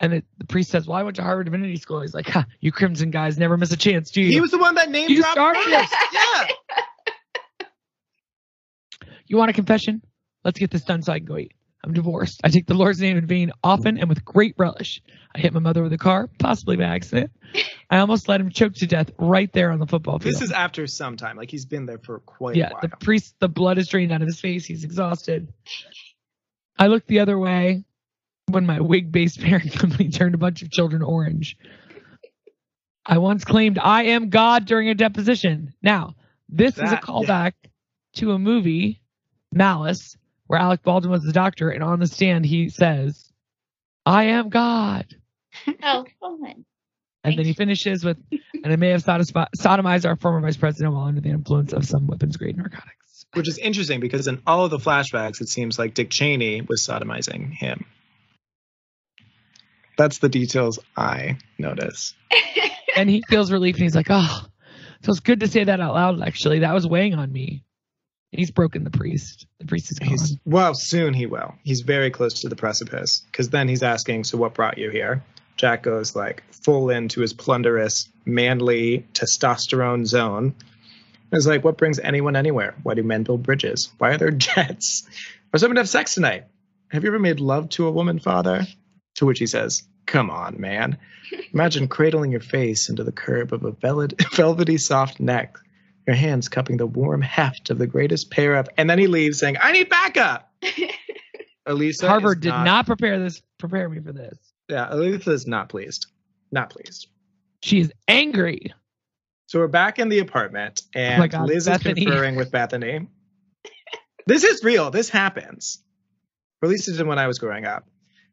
And 0.00 0.12
the, 0.12 0.22
the 0.36 0.44
priest 0.44 0.70
says, 0.70 0.86
Well, 0.86 0.96
I 0.96 1.02
went 1.02 1.16
to 1.16 1.22
Harvard 1.22 1.46
Divinity 1.46 1.76
School. 1.76 2.02
He's 2.02 2.14
like, 2.14 2.28
ha, 2.28 2.46
You 2.60 2.70
crimson 2.70 3.10
guys 3.10 3.36
never 3.38 3.56
miss 3.56 3.72
a 3.72 3.76
chance, 3.76 4.10
do 4.10 4.20
you? 4.22 4.30
He 4.30 4.40
was 4.40 4.50
the 4.50 4.58
one 4.58 4.76
that 4.76 4.90
named 4.90 5.10
You 5.10 5.22
started. 5.22 5.62
Yeah. 5.68 6.46
You 9.30 9.36
want 9.36 9.50
a 9.50 9.52
confession? 9.52 10.02
Let's 10.42 10.58
get 10.58 10.70
this 10.70 10.84
done 10.84 11.02
so 11.02 11.12
I 11.12 11.18
can 11.18 11.26
go 11.26 11.36
eat. 11.36 11.52
I'm 11.84 11.92
divorced. 11.92 12.40
I 12.42 12.48
take 12.48 12.66
the 12.66 12.74
Lord's 12.74 13.00
name 13.00 13.16
in 13.16 13.26
vain 13.26 13.52
often 13.62 13.98
and 13.98 14.08
with 14.08 14.24
great 14.24 14.54
relish. 14.58 15.00
I 15.34 15.38
hit 15.38 15.52
my 15.52 15.60
mother 15.60 15.82
with 15.82 15.92
a 15.92 15.98
car, 15.98 16.28
possibly 16.38 16.76
by 16.76 16.84
accident. 16.84 17.30
I 17.88 17.98
almost 17.98 18.28
let 18.28 18.40
him 18.40 18.50
choke 18.50 18.74
to 18.74 18.86
death 18.86 19.10
right 19.18 19.52
there 19.52 19.70
on 19.70 19.78
the 19.78 19.86
football 19.86 20.18
field. 20.18 20.34
This 20.34 20.42
is 20.42 20.50
after 20.50 20.86
some 20.86 21.16
time. 21.16 21.36
Like 21.36 21.50
he's 21.50 21.66
been 21.66 21.86
there 21.86 21.98
for 21.98 22.18
quite 22.20 22.56
yeah, 22.56 22.70
a 22.70 22.72
while. 22.72 22.80
the 22.82 22.88
priest, 22.88 23.36
the 23.38 23.48
blood 23.48 23.78
is 23.78 23.88
drained 23.88 24.10
out 24.12 24.22
of 24.22 24.26
his 24.26 24.40
face. 24.40 24.66
He's 24.66 24.82
exhausted. 24.84 25.52
I 26.78 26.88
looked 26.88 27.06
the 27.06 27.20
other 27.20 27.38
way 27.38 27.84
when 28.48 28.66
my 28.66 28.80
wig 28.80 29.12
based 29.12 29.40
parent 29.40 29.72
company 29.78 30.10
turned 30.10 30.34
a 30.34 30.38
bunch 30.38 30.62
of 30.62 30.70
children 30.70 31.02
orange. 31.02 31.56
I 33.06 33.18
once 33.18 33.44
claimed 33.44 33.78
I 33.78 34.04
am 34.04 34.30
God 34.30 34.66
during 34.66 34.88
a 34.88 34.94
deposition. 34.94 35.74
Now, 35.80 36.16
this 36.48 36.74
is 36.74 36.80
a 36.80 36.96
That- 36.96 37.02
callback 37.02 37.52
to 38.16 38.32
a 38.32 38.38
movie, 38.38 39.00
Malice, 39.52 40.16
where 40.48 40.58
Alec 40.58 40.82
Baldwin 40.82 41.12
was 41.12 41.22
the 41.22 41.32
doctor, 41.32 41.70
and 41.70 41.84
on 41.84 42.00
the 42.00 42.06
stand 42.06 42.44
he 42.44 42.68
says, 42.68 43.30
I 44.04 44.24
am 44.24 44.48
God. 44.48 45.06
Oh, 45.82 46.04
fun. 46.20 46.64
And 47.24 47.36
then 47.36 47.44
he 47.44 47.52
finishes 47.52 48.04
with, 48.04 48.16
and 48.30 48.72
I 48.72 48.76
may 48.76 48.90
have 48.90 49.04
sodomized 49.04 50.06
our 50.06 50.16
former 50.16 50.40
vice 50.40 50.56
president 50.56 50.94
while 50.94 51.04
under 51.04 51.20
the 51.20 51.30
influence 51.30 51.72
of 51.72 51.84
some 51.84 52.06
weapons 52.06 52.36
grade 52.36 52.56
narcotics. 52.56 53.26
Which 53.34 53.48
is 53.48 53.58
interesting 53.58 54.00
because 54.00 54.28
in 54.28 54.40
all 54.46 54.64
of 54.64 54.70
the 54.70 54.78
flashbacks, 54.78 55.40
it 55.40 55.48
seems 55.48 55.78
like 55.78 55.94
Dick 55.94 56.10
Cheney 56.10 56.62
was 56.62 56.80
sodomizing 56.80 57.52
him. 57.52 57.86
That's 59.98 60.18
the 60.18 60.28
details 60.28 60.78
I 60.96 61.38
notice. 61.58 62.14
and 62.96 63.10
he 63.10 63.22
feels 63.28 63.50
relief 63.50 63.74
and 63.76 63.82
he's 63.82 63.96
like, 63.96 64.06
oh, 64.10 64.46
feels 65.02 65.20
good 65.20 65.40
to 65.40 65.48
say 65.48 65.64
that 65.64 65.80
out 65.80 65.94
loud. 65.94 66.22
Actually, 66.22 66.60
that 66.60 66.72
was 66.72 66.86
weighing 66.86 67.14
on 67.14 67.32
me. 67.32 67.64
He's 68.30 68.50
broken 68.50 68.84
the 68.84 68.90
priest. 68.90 69.46
The 69.58 69.66
priest 69.66 69.90
is 69.90 69.98
gone. 69.98 70.08
He's 70.10 70.36
well, 70.44 70.74
soon 70.74 71.14
he 71.14 71.26
will. 71.26 71.54
He's 71.64 71.80
very 71.80 72.10
close 72.10 72.40
to 72.42 72.48
the 72.48 72.56
precipice 72.56 73.22
because 73.30 73.48
then 73.50 73.68
he's 73.68 73.82
asking, 73.82 74.24
"So 74.24 74.36
what 74.36 74.54
brought 74.54 74.78
you 74.78 74.90
here?" 74.90 75.22
Jack 75.56 75.82
goes 75.82 76.14
like 76.14 76.44
full 76.52 76.90
into 76.90 77.20
his 77.20 77.32
plunderous, 77.32 78.08
manly 78.24 79.06
testosterone 79.12 80.06
zone. 80.06 80.54
It's 81.32 81.46
like, 81.46 81.64
what 81.64 81.76
brings 81.76 81.98
anyone 81.98 82.36
anywhere? 82.36 82.74
Why 82.82 82.94
do 82.94 83.02
men 83.02 83.22
build 83.22 83.42
bridges? 83.42 83.92
Why 83.98 84.10
are 84.10 84.18
there 84.18 84.30
jets? 84.32 85.04
I 85.06 85.48
was 85.52 85.62
hoping 85.62 85.74
to 85.74 85.80
have 85.80 85.88
sex 85.88 86.14
tonight. 86.14 86.44
Have 86.90 87.02
you 87.04 87.10
ever 87.10 87.18
made 87.18 87.40
love 87.40 87.68
to 87.70 87.86
a 87.86 87.90
woman, 87.90 88.18
father? 88.18 88.66
To 89.16 89.26
which 89.26 89.38
he 89.38 89.46
says, 89.46 89.82
Come 90.06 90.30
on, 90.30 90.58
man. 90.58 90.96
Imagine 91.52 91.88
cradling 91.88 92.30
your 92.30 92.40
face 92.40 92.88
into 92.88 93.04
the 93.04 93.12
curve 93.12 93.52
of 93.52 93.64
a 93.64 93.72
velvety 94.32 94.78
soft 94.78 95.20
neck, 95.20 95.58
your 96.08 96.16
hands 96.16 96.48
cupping 96.48 96.78
the 96.78 96.86
warm 96.86 97.20
heft 97.20 97.68
of 97.68 97.76
the 97.76 97.86
greatest 97.86 98.30
pair 98.30 98.54
of. 98.56 98.66
And 98.78 98.88
then 98.88 98.98
he 98.98 99.06
leaves 99.06 99.38
saying, 99.38 99.56
I 99.60 99.72
need 99.72 99.90
backup. 99.90 100.50
Elisa. 101.66 102.08
Harvard 102.08 102.40
did 102.40 102.48
not 102.48 102.86
prepare 102.86 103.18
this. 103.20 103.42
Prepare 103.58 103.90
me 103.90 104.00
for 104.00 104.12
this. 104.12 104.38
Yeah, 104.70 104.88
Elisa 104.90 105.32
is 105.32 105.46
not 105.46 105.68
pleased. 105.68 106.06
Not 106.50 106.70
pleased. 106.70 107.08
She 107.62 107.80
is 107.80 107.92
angry. 108.08 108.72
So 109.48 109.58
we're 109.58 109.68
back 109.68 109.98
in 109.98 110.08
the 110.08 110.20
apartment, 110.20 110.80
oh 110.96 110.98
and 110.98 111.22
Oh 111.22 111.28
God, 111.28 111.46
Liz 111.46 111.66
Bethany. 111.66 112.00
is 112.00 112.06
conferring 112.06 112.36
with 112.36 112.50
Bethany. 112.50 113.06
this 114.26 114.44
is 114.44 114.64
real. 114.64 114.90
This 114.90 115.10
happens. 115.10 115.82
Or 116.62 116.66
at 116.66 116.70
least 116.70 116.88
it 116.88 116.96
did 116.96 117.06
when 117.06 117.18
I 117.18 117.26
was 117.26 117.38
growing 117.38 117.66
up. 117.66 117.86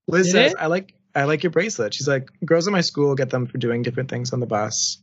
Liz 0.08 0.28
Did 0.28 0.32
says, 0.32 0.52
it? 0.54 0.58
"I 0.60 0.68
like 0.68 0.94
I 1.14 1.26
like 1.26 1.44
your 1.44 1.52
bracelet." 1.52 1.94
She's 1.94 2.08
like, 2.08 2.30
"Girls 2.46 2.68
at 2.68 2.72
my 2.72 2.82
school 2.82 3.16
get 3.16 3.30
them 3.30 3.48
for 3.48 3.58
doing 3.58 3.82
different 3.82 4.10
things 4.10 4.32
on 4.34 4.40
the 4.40 4.46
bus. 4.46 4.98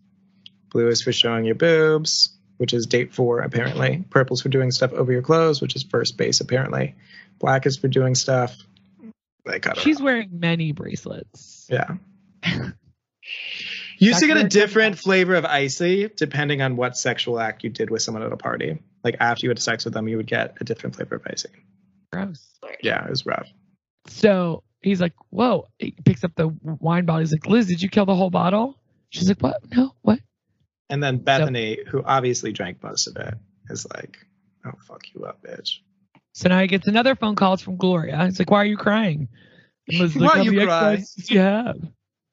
Blue 0.71 0.89
is 0.89 1.03
for 1.03 1.13
showing 1.13 1.45
your 1.45 1.55
boobs, 1.55 2.39
which 2.63 2.73
is 2.73 2.87
date 2.87 3.13
four 3.13 3.41
apparently. 3.41 4.05
Purple's 4.09 4.41
for 4.41 4.49
doing 4.49 4.71
stuff 4.71 4.93
over 4.93 5.11
your 5.11 5.21
clothes, 5.21 5.61
which 5.61 5.75
is 5.75 5.83
first 5.83 6.17
base 6.17 6.41
apparently. 6.41 6.95
Black 7.41 7.67
is 7.67 7.77
for 7.77 7.89
doing 7.89 8.15
stuff." 8.15 8.57
Like 9.45 9.67
I 9.67 9.73
don't 9.73 9.83
She's 9.83 9.99
know. 9.99 10.05
wearing 10.05 10.29
many 10.33 10.71
bracelets. 10.71 11.67
Yeah. 11.69 11.97
You 13.99 14.09
used 14.09 14.21
to 14.21 14.29
get 14.29 14.37
a 14.37 14.49
different 14.49 14.97
flavor 14.97 15.35
of 15.35 15.45
icy 15.45 16.09
depending 16.17 16.63
on 16.63 16.77
what 16.77 16.97
sexual 16.97 17.41
act 17.41 17.65
you 17.65 17.71
did 17.71 17.91
with 17.91 18.03
someone 18.03 18.23
at 18.23 18.33
a 18.33 18.37
party. 18.37 18.79
Like 19.03 19.17
after 19.19 19.47
you 19.47 19.51
had 19.51 19.59
sex 19.59 19.85
with 19.85 19.95
them, 19.95 20.07
you 20.07 20.17
would 20.19 20.29
get 20.29 20.57
a 20.61 20.65
different 20.65 20.95
flavor 20.95 21.17
of 21.17 21.23
icy. 21.27 21.49
Gross. 22.13 22.47
Yeah, 22.81 23.05
it 23.05 23.11
was 23.11 23.27
rough. 23.27 23.49
So 24.07 24.63
he's 24.83 25.01
like, 25.01 25.15
"Whoa!" 25.31 25.67
He 25.81 25.97
picks 26.05 26.23
up 26.23 26.37
the 26.37 26.49
wine 26.63 27.07
bottle. 27.07 27.21
He's 27.21 27.33
like, 27.33 27.47
"Liz, 27.47 27.67
did 27.67 27.83
you 27.83 27.89
kill 27.89 28.07
the 28.07 28.15
whole 28.15 28.31
bottle?" 28.31 28.79
She's 29.11 29.29
like, 29.29 29.41
"What? 29.41 29.61
No, 29.77 29.95
what?" 30.03 30.21
And 30.91 31.03
then 31.03 31.19
Bethany, 31.19 31.79
who 31.89 32.03
obviously 32.05 32.53
drank 32.53 32.83
most 32.83 33.07
of 33.07 33.17
it, 33.17 33.35
is 33.71 33.87
like, 33.95 34.19
"Oh 34.67 34.73
fuck 34.87 35.03
you 35.15 35.25
up, 35.25 35.43
bitch." 35.43 35.79
So 36.33 36.49
now 36.49 36.61
he 36.61 36.67
gets 36.67 36.87
another 36.87 37.15
phone 37.15 37.37
call 37.37 37.57
from 37.57 37.77
Gloria. 37.77 38.25
He's 38.27 38.39
like, 38.39 38.51
"Why 38.51 38.59
are 38.59 38.67
you 38.67 38.77
crying?" 38.77 39.29
And 39.89 39.99
Liz 39.99 40.17
like, 40.17 40.31
Why 40.31 40.37
"How 40.39 40.45
you 40.45 40.53
many 40.53 40.67
cry?" 40.67 41.05
you 41.17 41.39
have?" 41.41 41.79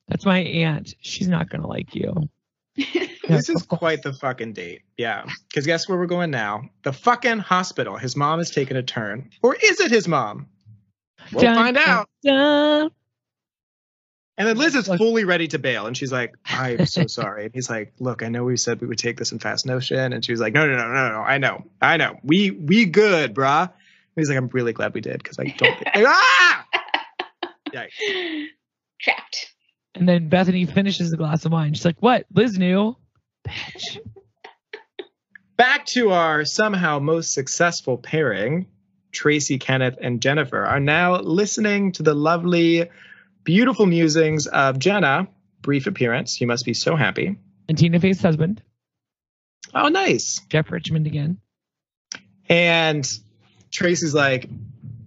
That's 0.07 0.25
my 0.25 0.39
aunt. 0.39 0.93
She's 1.01 1.27
not 1.27 1.49
gonna 1.49 1.67
like 1.67 1.95
you. 1.95 2.29
This 3.29 3.47
is 3.47 3.61
quite 3.61 4.01
the 4.01 4.11
fucking 4.11 4.53
date. 4.53 4.81
Yeah. 4.97 5.23
Because 5.47 5.67
guess 5.67 5.87
where 5.87 5.99
we're 5.99 6.07
going 6.07 6.31
now? 6.31 6.63
The 6.81 6.91
fucking 6.91 7.37
hospital. 7.37 7.95
His 7.95 8.15
mom 8.15 8.39
has 8.39 8.49
taken 8.49 8.75
a 8.75 8.81
turn. 8.81 9.29
Or 9.43 9.55
is 9.55 9.79
it 9.79 9.91
his 9.91 10.07
mom? 10.07 10.47
We'll 11.31 11.43
Dun, 11.43 11.55
find 11.55 11.75
dun, 11.75 11.89
out. 11.89 12.09
dun. 12.23 12.89
And 14.39 14.47
then 14.47 14.57
Liz 14.57 14.73
is 14.73 14.87
fully 14.87 15.25
ready 15.25 15.49
to 15.49 15.59
bail, 15.59 15.85
and 15.85 15.97
she's 15.97 16.13
like, 16.13 16.33
"I'm 16.45 16.85
so 16.85 17.07
sorry." 17.07 17.43
And 17.45 17.53
he's 17.53 17.69
like, 17.69 17.91
"Look, 17.99 18.23
I 18.23 18.29
know 18.29 18.45
we 18.45 18.55
said 18.55 18.79
we 18.79 18.87
would 18.87 18.97
take 18.97 19.17
this 19.17 19.33
in 19.33 19.39
fast 19.39 19.65
notion," 19.65 20.13
and 20.13 20.23
she 20.23 20.31
was 20.31 20.39
like, 20.39 20.53
"No, 20.53 20.65
no, 20.65 20.77
no, 20.77 20.87
no, 20.87 21.09
no. 21.09 21.19
I 21.19 21.39
know, 21.39 21.65
I 21.81 21.97
know. 21.97 22.15
We 22.23 22.51
we 22.51 22.85
good, 22.85 23.35
bruh." 23.35 23.63
And 23.63 23.71
he's 24.15 24.29
like, 24.29 24.37
"I'm 24.37 24.47
really 24.47 24.71
glad 24.71 24.93
we 24.93 25.01
did 25.01 25.21
because 25.21 25.37
I 25.39 25.43
don't." 25.43 25.77
Think- 25.77 25.91
ah! 26.07 26.65
Yikes. 27.73 28.45
Trapped. 29.01 29.53
And 29.93 30.07
then 30.07 30.29
Bethany 30.29 30.65
finishes 30.65 31.11
the 31.11 31.17
glass 31.17 31.43
of 31.43 31.51
wine. 31.51 31.73
She's 31.73 31.83
like, 31.83 32.01
"What? 32.01 32.25
Liz 32.33 32.57
knew." 32.57 32.95
Bitch. 33.45 33.99
Back 35.57 35.85
to 35.87 36.11
our 36.11 36.45
somehow 36.45 36.99
most 36.99 37.33
successful 37.33 37.97
pairing. 37.97 38.67
Tracy, 39.11 39.57
Kenneth, 39.57 39.97
and 39.99 40.21
Jennifer 40.21 40.63
are 40.63 40.79
now 40.79 41.19
listening 41.19 41.91
to 41.93 42.03
the 42.03 42.13
lovely, 42.13 42.89
beautiful 43.49 43.87
musings 43.87 44.45
of 44.45 44.77
Jenna. 44.77 45.27
Brief 45.63 45.87
appearance. 45.87 46.39
You 46.39 46.45
must 46.45 46.65
be 46.65 46.75
so 46.75 46.95
happy. 46.95 47.35
And 47.67 47.75
Tina 47.75 47.99
Fey's 47.99 48.21
husband, 48.21 48.61
Oh, 49.73 49.87
nice. 49.87 50.39
Jeff 50.49 50.69
Richmond 50.69 51.07
again. 51.07 51.39
And 52.47 53.11
Tracy's 53.71 54.13
like, 54.13 54.47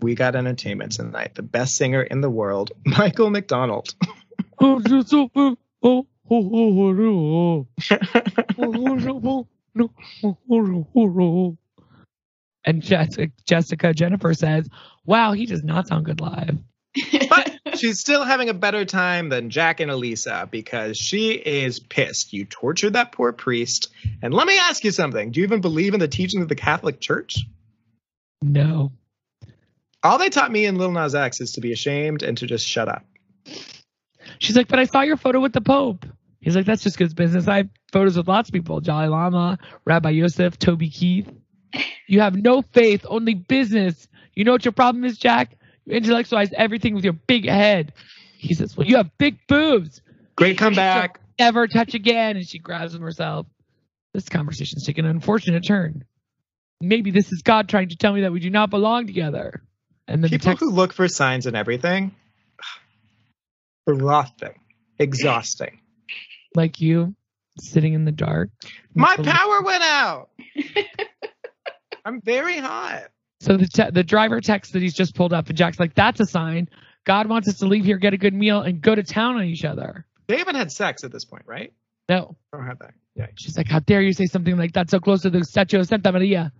we 0.01 0.16
got 0.16 0.34
entertainment 0.34 0.90
tonight. 0.90 1.36
The 1.36 1.45
best 1.45 1.76
singer 1.76 2.03
in 2.03 2.20
the 2.20 2.28
world, 2.28 2.72
Michael 2.84 3.30
McDonald. 3.30 3.95
and 12.64 12.82
Jessica, 12.82 13.32
Jessica 13.47 13.95
Jennifer 13.95 14.34
says, 14.34 14.68
"Wow, 15.05 15.32
he 15.32 15.47
does 15.47 15.62
not 15.62 15.86
sound 15.86 16.05
good 16.05 16.20
live." 16.20 16.59
She's 17.83 17.99
still 17.99 18.22
having 18.22 18.49
a 18.49 18.55
better 18.55 18.85
time 18.85 19.28
than 19.28 19.51
Jack 19.51 19.80
and 19.80 19.91
Elisa 19.91 20.49
because 20.49 20.97
she 20.97 21.33
is 21.33 21.80
pissed. 21.80 22.33
You 22.33 22.45
tortured 22.45 22.93
that 22.93 23.11
poor 23.11 23.33
priest. 23.33 23.89
And 24.22 24.33
let 24.33 24.47
me 24.47 24.57
ask 24.57 24.85
you 24.85 24.93
something. 24.93 25.33
Do 25.33 25.41
you 25.41 25.47
even 25.47 25.61
believe 25.61 25.93
in 25.93 25.99
the 25.99 26.07
teachings 26.07 26.45
of 26.45 26.49
the 26.49 26.55
Catholic 26.55 27.01
Church? 27.01 27.39
No. 28.41 28.93
All 30.01 30.18
they 30.18 30.28
taught 30.28 30.53
me 30.53 30.64
in 30.64 30.76
Little 30.76 30.93
Nas 30.93 31.16
X 31.16 31.41
is 31.41 31.53
to 31.53 31.61
be 31.61 31.72
ashamed 31.72 32.22
and 32.22 32.39
to 32.39 32.47
just 32.47 32.68
shut 32.68 32.89
up. 32.89 33.05
She's 34.39 34.57
like, 34.57 34.68
"But 34.68 34.78
I 34.78 34.85
saw 34.85 35.01
your 35.01 35.16
photo 35.16 35.41
with 35.41 35.53
the 35.53 35.61
Pope." 35.61 36.07
He's 36.41 36.55
like, 36.55 36.66
"That's 36.66 36.85
just 36.85 36.99
good 36.99 37.14
business. 37.16 37.49
I 37.49 37.59
have 37.59 37.68
photos 37.93 38.16
with 38.16 38.28
lots 38.28 38.49
of 38.49 38.53
people: 38.53 38.80
Dalai 38.80 39.09
Lama, 39.09 39.59
Rabbi 39.85 40.11
Yosef, 40.11 40.57
Toby 40.57 40.89
Keith. 40.89 41.28
You 42.07 42.20
have 42.20 42.37
no 42.37 42.62
faith, 42.62 43.05
only 43.09 43.35
business. 43.35 44.07
You 44.35 44.45
know 44.45 44.53
what 44.53 44.64
your 44.64 44.72
problem 44.72 45.05
is, 45.05 45.18
Jack? 45.18 45.57
You 45.85 45.97
intellectualize 45.97 46.51
everything 46.57 46.95
with 46.95 47.05
your 47.05 47.14
big 47.14 47.49
head." 47.49 47.93
He 48.39 48.55
says, 48.55 48.76
"Well, 48.76 48.87
you 48.87 48.97
have 48.97 49.11
big 49.18 49.39
boobs. 49.47 50.01
Great 50.37 50.59
comeback. 50.59 51.20
Never 51.39 51.66
touch 51.66 51.95
again." 51.95 52.37
And 52.37 52.49
she 52.49 52.59
grabs 52.59 52.95
him 52.95 53.03
herself. 53.03 53.47
This 54.14 54.28
conversation's 54.28 54.85
taken 54.85 55.05
an 55.05 55.12
unfortunate 55.12 55.64
turn. 55.66 56.05
Maybe 56.80 57.11
this 57.11 57.33
is 57.33 57.43
God 57.43 57.68
trying 57.68 57.89
to 57.91 57.97
tell 57.97 58.12
me 58.12 58.22
that 58.22 58.33
we 58.33 58.41
do 58.41 58.51
not 58.51 58.68
belong 58.68 59.07
together. 59.07 59.62
And 60.09 60.22
then 60.22 60.30
the 60.30 60.39
People 60.39 60.53
text, 60.53 60.61
who 60.61 60.70
look 60.70 60.93
for 60.93 61.09
signs 61.09 61.47
and 61.47 61.57
everything, 61.57 62.14
exhausting. 63.87 64.55
Exhausting. 64.99 65.78
like 66.55 66.80
you, 66.80 67.14
sitting 67.59 67.95
in 67.95 68.05
the 68.05 68.12
dark. 68.12 68.51
My 68.95 69.16
power 69.16 69.62
went 69.62 69.83
out. 69.83 70.30
I'm 72.05 72.20
very 72.20 72.59
hot. 72.59 73.05
So 73.43 73.57
the 73.57 73.66
te- 73.66 73.90
the 73.90 74.05
driver 74.05 74.40
texts 74.40 74.72
that 74.72 74.82
he's 74.82 74.95
just 74.95 75.16
pulled 75.16 75.32
up, 75.32 75.49
and 75.49 75.59
Jack's 75.59 75.80
like, 75.80 75.97
"That's 75.97 76.20
a 76.20 76.26
sign. 76.26 76.68
God 77.05 77.28
wants 77.28 77.49
us 77.49 77.59
to 77.59 77.66
leave 77.66 77.84
here, 77.84 77.99
get 77.99 78.14
a 78.14 78.16
good 78.16 78.34
meal, 78.34 78.61
and 78.61 78.80
go 78.80 78.95
to 78.95 79.03
town 79.03 79.34
on 79.34 79.43
each 79.43 79.64
other." 79.64 80.07
They 80.28 80.38
haven't 80.38 80.55
had 80.55 80.70
sex 80.70 81.03
at 81.03 81.11
this 81.11 81.24
point, 81.24 81.43
right? 81.45 81.72
No, 82.09 82.36
I 82.53 82.57
don't 82.57 82.66
have 82.66 82.78
that. 82.78 82.95
Yeah. 83.16 83.26
she's 83.34 83.57
like, 83.57 83.66
"How 83.66 83.80
dare 83.80 84.01
you 84.01 84.12
say 84.12 84.26
something 84.26 84.57
like 84.57 84.74
that 84.74 84.90
so 84.90 85.01
close 85.01 85.22
to 85.22 85.30
the 85.30 85.45
statue 85.45 85.80
of 85.80 85.88
Santa 85.88 86.12
Maria, 86.12 86.53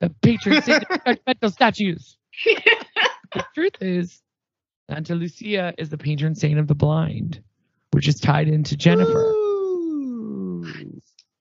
the 0.00 0.08
patron 0.22 0.62
saint 0.62 0.84
of 0.84 1.00
judgmental 1.06 1.52
statues?" 1.52 2.16
the 2.46 3.44
truth 3.54 3.76
is, 3.82 4.22
Santa 4.88 5.14
Lucia 5.14 5.74
is 5.76 5.90
the 5.90 5.98
patron 5.98 6.34
saint 6.34 6.58
of 6.58 6.66
the 6.66 6.74
blind, 6.74 7.42
which 7.90 8.08
is 8.08 8.18
tied 8.18 8.48
into 8.48 8.74
Jennifer. 8.74 9.34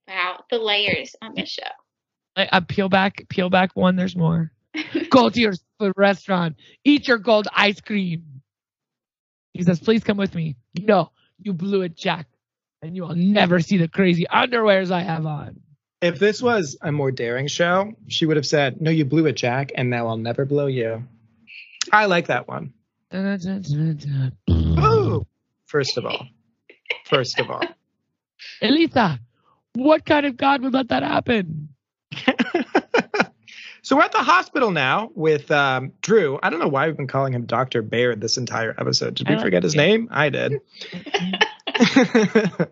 Wow, 0.06 0.44
the 0.50 0.58
layers 0.58 1.16
on 1.22 1.32
this 1.34 1.48
show. 1.48 1.64
I, 2.36 2.50
I 2.52 2.60
peel 2.60 2.89
back, 2.89 3.24
peel 3.30 3.50
back 3.50 3.72
one. 3.74 3.96
There's 3.96 4.18
more. 4.18 4.52
Go 5.09 5.30
to 5.30 5.39
your 5.39 5.53
restaurant. 5.95 6.55
Eat 6.84 7.07
your 7.07 7.17
gold 7.17 7.47
ice 7.55 7.82
cream. 7.82 8.41
He 9.53 9.63
says, 9.63 9.80
please 9.80 10.03
come 10.03 10.17
with 10.17 10.34
me. 10.34 10.55
No, 10.80 11.11
you 11.39 11.53
blew 11.53 11.82
it, 11.82 11.95
Jack. 11.95 12.28
And 12.82 12.95
you 12.95 13.03
will 13.03 13.15
never 13.15 13.59
see 13.59 13.78
the 13.78 13.88
crazy 13.88 14.26
underwears 14.32 14.91
I 14.91 15.01
have 15.01 15.26
on. 15.26 15.59
If 16.01 16.17
this 16.17 16.41
was 16.41 16.78
a 16.82 16.91
more 16.91 17.11
daring 17.11 17.47
show, 17.47 17.93
she 18.07 18.26
would 18.26 18.38
have 18.38 18.45
said, 18.45 18.82
No, 18.82 18.89
you 18.89 19.05
blew 19.05 19.28
it, 19.28 19.34
Jack, 19.34 19.72
and 19.76 19.89
now 19.89 20.07
I'll 20.07 20.17
never 20.17 20.45
blow 20.45 20.65
you. 20.65 21.03
I 21.91 22.07
like 22.07 22.28
that 22.28 22.47
one. 22.47 22.74
Ooh. 24.49 25.26
First 25.67 25.97
of 25.97 26.05
all. 26.05 26.26
First 27.05 27.39
of 27.39 27.51
all. 27.51 27.61
Elisa, 28.61 29.19
what 29.74 30.05
kind 30.05 30.26
of 30.26 30.38
God 30.38 30.63
would 30.63 30.74
let 30.74 30.89
that 30.89 31.03
happen? 31.03 31.69
So 33.92 33.98
we're 33.98 34.04
at 34.04 34.14
the 34.14 34.20
hospital 34.20 34.72
now 34.72 35.12
with 35.16 35.52
um, 35.52 35.92
Drew. 36.02 36.39
I 36.42 36.50
don't 36.50 36.62
know 36.62 36.70
why 36.70 36.88
we've 36.88 36.96
been 36.96 37.08
calling 37.08 37.34
him 37.34 37.46
Dr. 37.46 37.82
Baird 37.82 38.22
this 38.22 38.38
entire 38.38 38.74
episode. 38.78 39.16
Did 39.16 39.28
we 39.28 39.36
like 39.36 39.44
forget 39.44 39.64
his 39.64 39.76
name? 39.76 40.08
I 40.10 40.30
did. 40.30 40.62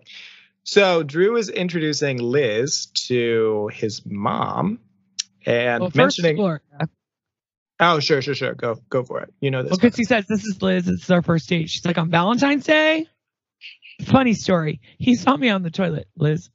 So 0.64 1.04
Drew 1.04 1.36
is 1.36 1.50
introducing 1.50 2.20
Liz 2.20 2.86
to 3.08 3.70
his 3.74 4.02
mom 4.06 4.80
and 5.46 5.82
Well, 5.82 5.92
mentioning. 5.94 6.38
Gloria. 6.38 6.62
Oh, 7.82 8.00
sure, 8.00 8.22
sure, 8.22 8.36
sure. 8.36 8.54
Go, 8.54 8.78
go 8.90 9.04
for 9.04 9.20
it. 9.22 9.34
You 9.42 9.52
know 9.52 9.64
this. 9.64 9.72
Well, 9.72 9.80
because 9.82 9.98
he 9.98 10.06
says 10.06 10.26
this 10.28 10.46
is 10.46 10.62
Liz. 10.62 10.86
This 10.86 11.04
is 11.04 11.12
our 11.12 11.24
first 11.24 11.50
date. 11.50 11.70
She's 11.70 11.84
like 11.86 11.98
on 11.98 12.10
Valentine's 12.10 12.64
Day. 12.66 13.08
Funny 14.04 14.36
story. 14.36 14.80
He 15.00 15.16
saw 15.16 15.36
me 15.36 15.50
on 15.50 15.64
the 15.64 15.72
toilet, 15.72 16.08
Liz. 16.16 16.50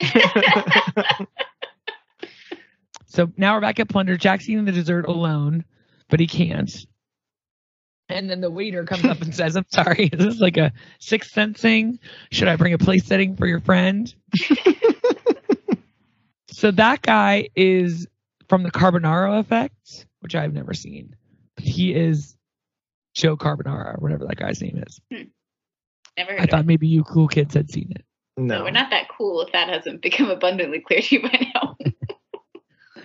So 3.10 3.30
now 3.36 3.54
we're 3.54 3.60
back 3.60 3.80
at 3.80 3.88
Plunder. 3.88 4.16
Jack's 4.16 4.48
eating 4.48 4.64
the 4.64 4.72
dessert 4.72 5.06
alone, 5.06 5.64
but 6.08 6.20
he 6.20 6.28
can't. 6.28 6.86
And 8.08 8.30
then 8.30 8.40
the 8.40 8.50
waiter 8.50 8.84
comes 8.84 9.04
up 9.04 9.20
and 9.20 9.34
says, 9.34 9.56
I'm 9.56 9.66
sorry, 9.68 10.10
is 10.12 10.24
this 10.24 10.40
like 10.40 10.56
a 10.56 10.72
sixth 11.00 11.32
sense 11.32 11.60
thing? 11.60 11.98
Should 12.30 12.46
I 12.46 12.54
bring 12.54 12.72
a 12.72 12.78
place 12.78 13.04
setting 13.04 13.36
for 13.36 13.46
your 13.46 13.60
friend? 13.60 14.12
so 16.50 16.70
that 16.70 17.02
guy 17.02 17.48
is 17.56 18.06
from 18.48 18.62
the 18.62 18.70
Carbonaro 18.70 19.40
effect, 19.40 20.06
which 20.20 20.36
I've 20.36 20.54
never 20.54 20.72
seen. 20.72 21.16
He 21.56 21.92
is 21.92 22.36
Joe 23.14 23.36
Carbonaro, 23.36 23.94
or 23.94 23.98
whatever 23.98 24.24
that 24.26 24.36
guy's 24.36 24.62
name 24.62 24.82
is. 24.86 25.00
Hmm. 25.12 25.22
Never 26.16 26.32
heard 26.32 26.40
I 26.40 26.44
of 26.44 26.50
thought 26.50 26.60
it. 26.60 26.66
maybe 26.66 26.86
you 26.86 27.02
cool 27.02 27.26
kids 27.26 27.54
had 27.54 27.70
seen 27.70 27.90
it. 27.90 28.04
No, 28.36 28.58
no. 28.58 28.64
we're 28.64 28.70
not 28.70 28.90
that 28.90 29.08
cool 29.16 29.42
if 29.42 29.52
that 29.52 29.68
hasn't 29.68 30.00
become 30.00 30.30
abundantly 30.30 30.80
clear 30.80 31.00
to 31.00 31.14
you 31.16 31.22
by 31.22 31.46
now. 31.54 31.76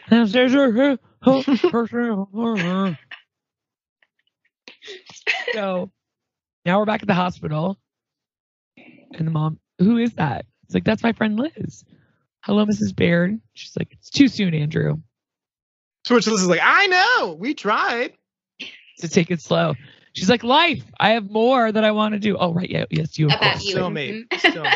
so 5.54 5.92
now 6.66 6.80
we're 6.80 6.86
back 6.86 7.02
at 7.02 7.08
the 7.08 7.14
hospital. 7.14 7.78
And 8.78 9.28
the 9.28 9.32
mom, 9.32 9.60
who 9.80 9.98
is 9.98 10.14
that? 10.16 10.46
It's 10.66 10.74
like, 10.74 10.84
that's 10.84 11.04
my 11.04 11.14
friend 11.14 11.38
Liz. 11.38 11.84
Hello, 12.42 12.66
Mrs. 12.66 12.96
Baird. 12.96 13.40
She's 13.54 13.76
like, 13.78 13.90
it's 13.94 14.10
too 14.10 14.28
soon, 14.28 14.54
Andrew, 14.54 14.98
To 16.06 16.14
which 16.14 16.28
Liz 16.28 16.42
is 16.42 16.48
like, 16.48 16.60
I 16.64 16.88
know. 16.88 17.36
We 17.40 17.54
tried. 17.54 18.14
to 19.00 19.08
take 19.08 19.32
it 19.32 19.42
slow. 19.42 19.76
She's 20.14 20.30
like, 20.30 20.44
life. 20.44 20.84
I 21.00 21.12
have 21.12 21.30
more 21.30 21.72
that 21.72 21.84
I 21.84 21.92
want 21.92 22.14
to 22.14 22.20
do. 22.20 22.38
Oh, 22.38 22.54
right. 22.54 22.70
Yeah. 22.70 22.86
Yes, 22.90 23.18
you. 23.20 23.28
Of 23.28 23.34
About 23.34 23.52
course. 23.54 23.66
you. 23.66 23.72
Still 23.72 23.90
me. 23.90 24.24
Still 24.38 24.64
me. 24.64 24.70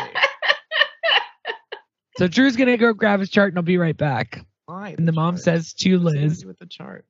So 2.18 2.28
Drew's 2.28 2.56
going 2.56 2.68
to 2.68 2.76
go 2.76 2.92
grab 2.92 3.20
his 3.20 3.30
chart 3.30 3.48
and 3.50 3.58
I'll 3.58 3.62
be 3.62 3.78
right 3.78 3.96
back. 3.96 4.44
Why? 4.70 4.94
And 4.96 5.08
the 5.08 5.12
mom 5.12 5.34
chart? 5.34 5.42
says 5.42 5.72
to 5.80 5.98
Liz, 5.98 6.44
with 6.44 6.60
the 6.60 6.66
chart. 6.66 7.04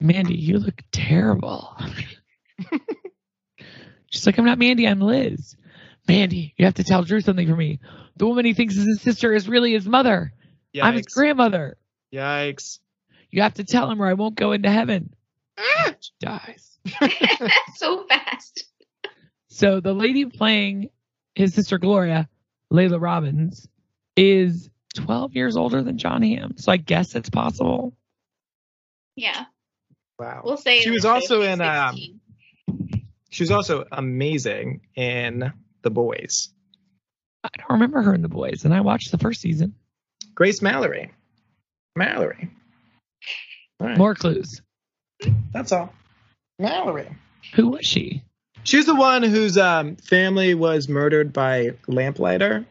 Mandy, 0.00 0.34
you 0.34 0.58
look 0.58 0.82
terrible. 0.90 1.76
She's 4.10 4.26
like, 4.26 4.36
I'm 4.36 4.44
not 4.44 4.58
Mandy, 4.58 4.88
I'm 4.88 5.00
Liz. 5.00 5.56
Mandy, 6.08 6.54
you 6.56 6.64
have 6.64 6.74
to 6.74 6.82
tell 6.82 7.04
Drew 7.04 7.20
something 7.20 7.46
for 7.46 7.54
me. 7.54 7.78
The 8.16 8.26
woman 8.26 8.44
he 8.44 8.52
thinks 8.52 8.76
is 8.76 8.84
his 8.84 9.00
sister 9.00 9.32
is 9.32 9.48
really 9.48 9.72
his 9.72 9.86
mother. 9.86 10.32
I'm 10.82 10.94
his 10.94 11.06
grandmother. 11.06 11.76
Yikes. 12.12 12.80
You 13.30 13.42
have 13.42 13.54
to 13.54 13.64
tell 13.64 13.88
him 13.88 14.02
or 14.02 14.08
I 14.08 14.14
won't 14.14 14.34
go 14.34 14.50
into 14.50 14.70
heaven. 14.70 15.14
Ah! 15.56 15.94
She 16.00 16.12
dies. 16.18 16.78
so 17.76 18.04
fast. 18.08 18.64
So 19.46 19.78
the 19.78 19.94
lady 19.94 20.24
playing 20.24 20.90
his 21.36 21.54
sister 21.54 21.78
Gloria, 21.78 22.28
Laila 22.70 22.98
Robins, 22.98 23.68
is 24.16 24.68
12 24.94 25.34
years 25.34 25.56
older 25.56 25.82
than 25.82 25.98
John 25.98 26.22
Hamm. 26.22 26.54
So 26.56 26.72
I 26.72 26.76
guess 26.76 27.14
it's 27.14 27.30
possible. 27.30 27.94
Yeah. 29.16 29.44
Wow. 30.18 30.42
We'll 30.44 30.56
say 30.56 30.80
She 30.80 30.90
was 30.90 31.04
also 31.04 31.42
in, 31.42 31.60
um, 31.60 31.96
She 33.30 33.42
was 33.42 33.50
also 33.50 33.84
amazing 33.90 34.82
in 34.94 35.52
The 35.82 35.90
Boys. 35.90 36.50
I 37.42 37.48
don't 37.58 37.70
remember 37.70 38.00
her 38.02 38.14
in 38.14 38.22
The 38.22 38.28
Boys, 38.28 38.64
and 38.64 38.72
I 38.72 38.80
watched 38.80 39.10
the 39.10 39.18
first 39.18 39.40
season. 39.40 39.74
Grace 40.34 40.62
Mallory. 40.62 41.12
Mallory. 41.96 42.50
All 43.80 43.88
right. 43.88 43.98
More 43.98 44.14
clues. 44.14 44.62
That's 45.52 45.72
all. 45.72 45.92
Mallory. 46.58 47.08
Who 47.54 47.68
was 47.68 47.84
she? 47.86 48.22
She's 48.62 48.86
the 48.86 48.94
one 48.94 49.22
whose 49.22 49.58
um, 49.58 49.96
family 49.96 50.54
was 50.54 50.88
murdered 50.88 51.32
by 51.32 51.72
lamplighter. 51.86 52.64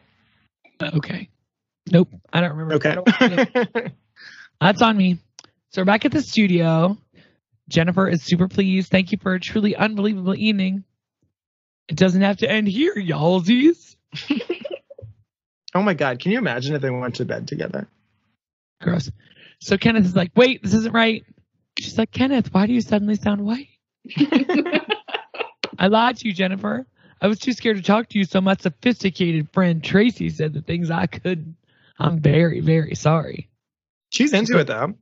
Okay. 0.82 1.28
Nope. 1.94 2.08
I 2.32 2.40
don't 2.40 2.56
remember. 2.56 2.74
Okay. 2.74 2.96
Don't. 2.96 3.92
That's 4.60 4.82
on 4.82 4.96
me. 4.96 5.18
So 5.70 5.80
we're 5.80 5.86
back 5.86 6.04
at 6.04 6.10
the 6.10 6.22
studio. 6.22 6.98
Jennifer 7.68 8.08
is 8.08 8.20
super 8.20 8.48
pleased. 8.48 8.90
Thank 8.90 9.12
you 9.12 9.18
for 9.22 9.32
a 9.34 9.38
truly 9.38 9.76
unbelievable 9.76 10.34
evening. 10.34 10.82
It 11.86 11.96
doesn't 11.96 12.22
have 12.22 12.38
to 12.38 12.50
end 12.50 12.66
here, 12.66 12.96
y'allsies. 12.96 13.94
oh 15.76 15.82
my 15.82 15.94
God. 15.94 16.18
Can 16.18 16.32
you 16.32 16.38
imagine 16.38 16.74
if 16.74 16.82
they 16.82 16.90
went 16.90 17.14
to 17.16 17.24
bed 17.24 17.46
together? 17.46 17.86
Gross. 18.82 19.08
So 19.60 19.78
Kenneth 19.78 20.04
is 20.04 20.16
like, 20.16 20.32
wait, 20.34 20.64
this 20.64 20.74
isn't 20.74 20.92
right. 20.92 21.24
She's 21.78 21.96
like, 21.96 22.10
Kenneth, 22.10 22.52
why 22.52 22.66
do 22.66 22.72
you 22.72 22.80
suddenly 22.80 23.14
sound 23.14 23.40
white? 23.40 23.68
I 25.78 25.86
lied 25.86 26.16
to 26.16 26.26
you, 26.26 26.34
Jennifer. 26.34 26.88
I 27.20 27.28
was 27.28 27.38
too 27.38 27.52
scared 27.52 27.76
to 27.76 27.84
talk 27.84 28.08
to 28.08 28.18
you, 28.18 28.24
so 28.24 28.40
my 28.40 28.56
sophisticated 28.56 29.48
friend 29.52 29.82
Tracy 29.82 30.28
said 30.28 30.54
the 30.54 30.60
things 30.60 30.90
I 30.90 31.06
couldn't. 31.06 31.54
I'm 31.98 32.12
mm-hmm. 32.12 32.22
very, 32.22 32.60
very 32.60 32.94
sorry. 32.94 33.50
She's 34.10 34.32
into 34.32 34.58
it 34.58 34.66
though. 34.66 34.94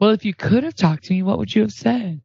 Well, 0.00 0.10
if 0.10 0.24
you 0.24 0.34
could 0.34 0.64
have 0.64 0.74
talked 0.74 1.04
to 1.04 1.12
me, 1.12 1.22
what 1.22 1.38
would 1.38 1.54
you 1.54 1.62
have 1.62 1.72
said? 1.72 2.20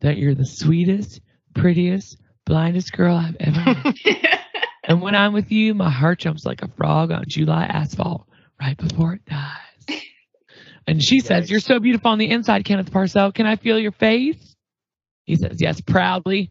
That 0.00 0.16
you're 0.16 0.34
the 0.34 0.46
sweetest, 0.46 1.20
prettiest, 1.54 2.16
blindest 2.46 2.92
girl 2.92 3.16
I've 3.16 3.36
ever 3.40 3.60
met. 3.60 3.96
and 4.84 5.02
when 5.02 5.14
I'm 5.14 5.32
with 5.32 5.50
you, 5.50 5.74
my 5.74 5.90
heart 5.90 6.20
jumps 6.20 6.46
like 6.46 6.62
a 6.62 6.68
frog 6.68 7.10
on 7.10 7.24
July 7.26 7.64
asphalt 7.64 8.26
right 8.60 8.76
before 8.76 9.14
it 9.14 9.24
dies. 9.26 10.02
And 10.88 11.04
she 11.04 11.20
says, 11.20 11.50
You're 11.50 11.60
so 11.60 11.80
beautiful 11.80 12.10
on 12.10 12.18
the 12.18 12.30
inside, 12.30 12.64
Kenneth 12.64 12.90
Parcell. 12.90 13.30
Can 13.32 13.44
I 13.44 13.56
feel 13.56 13.78
your 13.78 13.92
face? 13.92 14.56
He 15.24 15.36
says, 15.36 15.60
Yes, 15.60 15.82
proudly. 15.82 16.50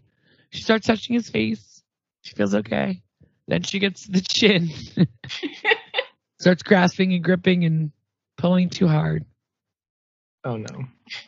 She 0.51 0.61
starts 0.61 0.86
touching 0.86 1.15
his 1.15 1.28
face. 1.28 1.82
She 2.21 2.36
feels 2.36 2.53
okay. 2.53 3.01
Then 3.47 3.63
she 3.63 3.80
gets 3.80 4.03
to 4.03 4.11
the 4.11 4.21
chin, 4.21 4.69
starts 6.40 6.64
grasping 6.64 7.14
and 7.14 7.24
gripping 7.24 7.66
and 7.66 7.92
pulling 8.38 8.70
too 8.70 8.88
hard. 8.88 9.26
Oh 10.44 10.58
no. 10.58 10.86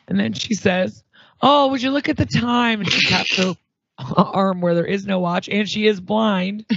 And 0.08 0.20
then 0.20 0.34
she 0.34 0.54
says, 0.54 1.04
Oh, 1.42 1.68
would 1.70 1.82
you 1.82 1.92
look 1.92 2.10
at 2.10 2.18
the 2.18 2.26
time? 2.26 2.82
And 2.82 2.92
she 2.92 3.08
taps 3.08 3.38
her 3.38 3.56
arm 3.98 4.62
where 4.62 4.76
there 4.76 4.86
is 4.86 5.06
no 5.06 5.20
watch, 5.20 5.50
and 5.50 5.68
she 5.68 5.88
is 5.88 6.00
blind. 6.00 6.66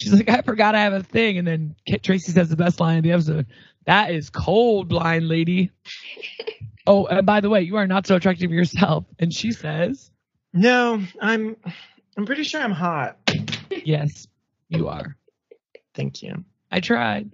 She's 0.00 0.14
like, 0.14 0.30
I 0.30 0.40
forgot 0.40 0.74
I 0.74 0.80
have 0.80 0.94
a 0.94 1.02
thing. 1.02 1.36
And 1.36 1.46
then 1.46 1.76
Kit 1.86 2.02
Tracy 2.02 2.32
says 2.32 2.48
the 2.48 2.56
best 2.56 2.80
line 2.80 2.96
of 2.98 3.04
the 3.04 3.12
episode 3.12 3.46
That 3.84 4.10
is 4.10 4.30
cold, 4.30 4.88
blind 4.88 5.28
lady. 5.28 5.72
oh, 6.86 7.04
and 7.06 7.26
by 7.26 7.40
the 7.40 7.50
way, 7.50 7.60
you 7.62 7.76
are 7.76 7.86
not 7.86 8.06
so 8.06 8.16
attractive 8.16 8.50
yourself. 8.50 9.04
And 9.18 9.32
she 9.32 9.52
says, 9.52 10.10
No, 10.54 11.02
I'm 11.20 11.56
I'm 12.16 12.24
pretty 12.24 12.44
sure 12.44 12.62
I'm 12.62 12.72
hot. 12.72 13.18
Yes, 13.70 14.26
you 14.68 14.88
are. 14.88 15.16
Thank 15.94 16.22
you. 16.22 16.44
I 16.70 16.80
tried. 16.80 17.30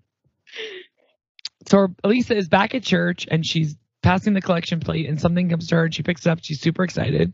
So 1.68 1.88
Elisa 2.04 2.36
is 2.36 2.48
back 2.48 2.74
at 2.74 2.82
church 2.82 3.26
and 3.30 3.44
she's 3.44 3.76
passing 4.02 4.34
the 4.34 4.40
collection 4.40 4.80
plate 4.80 5.08
and 5.08 5.20
something 5.20 5.48
comes 5.48 5.66
to 5.68 5.76
her 5.76 5.84
and 5.86 5.94
she 5.94 6.02
picks 6.02 6.24
it 6.26 6.30
up. 6.30 6.38
She's 6.42 6.60
super 6.60 6.84
excited. 6.84 7.32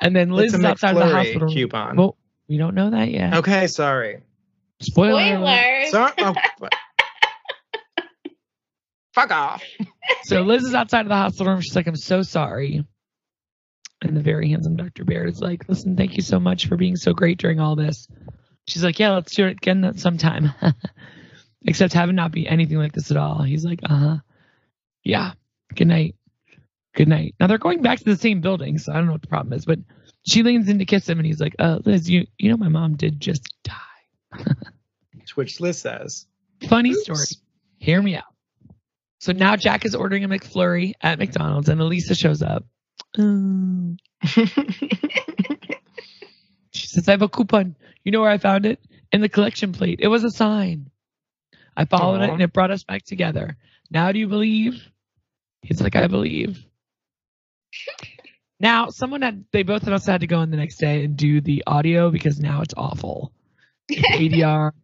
And 0.00 0.14
then 0.16 0.30
Liz 0.30 0.54
It's 0.54 0.54
a 0.54 0.58
is 0.58 0.64
outside 0.64 0.90
of 0.92 0.96
the 0.98 1.04
McFlurry 1.04 1.24
hospital. 1.24 1.48
coupon. 1.52 1.96
Well, 1.96 2.16
we 2.48 2.56
don't 2.56 2.74
know 2.74 2.90
that 2.90 3.10
yet. 3.10 3.34
Okay, 3.34 3.66
sorry. 3.66 4.22
Spoiler. 4.80 5.20
alert. 5.36 5.88
Spoilers. 5.88 5.90
Sorry. 5.90 6.12
Oh, 6.18 6.34
Fuck 9.12 9.30
off. 9.32 9.62
So 10.22 10.42
Liz 10.42 10.62
is 10.62 10.74
outside 10.74 11.00
of 11.02 11.08
the 11.08 11.16
hospital 11.16 11.52
room. 11.52 11.60
She's 11.60 11.74
like, 11.74 11.86
I'm 11.88 11.96
so 11.96 12.22
sorry. 12.22 12.84
And 14.02 14.16
the 14.16 14.22
very 14.22 14.48
handsome 14.50 14.76
Dr. 14.76 15.04
Baird 15.04 15.28
is 15.28 15.40
like, 15.40 15.68
listen, 15.68 15.96
thank 15.96 16.16
you 16.16 16.22
so 16.22 16.38
much 16.40 16.66
for 16.68 16.76
being 16.76 16.96
so 16.96 17.12
great 17.12 17.38
during 17.38 17.58
all 17.60 17.76
this. 17.76 18.06
She's 18.70 18.84
like, 18.84 19.00
yeah, 19.00 19.10
let's 19.10 19.34
do 19.34 19.46
it 19.46 19.56
again 19.56 19.98
sometime. 19.98 20.52
Except 21.66 21.92
have 21.94 22.08
it 22.08 22.12
not 22.12 22.30
be 22.30 22.46
anything 22.46 22.78
like 22.78 22.92
this 22.92 23.10
at 23.10 23.16
all. 23.16 23.42
He's 23.42 23.64
like, 23.64 23.80
uh 23.82 23.96
huh. 23.96 24.16
Yeah. 25.02 25.32
Good 25.74 25.88
night. 25.88 26.14
Good 26.94 27.08
night. 27.08 27.34
Now 27.40 27.48
they're 27.48 27.58
going 27.58 27.82
back 27.82 27.98
to 27.98 28.04
the 28.04 28.16
same 28.16 28.40
building, 28.40 28.78
so 28.78 28.92
I 28.92 28.96
don't 28.96 29.06
know 29.06 29.12
what 29.12 29.22
the 29.22 29.28
problem 29.28 29.54
is, 29.54 29.64
but 29.64 29.80
she 30.24 30.44
leans 30.44 30.68
in 30.68 30.78
to 30.78 30.84
kiss 30.84 31.08
him 31.08 31.18
and 31.18 31.26
he's 31.26 31.40
like, 31.40 31.56
uh, 31.58 31.80
Liz, 31.84 32.08
you, 32.08 32.28
you 32.38 32.48
know, 32.48 32.56
my 32.56 32.68
mom 32.68 32.96
did 32.96 33.20
just 33.20 33.52
die. 33.64 33.74
To 34.38 35.34
which 35.34 35.58
Liz 35.58 35.78
says, 35.80 36.26
Funny 36.68 36.90
Oops. 36.90 37.02
story. 37.02 37.26
Hear 37.78 38.00
me 38.00 38.14
out. 38.14 38.24
So 39.18 39.32
now 39.32 39.56
Jack 39.56 39.84
is 39.84 39.96
ordering 39.96 40.22
a 40.22 40.28
McFlurry 40.28 40.92
at 41.00 41.18
McDonald's 41.18 41.68
and 41.68 41.80
Elisa 41.80 42.14
shows 42.14 42.40
up. 42.40 42.64
Oh. 43.18 43.96
Says, 46.90 47.08
I 47.08 47.12
have 47.12 47.22
a 47.22 47.28
coupon. 47.28 47.76
You 48.04 48.12
know 48.12 48.20
where 48.20 48.30
I 48.30 48.38
found 48.38 48.66
it? 48.66 48.80
In 49.12 49.20
the 49.20 49.28
collection 49.28 49.72
plate. 49.72 50.00
It 50.02 50.08
was 50.08 50.24
a 50.24 50.30
sign. 50.30 50.90
I 51.76 51.84
followed 51.84 52.20
it 52.22 52.30
and 52.30 52.42
it 52.42 52.52
brought 52.52 52.70
us 52.70 52.84
back 52.84 53.04
together. 53.04 53.56
Now 53.90 54.12
do 54.12 54.18
you 54.18 54.28
believe? 54.28 54.82
He's 55.62 55.80
like, 55.80 55.96
I 55.96 56.06
believe. 56.06 56.64
Now, 58.62 58.90
someone 58.90 59.22
had, 59.22 59.46
they 59.52 59.62
both 59.62 59.84
of 59.86 59.94
us 59.94 60.04
had 60.04 60.20
to 60.20 60.26
go 60.26 60.42
in 60.42 60.50
the 60.50 60.58
next 60.58 60.76
day 60.76 61.02
and 61.02 61.16
do 61.16 61.40
the 61.40 61.64
audio 61.66 62.10
because 62.10 62.38
now 62.38 62.60
it's 62.60 62.74
awful. 62.76 63.32
ADR. 63.90 64.72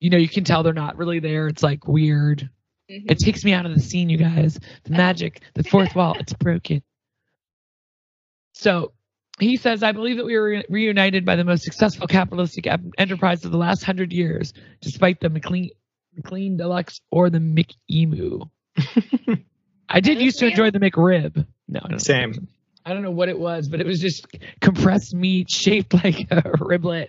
You 0.00 0.10
know, 0.10 0.16
you 0.16 0.28
can 0.28 0.44
tell 0.44 0.62
they're 0.62 0.72
not 0.72 0.96
really 0.96 1.18
there. 1.18 1.48
It's 1.48 1.64
like 1.64 1.88
weird. 1.88 2.48
Mhm. 2.88 3.10
It 3.10 3.18
takes 3.18 3.44
me 3.44 3.52
out 3.52 3.66
of 3.66 3.74
the 3.74 3.80
scene, 3.80 4.08
you 4.08 4.16
guys. 4.16 4.56
The 4.84 4.92
magic, 4.92 5.40
the 5.54 5.64
fourth 5.64 5.96
wall, 5.96 6.14
it's 6.20 6.32
broken. 6.34 6.84
So 8.54 8.92
he 9.40 9.56
says, 9.56 9.82
I 9.82 9.92
believe 9.92 10.16
that 10.16 10.26
we 10.26 10.36
were 10.36 10.62
reunited 10.68 11.24
by 11.24 11.36
the 11.36 11.44
most 11.44 11.62
successful 11.64 12.06
capitalistic 12.06 12.66
enterprise 12.98 13.44
of 13.44 13.52
the 13.52 13.58
last 13.58 13.84
hundred 13.84 14.12
years, 14.12 14.52
despite 14.80 15.20
the 15.20 15.28
McLean, 15.28 15.70
McLean 16.16 16.56
Deluxe 16.56 17.00
or 17.10 17.30
the 17.30 17.38
McEmu. 17.38 18.50
I 19.88 20.00
did 20.00 20.20
used 20.20 20.38
to 20.40 20.46
enjoy 20.46 20.70
the 20.70 20.80
McRib. 20.80 21.46
No, 21.68 21.80
I 21.82 21.88
don't 21.88 22.00
Same. 22.00 22.48
I 22.84 22.92
don't 22.92 23.02
know 23.02 23.10
what 23.10 23.28
it 23.28 23.38
was, 23.38 23.68
but 23.68 23.80
it 23.80 23.86
was 23.86 24.00
just 24.00 24.26
compressed 24.60 25.14
meat 25.14 25.50
shaped 25.50 25.92
like 26.04 26.20
a 26.30 26.42
riblet, 26.42 27.08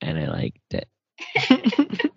and 0.00 0.18
I 0.18 0.26
liked 0.26 0.74
it. 0.74 0.88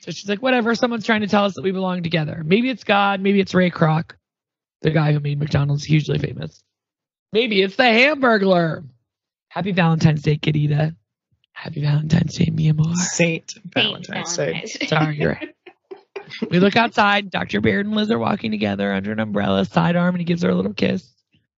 so 0.00 0.10
she's 0.10 0.28
like, 0.28 0.42
whatever. 0.42 0.74
Someone's 0.74 1.06
trying 1.06 1.22
to 1.22 1.28
tell 1.28 1.44
us 1.44 1.54
that 1.54 1.62
we 1.62 1.70
belong 1.72 2.02
together. 2.02 2.42
Maybe 2.44 2.70
it's 2.70 2.84
God. 2.84 3.20
Maybe 3.20 3.40
it's 3.40 3.54
Ray 3.54 3.70
Kroc, 3.70 4.12
the 4.82 4.90
guy 4.90 5.12
who 5.12 5.20
made 5.20 5.38
McDonald's 5.38 5.84
hugely 5.84 6.18
famous. 6.18 6.62
Maybe 7.32 7.62
it's 7.62 7.76
the 7.76 7.82
Hamburglar. 7.84 8.84
Happy 9.48 9.72
Valentine's 9.72 10.22
Day, 10.22 10.36
Kadita. 10.38 10.94
Happy 11.52 11.82
Valentine's 11.82 12.36
Day, 12.36 12.50
Mia 12.50 12.74
Moore. 12.74 12.94
Saint 12.94 13.50
Saint 13.50 13.74
Valentine's 13.74 14.36
Day. 14.36 14.44
Valentine's 14.46 14.72
Day. 14.74 14.86
Sorry, 14.86 15.16
you're 15.18 15.32
right. 15.32 15.54
We 16.50 16.60
look 16.60 16.76
outside. 16.76 17.30
Dr. 17.30 17.62
Baird 17.62 17.86
and 17.86 17.94
Liz 17.94 18.10
are 18.10 18.18
walking 18.18 18.50
together 18.50 18.92
under 18.92 19.12
an 19.12 19.18
umbrella, 19.18 19.64
sidearm, 19.64 20.14
and 20.14 20.20
he 20.20 20.26
gives 20.26 20.42
her 20.42 20.50
a 20.50 20.54
little 20.54 20.74
kiss. 20.74 21.10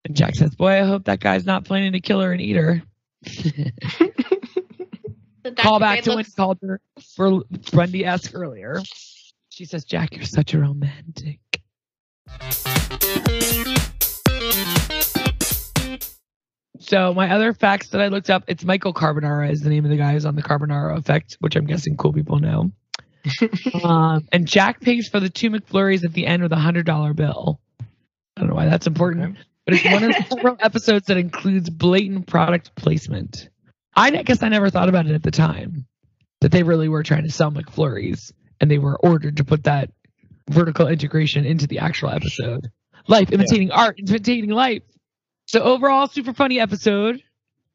And 0.04 0.14
Jack 0.14 0.34
says, 0.34 0.54
Boy, 0.54 0.82
I 0.82 0.84
hope 0.84 1.04
that 1.04 1.20
guy's 1.20 1.46
not 1.46 1.64
planning 1.64 1.92
to 1.92 2.00
kill 2.00 2.20
her 2.20 2.32
and 2.32 2.40
eat 2.40 2.56
her. 2.56 2.82
So 5.44 5.54
Call 5.54 5.80
back 5.80 5.96
Baird 5.96 6.04
to 6.04 6.10
when 6.16 6.24
he 6.24 6.30
called 6.32 6.58
her 6.62 6.80
for 7.16 7.42
Bundy 7.72 8.04
esque 8.04 8.34
earlier. 8.34 8.82
She 9.48 9.64
says, 9.64 9.84
Jack, 9.84 10.14
you're 10.14 10.24
such 10.24 10.52
a 10.52 10.58
romantic. 10.58 11.40
So 16.88 17.12
my 17.12 17.30
other 17.30 17.52
facts 17.52 17.88
that 17.88 18.00
I 18.00 18.08
looked 18.08 18.30
up, 18.30 18.44
it's 18.46 18.64
Michael 18.64 18.94
Carbonaro 18.94 19.50
is 19.50 19.60
the 19.60 19.68
name 19.68 19.84
of 19.84 19.90
the 19.90 19.98
guy 19.98 20.12
who's 20.12 20.24
on 20.24 20.36
the 20.36 20.42
Carbonaro 20.42 20.96
effect, 20.96 21.36
which 21.40 21.54
I'm 21.54 21.66
guessing 21.66 21.98
cool 21.98 22.14
people 22.14 22.38
know. 22.38 22.72
um, 23.84 24.26
and 24.32 24.46
Jack 24.46 24.80
pays 24.80 25.06
for 25.06 25.20
the 25.20 25.28
two 25.28 25.50
McFlurries 25.50 26.04
at 26.04 26.14
the 26.14 26.26
end 26.26 26.42
with 26.42 26.52
a 26.52 26.56
hundred 26.56 26.86
dollar 26.86 27.12
bill. 27.12 27.60
I 27.80 28.40
don't 28.40 28.48
know 28.48 28.54
why 28.54 28.66
that's 28.66 28.86
important, 28.86 29.36
but 29.66 29.74
it's 29.74 29.84
one 29.84 30.04
of 30.04 30.14
several 30.28 30.56
episodes 30.60 31.08
that 31.08 31.18
includes 31.18 31.68
blatant 31.68 32.26
product 32.26 32.74
placement. 32.74 33.50
I 33.94 34.10
guess 34.10 34.42
I 34.42 34.48
never 34.48 34.70
thought 34.70 34.88
about 34.88 35.06
it 35.06 35.12
at 35.12 35.22
the 35.22 35.30
time 35.30 35.86
that 36.40 36.52
they 36.52 36.62
really 36.62 36.88
were 36.88 37.02
trying 37.02 37.24
to 37.24 37.32
sell 37.32 37.50
McFlurries 37.50 38.32
and 38.60 38.70
they 38.70 38.78
were 38.78 38.96
ordered 38.96 39.38
to 39.38 39.44
put 39.44 39.64
that 39.64 39.90
vertical 40.48 40.86
integration 40.86 41.44
into 41.44 41.66
the 41.66 41.80
actual 41.80 42.10
episode. 42.10 42.70
Life 43.08 43.30
imitating 43.32 43.72
art, 43.72 43.98
imitating 43.98 44.50
life. 44.50 44.82
So 45.48 45.60
overall, 45.62 46.06
super 46.08 46.34
funny 46.34 46.60
episode. 46.60 47.22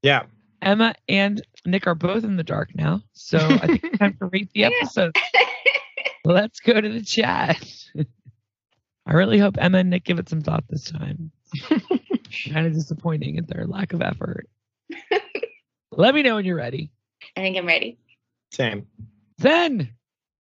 Yeah. 0.04 0.24
Emma 0.62 0.94
and 1.10 1.42
Nick 1.66 1.88
are 1.88 1.96
both 1.96 2.24
in 2.24 2.38
the 2.38 2.44
dark 2.44 2.70
now, 2.76 3.02
so 3.14 3.38
I 3.40 3.66
think 3.68 3.84
it's 3.84 3.98
time 3.98 4.16
to 4.20 4.26
rate 4.28 4.50
the 4.54 4.64
episode. 4.66 5.16
Let's 6.24 6.60
go 6.60 6.80
to 6.80 6.88
the 6.90 7.02
chat. 7.04 7.60
I 9.06 9.14
really 9.14 9.40
hope 9.40 9.56
Emma 9.58 9.80
and 9.80 9.90
Nick 9.90 10.04
give 10.06 10.20
it 10.20 10.30
some 10.30 10.42
thought 10.42 10.64
this 10.70 10.86
time. 10.90 11.32
kind 11.70 12.68
of 12.68 12.74
disappointing 12.74 13.38
at 13.40 13.48
their 13.48 13.66
lack 13.66 13.92
of 13.94 14.02
effort. 14.02 14.48
Let 15.92 16.14
me 16.16 16.22
know 16.22 16.36
when 16.36 16.46
you're 16.46 16.56
ready. 16.56 16.92
I 17.36 17.42
think 17.42 17.58
I'm 17.58 17.66
ready. 17.66 17.98
Same. 18.52 18.86
Then, 19.40 19.90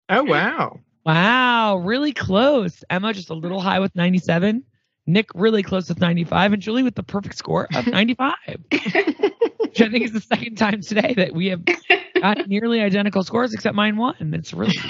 Oh 0.08 0.22
wow. 0.22 0.80
wow, 1.06 1.76
really 1.76 2.12
close. 2.12 2.84
Emma 2.90 3.12
just 3.14 3.30
a 3.30 3.34
little 3.34 3.60
high 3.60 3.80
with 3.80 3.96
97. 3.96 4.64
Nick 5.06 5.28
really 5.34 5.62
close 5.62 5.88
with 5.88 6.00
95, 6.00 6.52
and 6.52 6.62
Julie 6.62 6.82
with 6.82 6.94
the 6.94 7.02
perfect 7.02 7.36
score 7.36 7.68
of 7.74 7.86
95. 7.88 8.34
Which 8.70 9.80
I 9.80 9.88
think 9.88 10.04
is 10.04 10.12
the 10.12 10.20
second 10.20 10.56
time 10.56 10.80
today 10.82 11.14
that 11.14 11.32
we 11.34 11.48
have 11.48 11.62
got 12.20 12.38
nearly 12.48 12.80
identical 12.80 13.22
scores, 13.24 13.52
except 13.54 13.74
mine 13.74 13.96
won. 13.96 14.14
It's 14.34 14.52
really. 14.52 14.76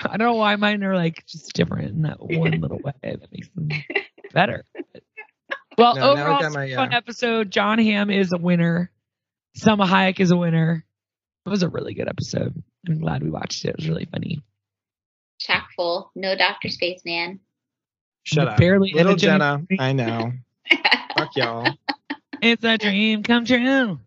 I 0.00 0.16
don't 0.16 0.26
know 0.26 0.34
why 0.34 0.54
mine 0.56 0.84
are 0.84 0.94
like 0.94 1.24
just 1.26 1.52
different 1.54 1.90
in 1.90 2.02
that 2.02 2.20
one 2.20 2.60
little 2.60 2.78
way 2.78 2.92
that 3.02 3.32
makes 3.32 3.48
them 3.48 3.68
better. 4.32 4.64
Well, 5.76 5.96
No, 5.96 6.10
overall, 6.10 6.44
it's 6.44 6.54
a 6.54 6.74
fun 6.76 6.92
uh, 6.92 6.96
episode. 6.96 7.50
John 7.50 7.78
Hamm 7.78 8.10
is 8.10 8.32
a 8.32 8.38
winner. 8.38 8.90
Salma 9.56 9.86
Hayek 9.86 10.20
is 10.20 10.30
a 10.30 10.36
winner. 10.36 10.84
It 11.46 11.48
was 11.48 11.62
a 11.62 11.68
really 11.68 11.94
good 11.94 12.08
episode. 12.08 12.62
I'm 12.86 12.98
glad 13.00 13.22
we 13.22 13.30
watched 13.30 13.64
it. 13.64 13.70
It 13.70 13.76
was 13.76 13.88
really 13.88 14.04
funny. 14.04 14.42
Chock 15.40 15.68
full. 15.76 16.10
No 16.14 16.36
Dr. 16.36 16.68
Spaceman. 16.68 17.40
Shut 18.24 18.48
up. 18.48 18.58
barely 18.58 18.92
Little 18.92 19.12
in 19.12 19.18
Jenna. 19.18 19.62
I 19.78 19.92
know. 19.92 20.32
Fuck 21.16 21.36
y'all. 21.36 21.72
It's 22.40 22.64
a 22.64 22.78
dream 22.78 23.22
come 23.22 23.44
true. 23.44 23.98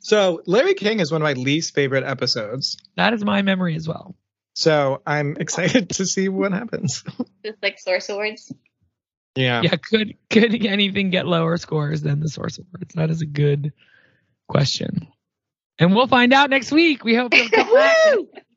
So 0.00 0.42
Larry 0.46 0.74
King 0.74 1.00
is 1.00 1.12
one 1.12 1.22
of 1.22 1.24
my 1.24 1.34
least 1.34 1.74
favorite 1.74 2.04
episodes. 2.04 2.76
That 2.96 3.12
is 3.12 3.24
my 3.24 3.42
memory 3.42 3.76
as 3.76 3.86
well. 3.86 4.14
So 4.54 5.02
I'm 5.06 5.36
excited 5.40 5.90
to 5.90 6.06
see 6.06 6.28
what 6.28 6.52
happens. 6.52 7.04
Just 7.44 7.62
like 7.62 7.78
Source 7.78 8.08
Awards. 8.08 8.52
Yeah. 9.34 9.62
Yeah, 9.62 9.76
could 9.76 10.14
could 10.28 10.66
anything 10.66 11.10
get 11.10 11.26
lower 11.26 11.56
scores 11.56 12.02
than 12.02 12.20
the 12.20 12.28
source 12.28 12.58
awards? 12.58 12.94
That 12.94 13.10
is 13.10 13.22
a 13.22 13.26
good 13.26 13.72
question. 14.48 15.08
And 15.78 15.94
we'll 15.94 16.06
find 16.06 16.32
out 16.32 16.50
next 16.50 16.70
week. 16.70 17.02
We 17.02 17.14
hope 17.14 17.34
you'll 17.34 17.48
come 17.48 17.72
back 17.72 18.06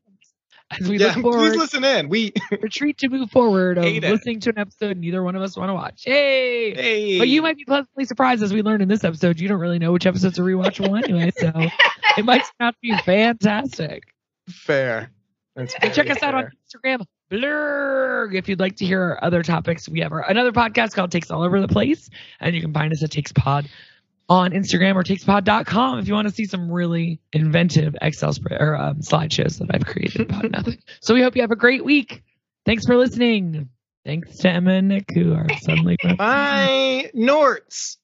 as 0.80 0.89
we 0.89 0.97
Yeah, 0.97 1.07
look 1.07 1.13
please 1.16 1.22
forward 1.22 1.55
listen 1.57 1.84
in. 1.84 2.09
We 2.09 2.34
retreat 2.61 2.97
to 2.99 3.09
move 3.09 3.30
forward 3.32 3.78
of 3.78 3.84
Hate 3.84 4.03
it. 4.03 4.11
listening 4.11 4.39
to 4.41 4.49
an 4.49 4.57
episode 4.57 4.97
neither 4.97 5.22
one 5.24 5.36
of 5.36 5.41
us 5.41 5.55
want 5.55 5.70
to 5.70 5.74
watch. 5.74 6.03
Hey! 6.05 6.74
hey. 6.74 7.20
But 7.20 7.28
you 7.28 7.41
might 7.41 7.57
be 7.57 7.66
pleasantly 7.66 8.05
surprised 8.05 8.41
as 8.43 8.53
we 8.53 8.61
learned 8.61 8.82
in 8.82 8.88
this 8.88 9.03
episode. 9.03 9.39
You 9.39 9.47
don't 9.47 9.59
really 9.59 9.80
know 9.80 9.91
which 9.91 10.05
episodes 10.05 10.39
are 10.39 10.43
rewatchable 10.43 11.01
anyway, 11.03 11.32
so 11.38 11.51
it 12.18 12.26
might 12.26 12.43
not 12.59 12.76
be 12.82 12.95
fantastic. 12.97 14.03
fair. 14.49 15.11
That's 15.55 15.74
And 15.82 15.93
check 15.93 16.09
us 16.09 16.22
out 16.22 16.36
on 16.36 16.51
Instagram, 16.68 17.05
Blurg. 17.32 18.36
If 18.36 18.49
you'd 18.49 18.59
like 18.59 18.76
to 18.78 18.86
hear 18.86 19.01
our 19.01 19.24
other 19.24 19.41
topics, 19.41 19.88
we 19.88 20.01
have 20.01 20.11
our, 20.11 20.30
another 20.30 20.51
podcast 20.51 20.93
called 20.93 21.11
Takes 21.11 21.32
All 21.32 21.43
Over 21.43 21.61
the 21.61 21.68
Place, 21.68 22.09
and 22.41 22.53
you 22.53 22.61
can 22.61 22.74
find 22.74 22.91
us 22.91 23.01
at 23.03 23.11
TakesPod 23.11 23.68
on 24.28 24.51
Instagram 24.51 24.95
or 24.95 25.03
takespod.com 25.03 25.99
if 25.99 26.07
you 26.07 26.13
want 26.13 26.28
to 26.28 26.34
see 26.34 26.45
some 26.45 26.71
really 26.71 27.19
inventive 27.34 27.95
Excel 28.01 28.34
spread 28.34 28.59
or 28.61 28.76
um, 28.76 28.97
slideshows 29.01 29.59
that 29.59 29.67
I've 29.73 29.86
created 29.86 30.21
about 30.21 30.49
nothing. 30.51 30.78
So 31.01 31.13
we 31.13 31.21
hope 31.21 31.36
you 31.36 31.41
have 31.43 31.51
a 31.51 31.55
great 31.55 31.86
week. 31.86 32.23
Thanks 32.65 32.86
for 32.86 32.97
listening. 32.97 33.69
Thanks 34.03 34.38
to 34.39 34.49
Emma 34.49 34.71
and 34.73 34.88
Nick 34.88 35.05
who 35.13 35.34
are 35.34 35.47
suddenly 35.61 35.97
Bye, 36.17 37.11
Norts. 37.15 37.97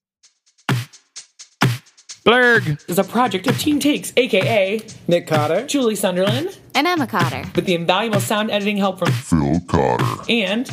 Blurg 2.23 2.87
is 2.87 2.99
a 2.99 3.03
project 3.03 3.47
of 3.47 3.57
Team 3.57 3.79
Takes, 3.79 4.13
aka 4.15 4.79
Nick 5.07 5.25
Cotter. 5.25 5.65
Julie 5.65 5.95
Sunderland, 5.95 6.55
And 6.75 6.85
Emma 6.85 7.07
Cotter. 7.07 7.43
with 7.55 7.65
the 7.65 7.73
invaluable 7.73 8.19
sound 8.19 8.51
editing 8.51 8.77
help 8.77 8.99
from 8.99 9.11
Phil 9.11 9.59
Cotter. 9.67 10.05
and 10.29 10.67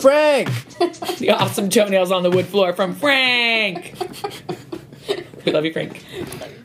Frank. 0.00 0.48
the 1.18 1.30
awesome 1.30 1.68
toenails 1.70 2.10
on 2.10 2.24
the 2.24 2.30
wood 2.30 2.46
floor 2.46 2.72
from 2.72 2.96
Frank. 2.96 3.94
Love 5.46 5.64
you, 5.64 5.72
Frank. 5.72 6.61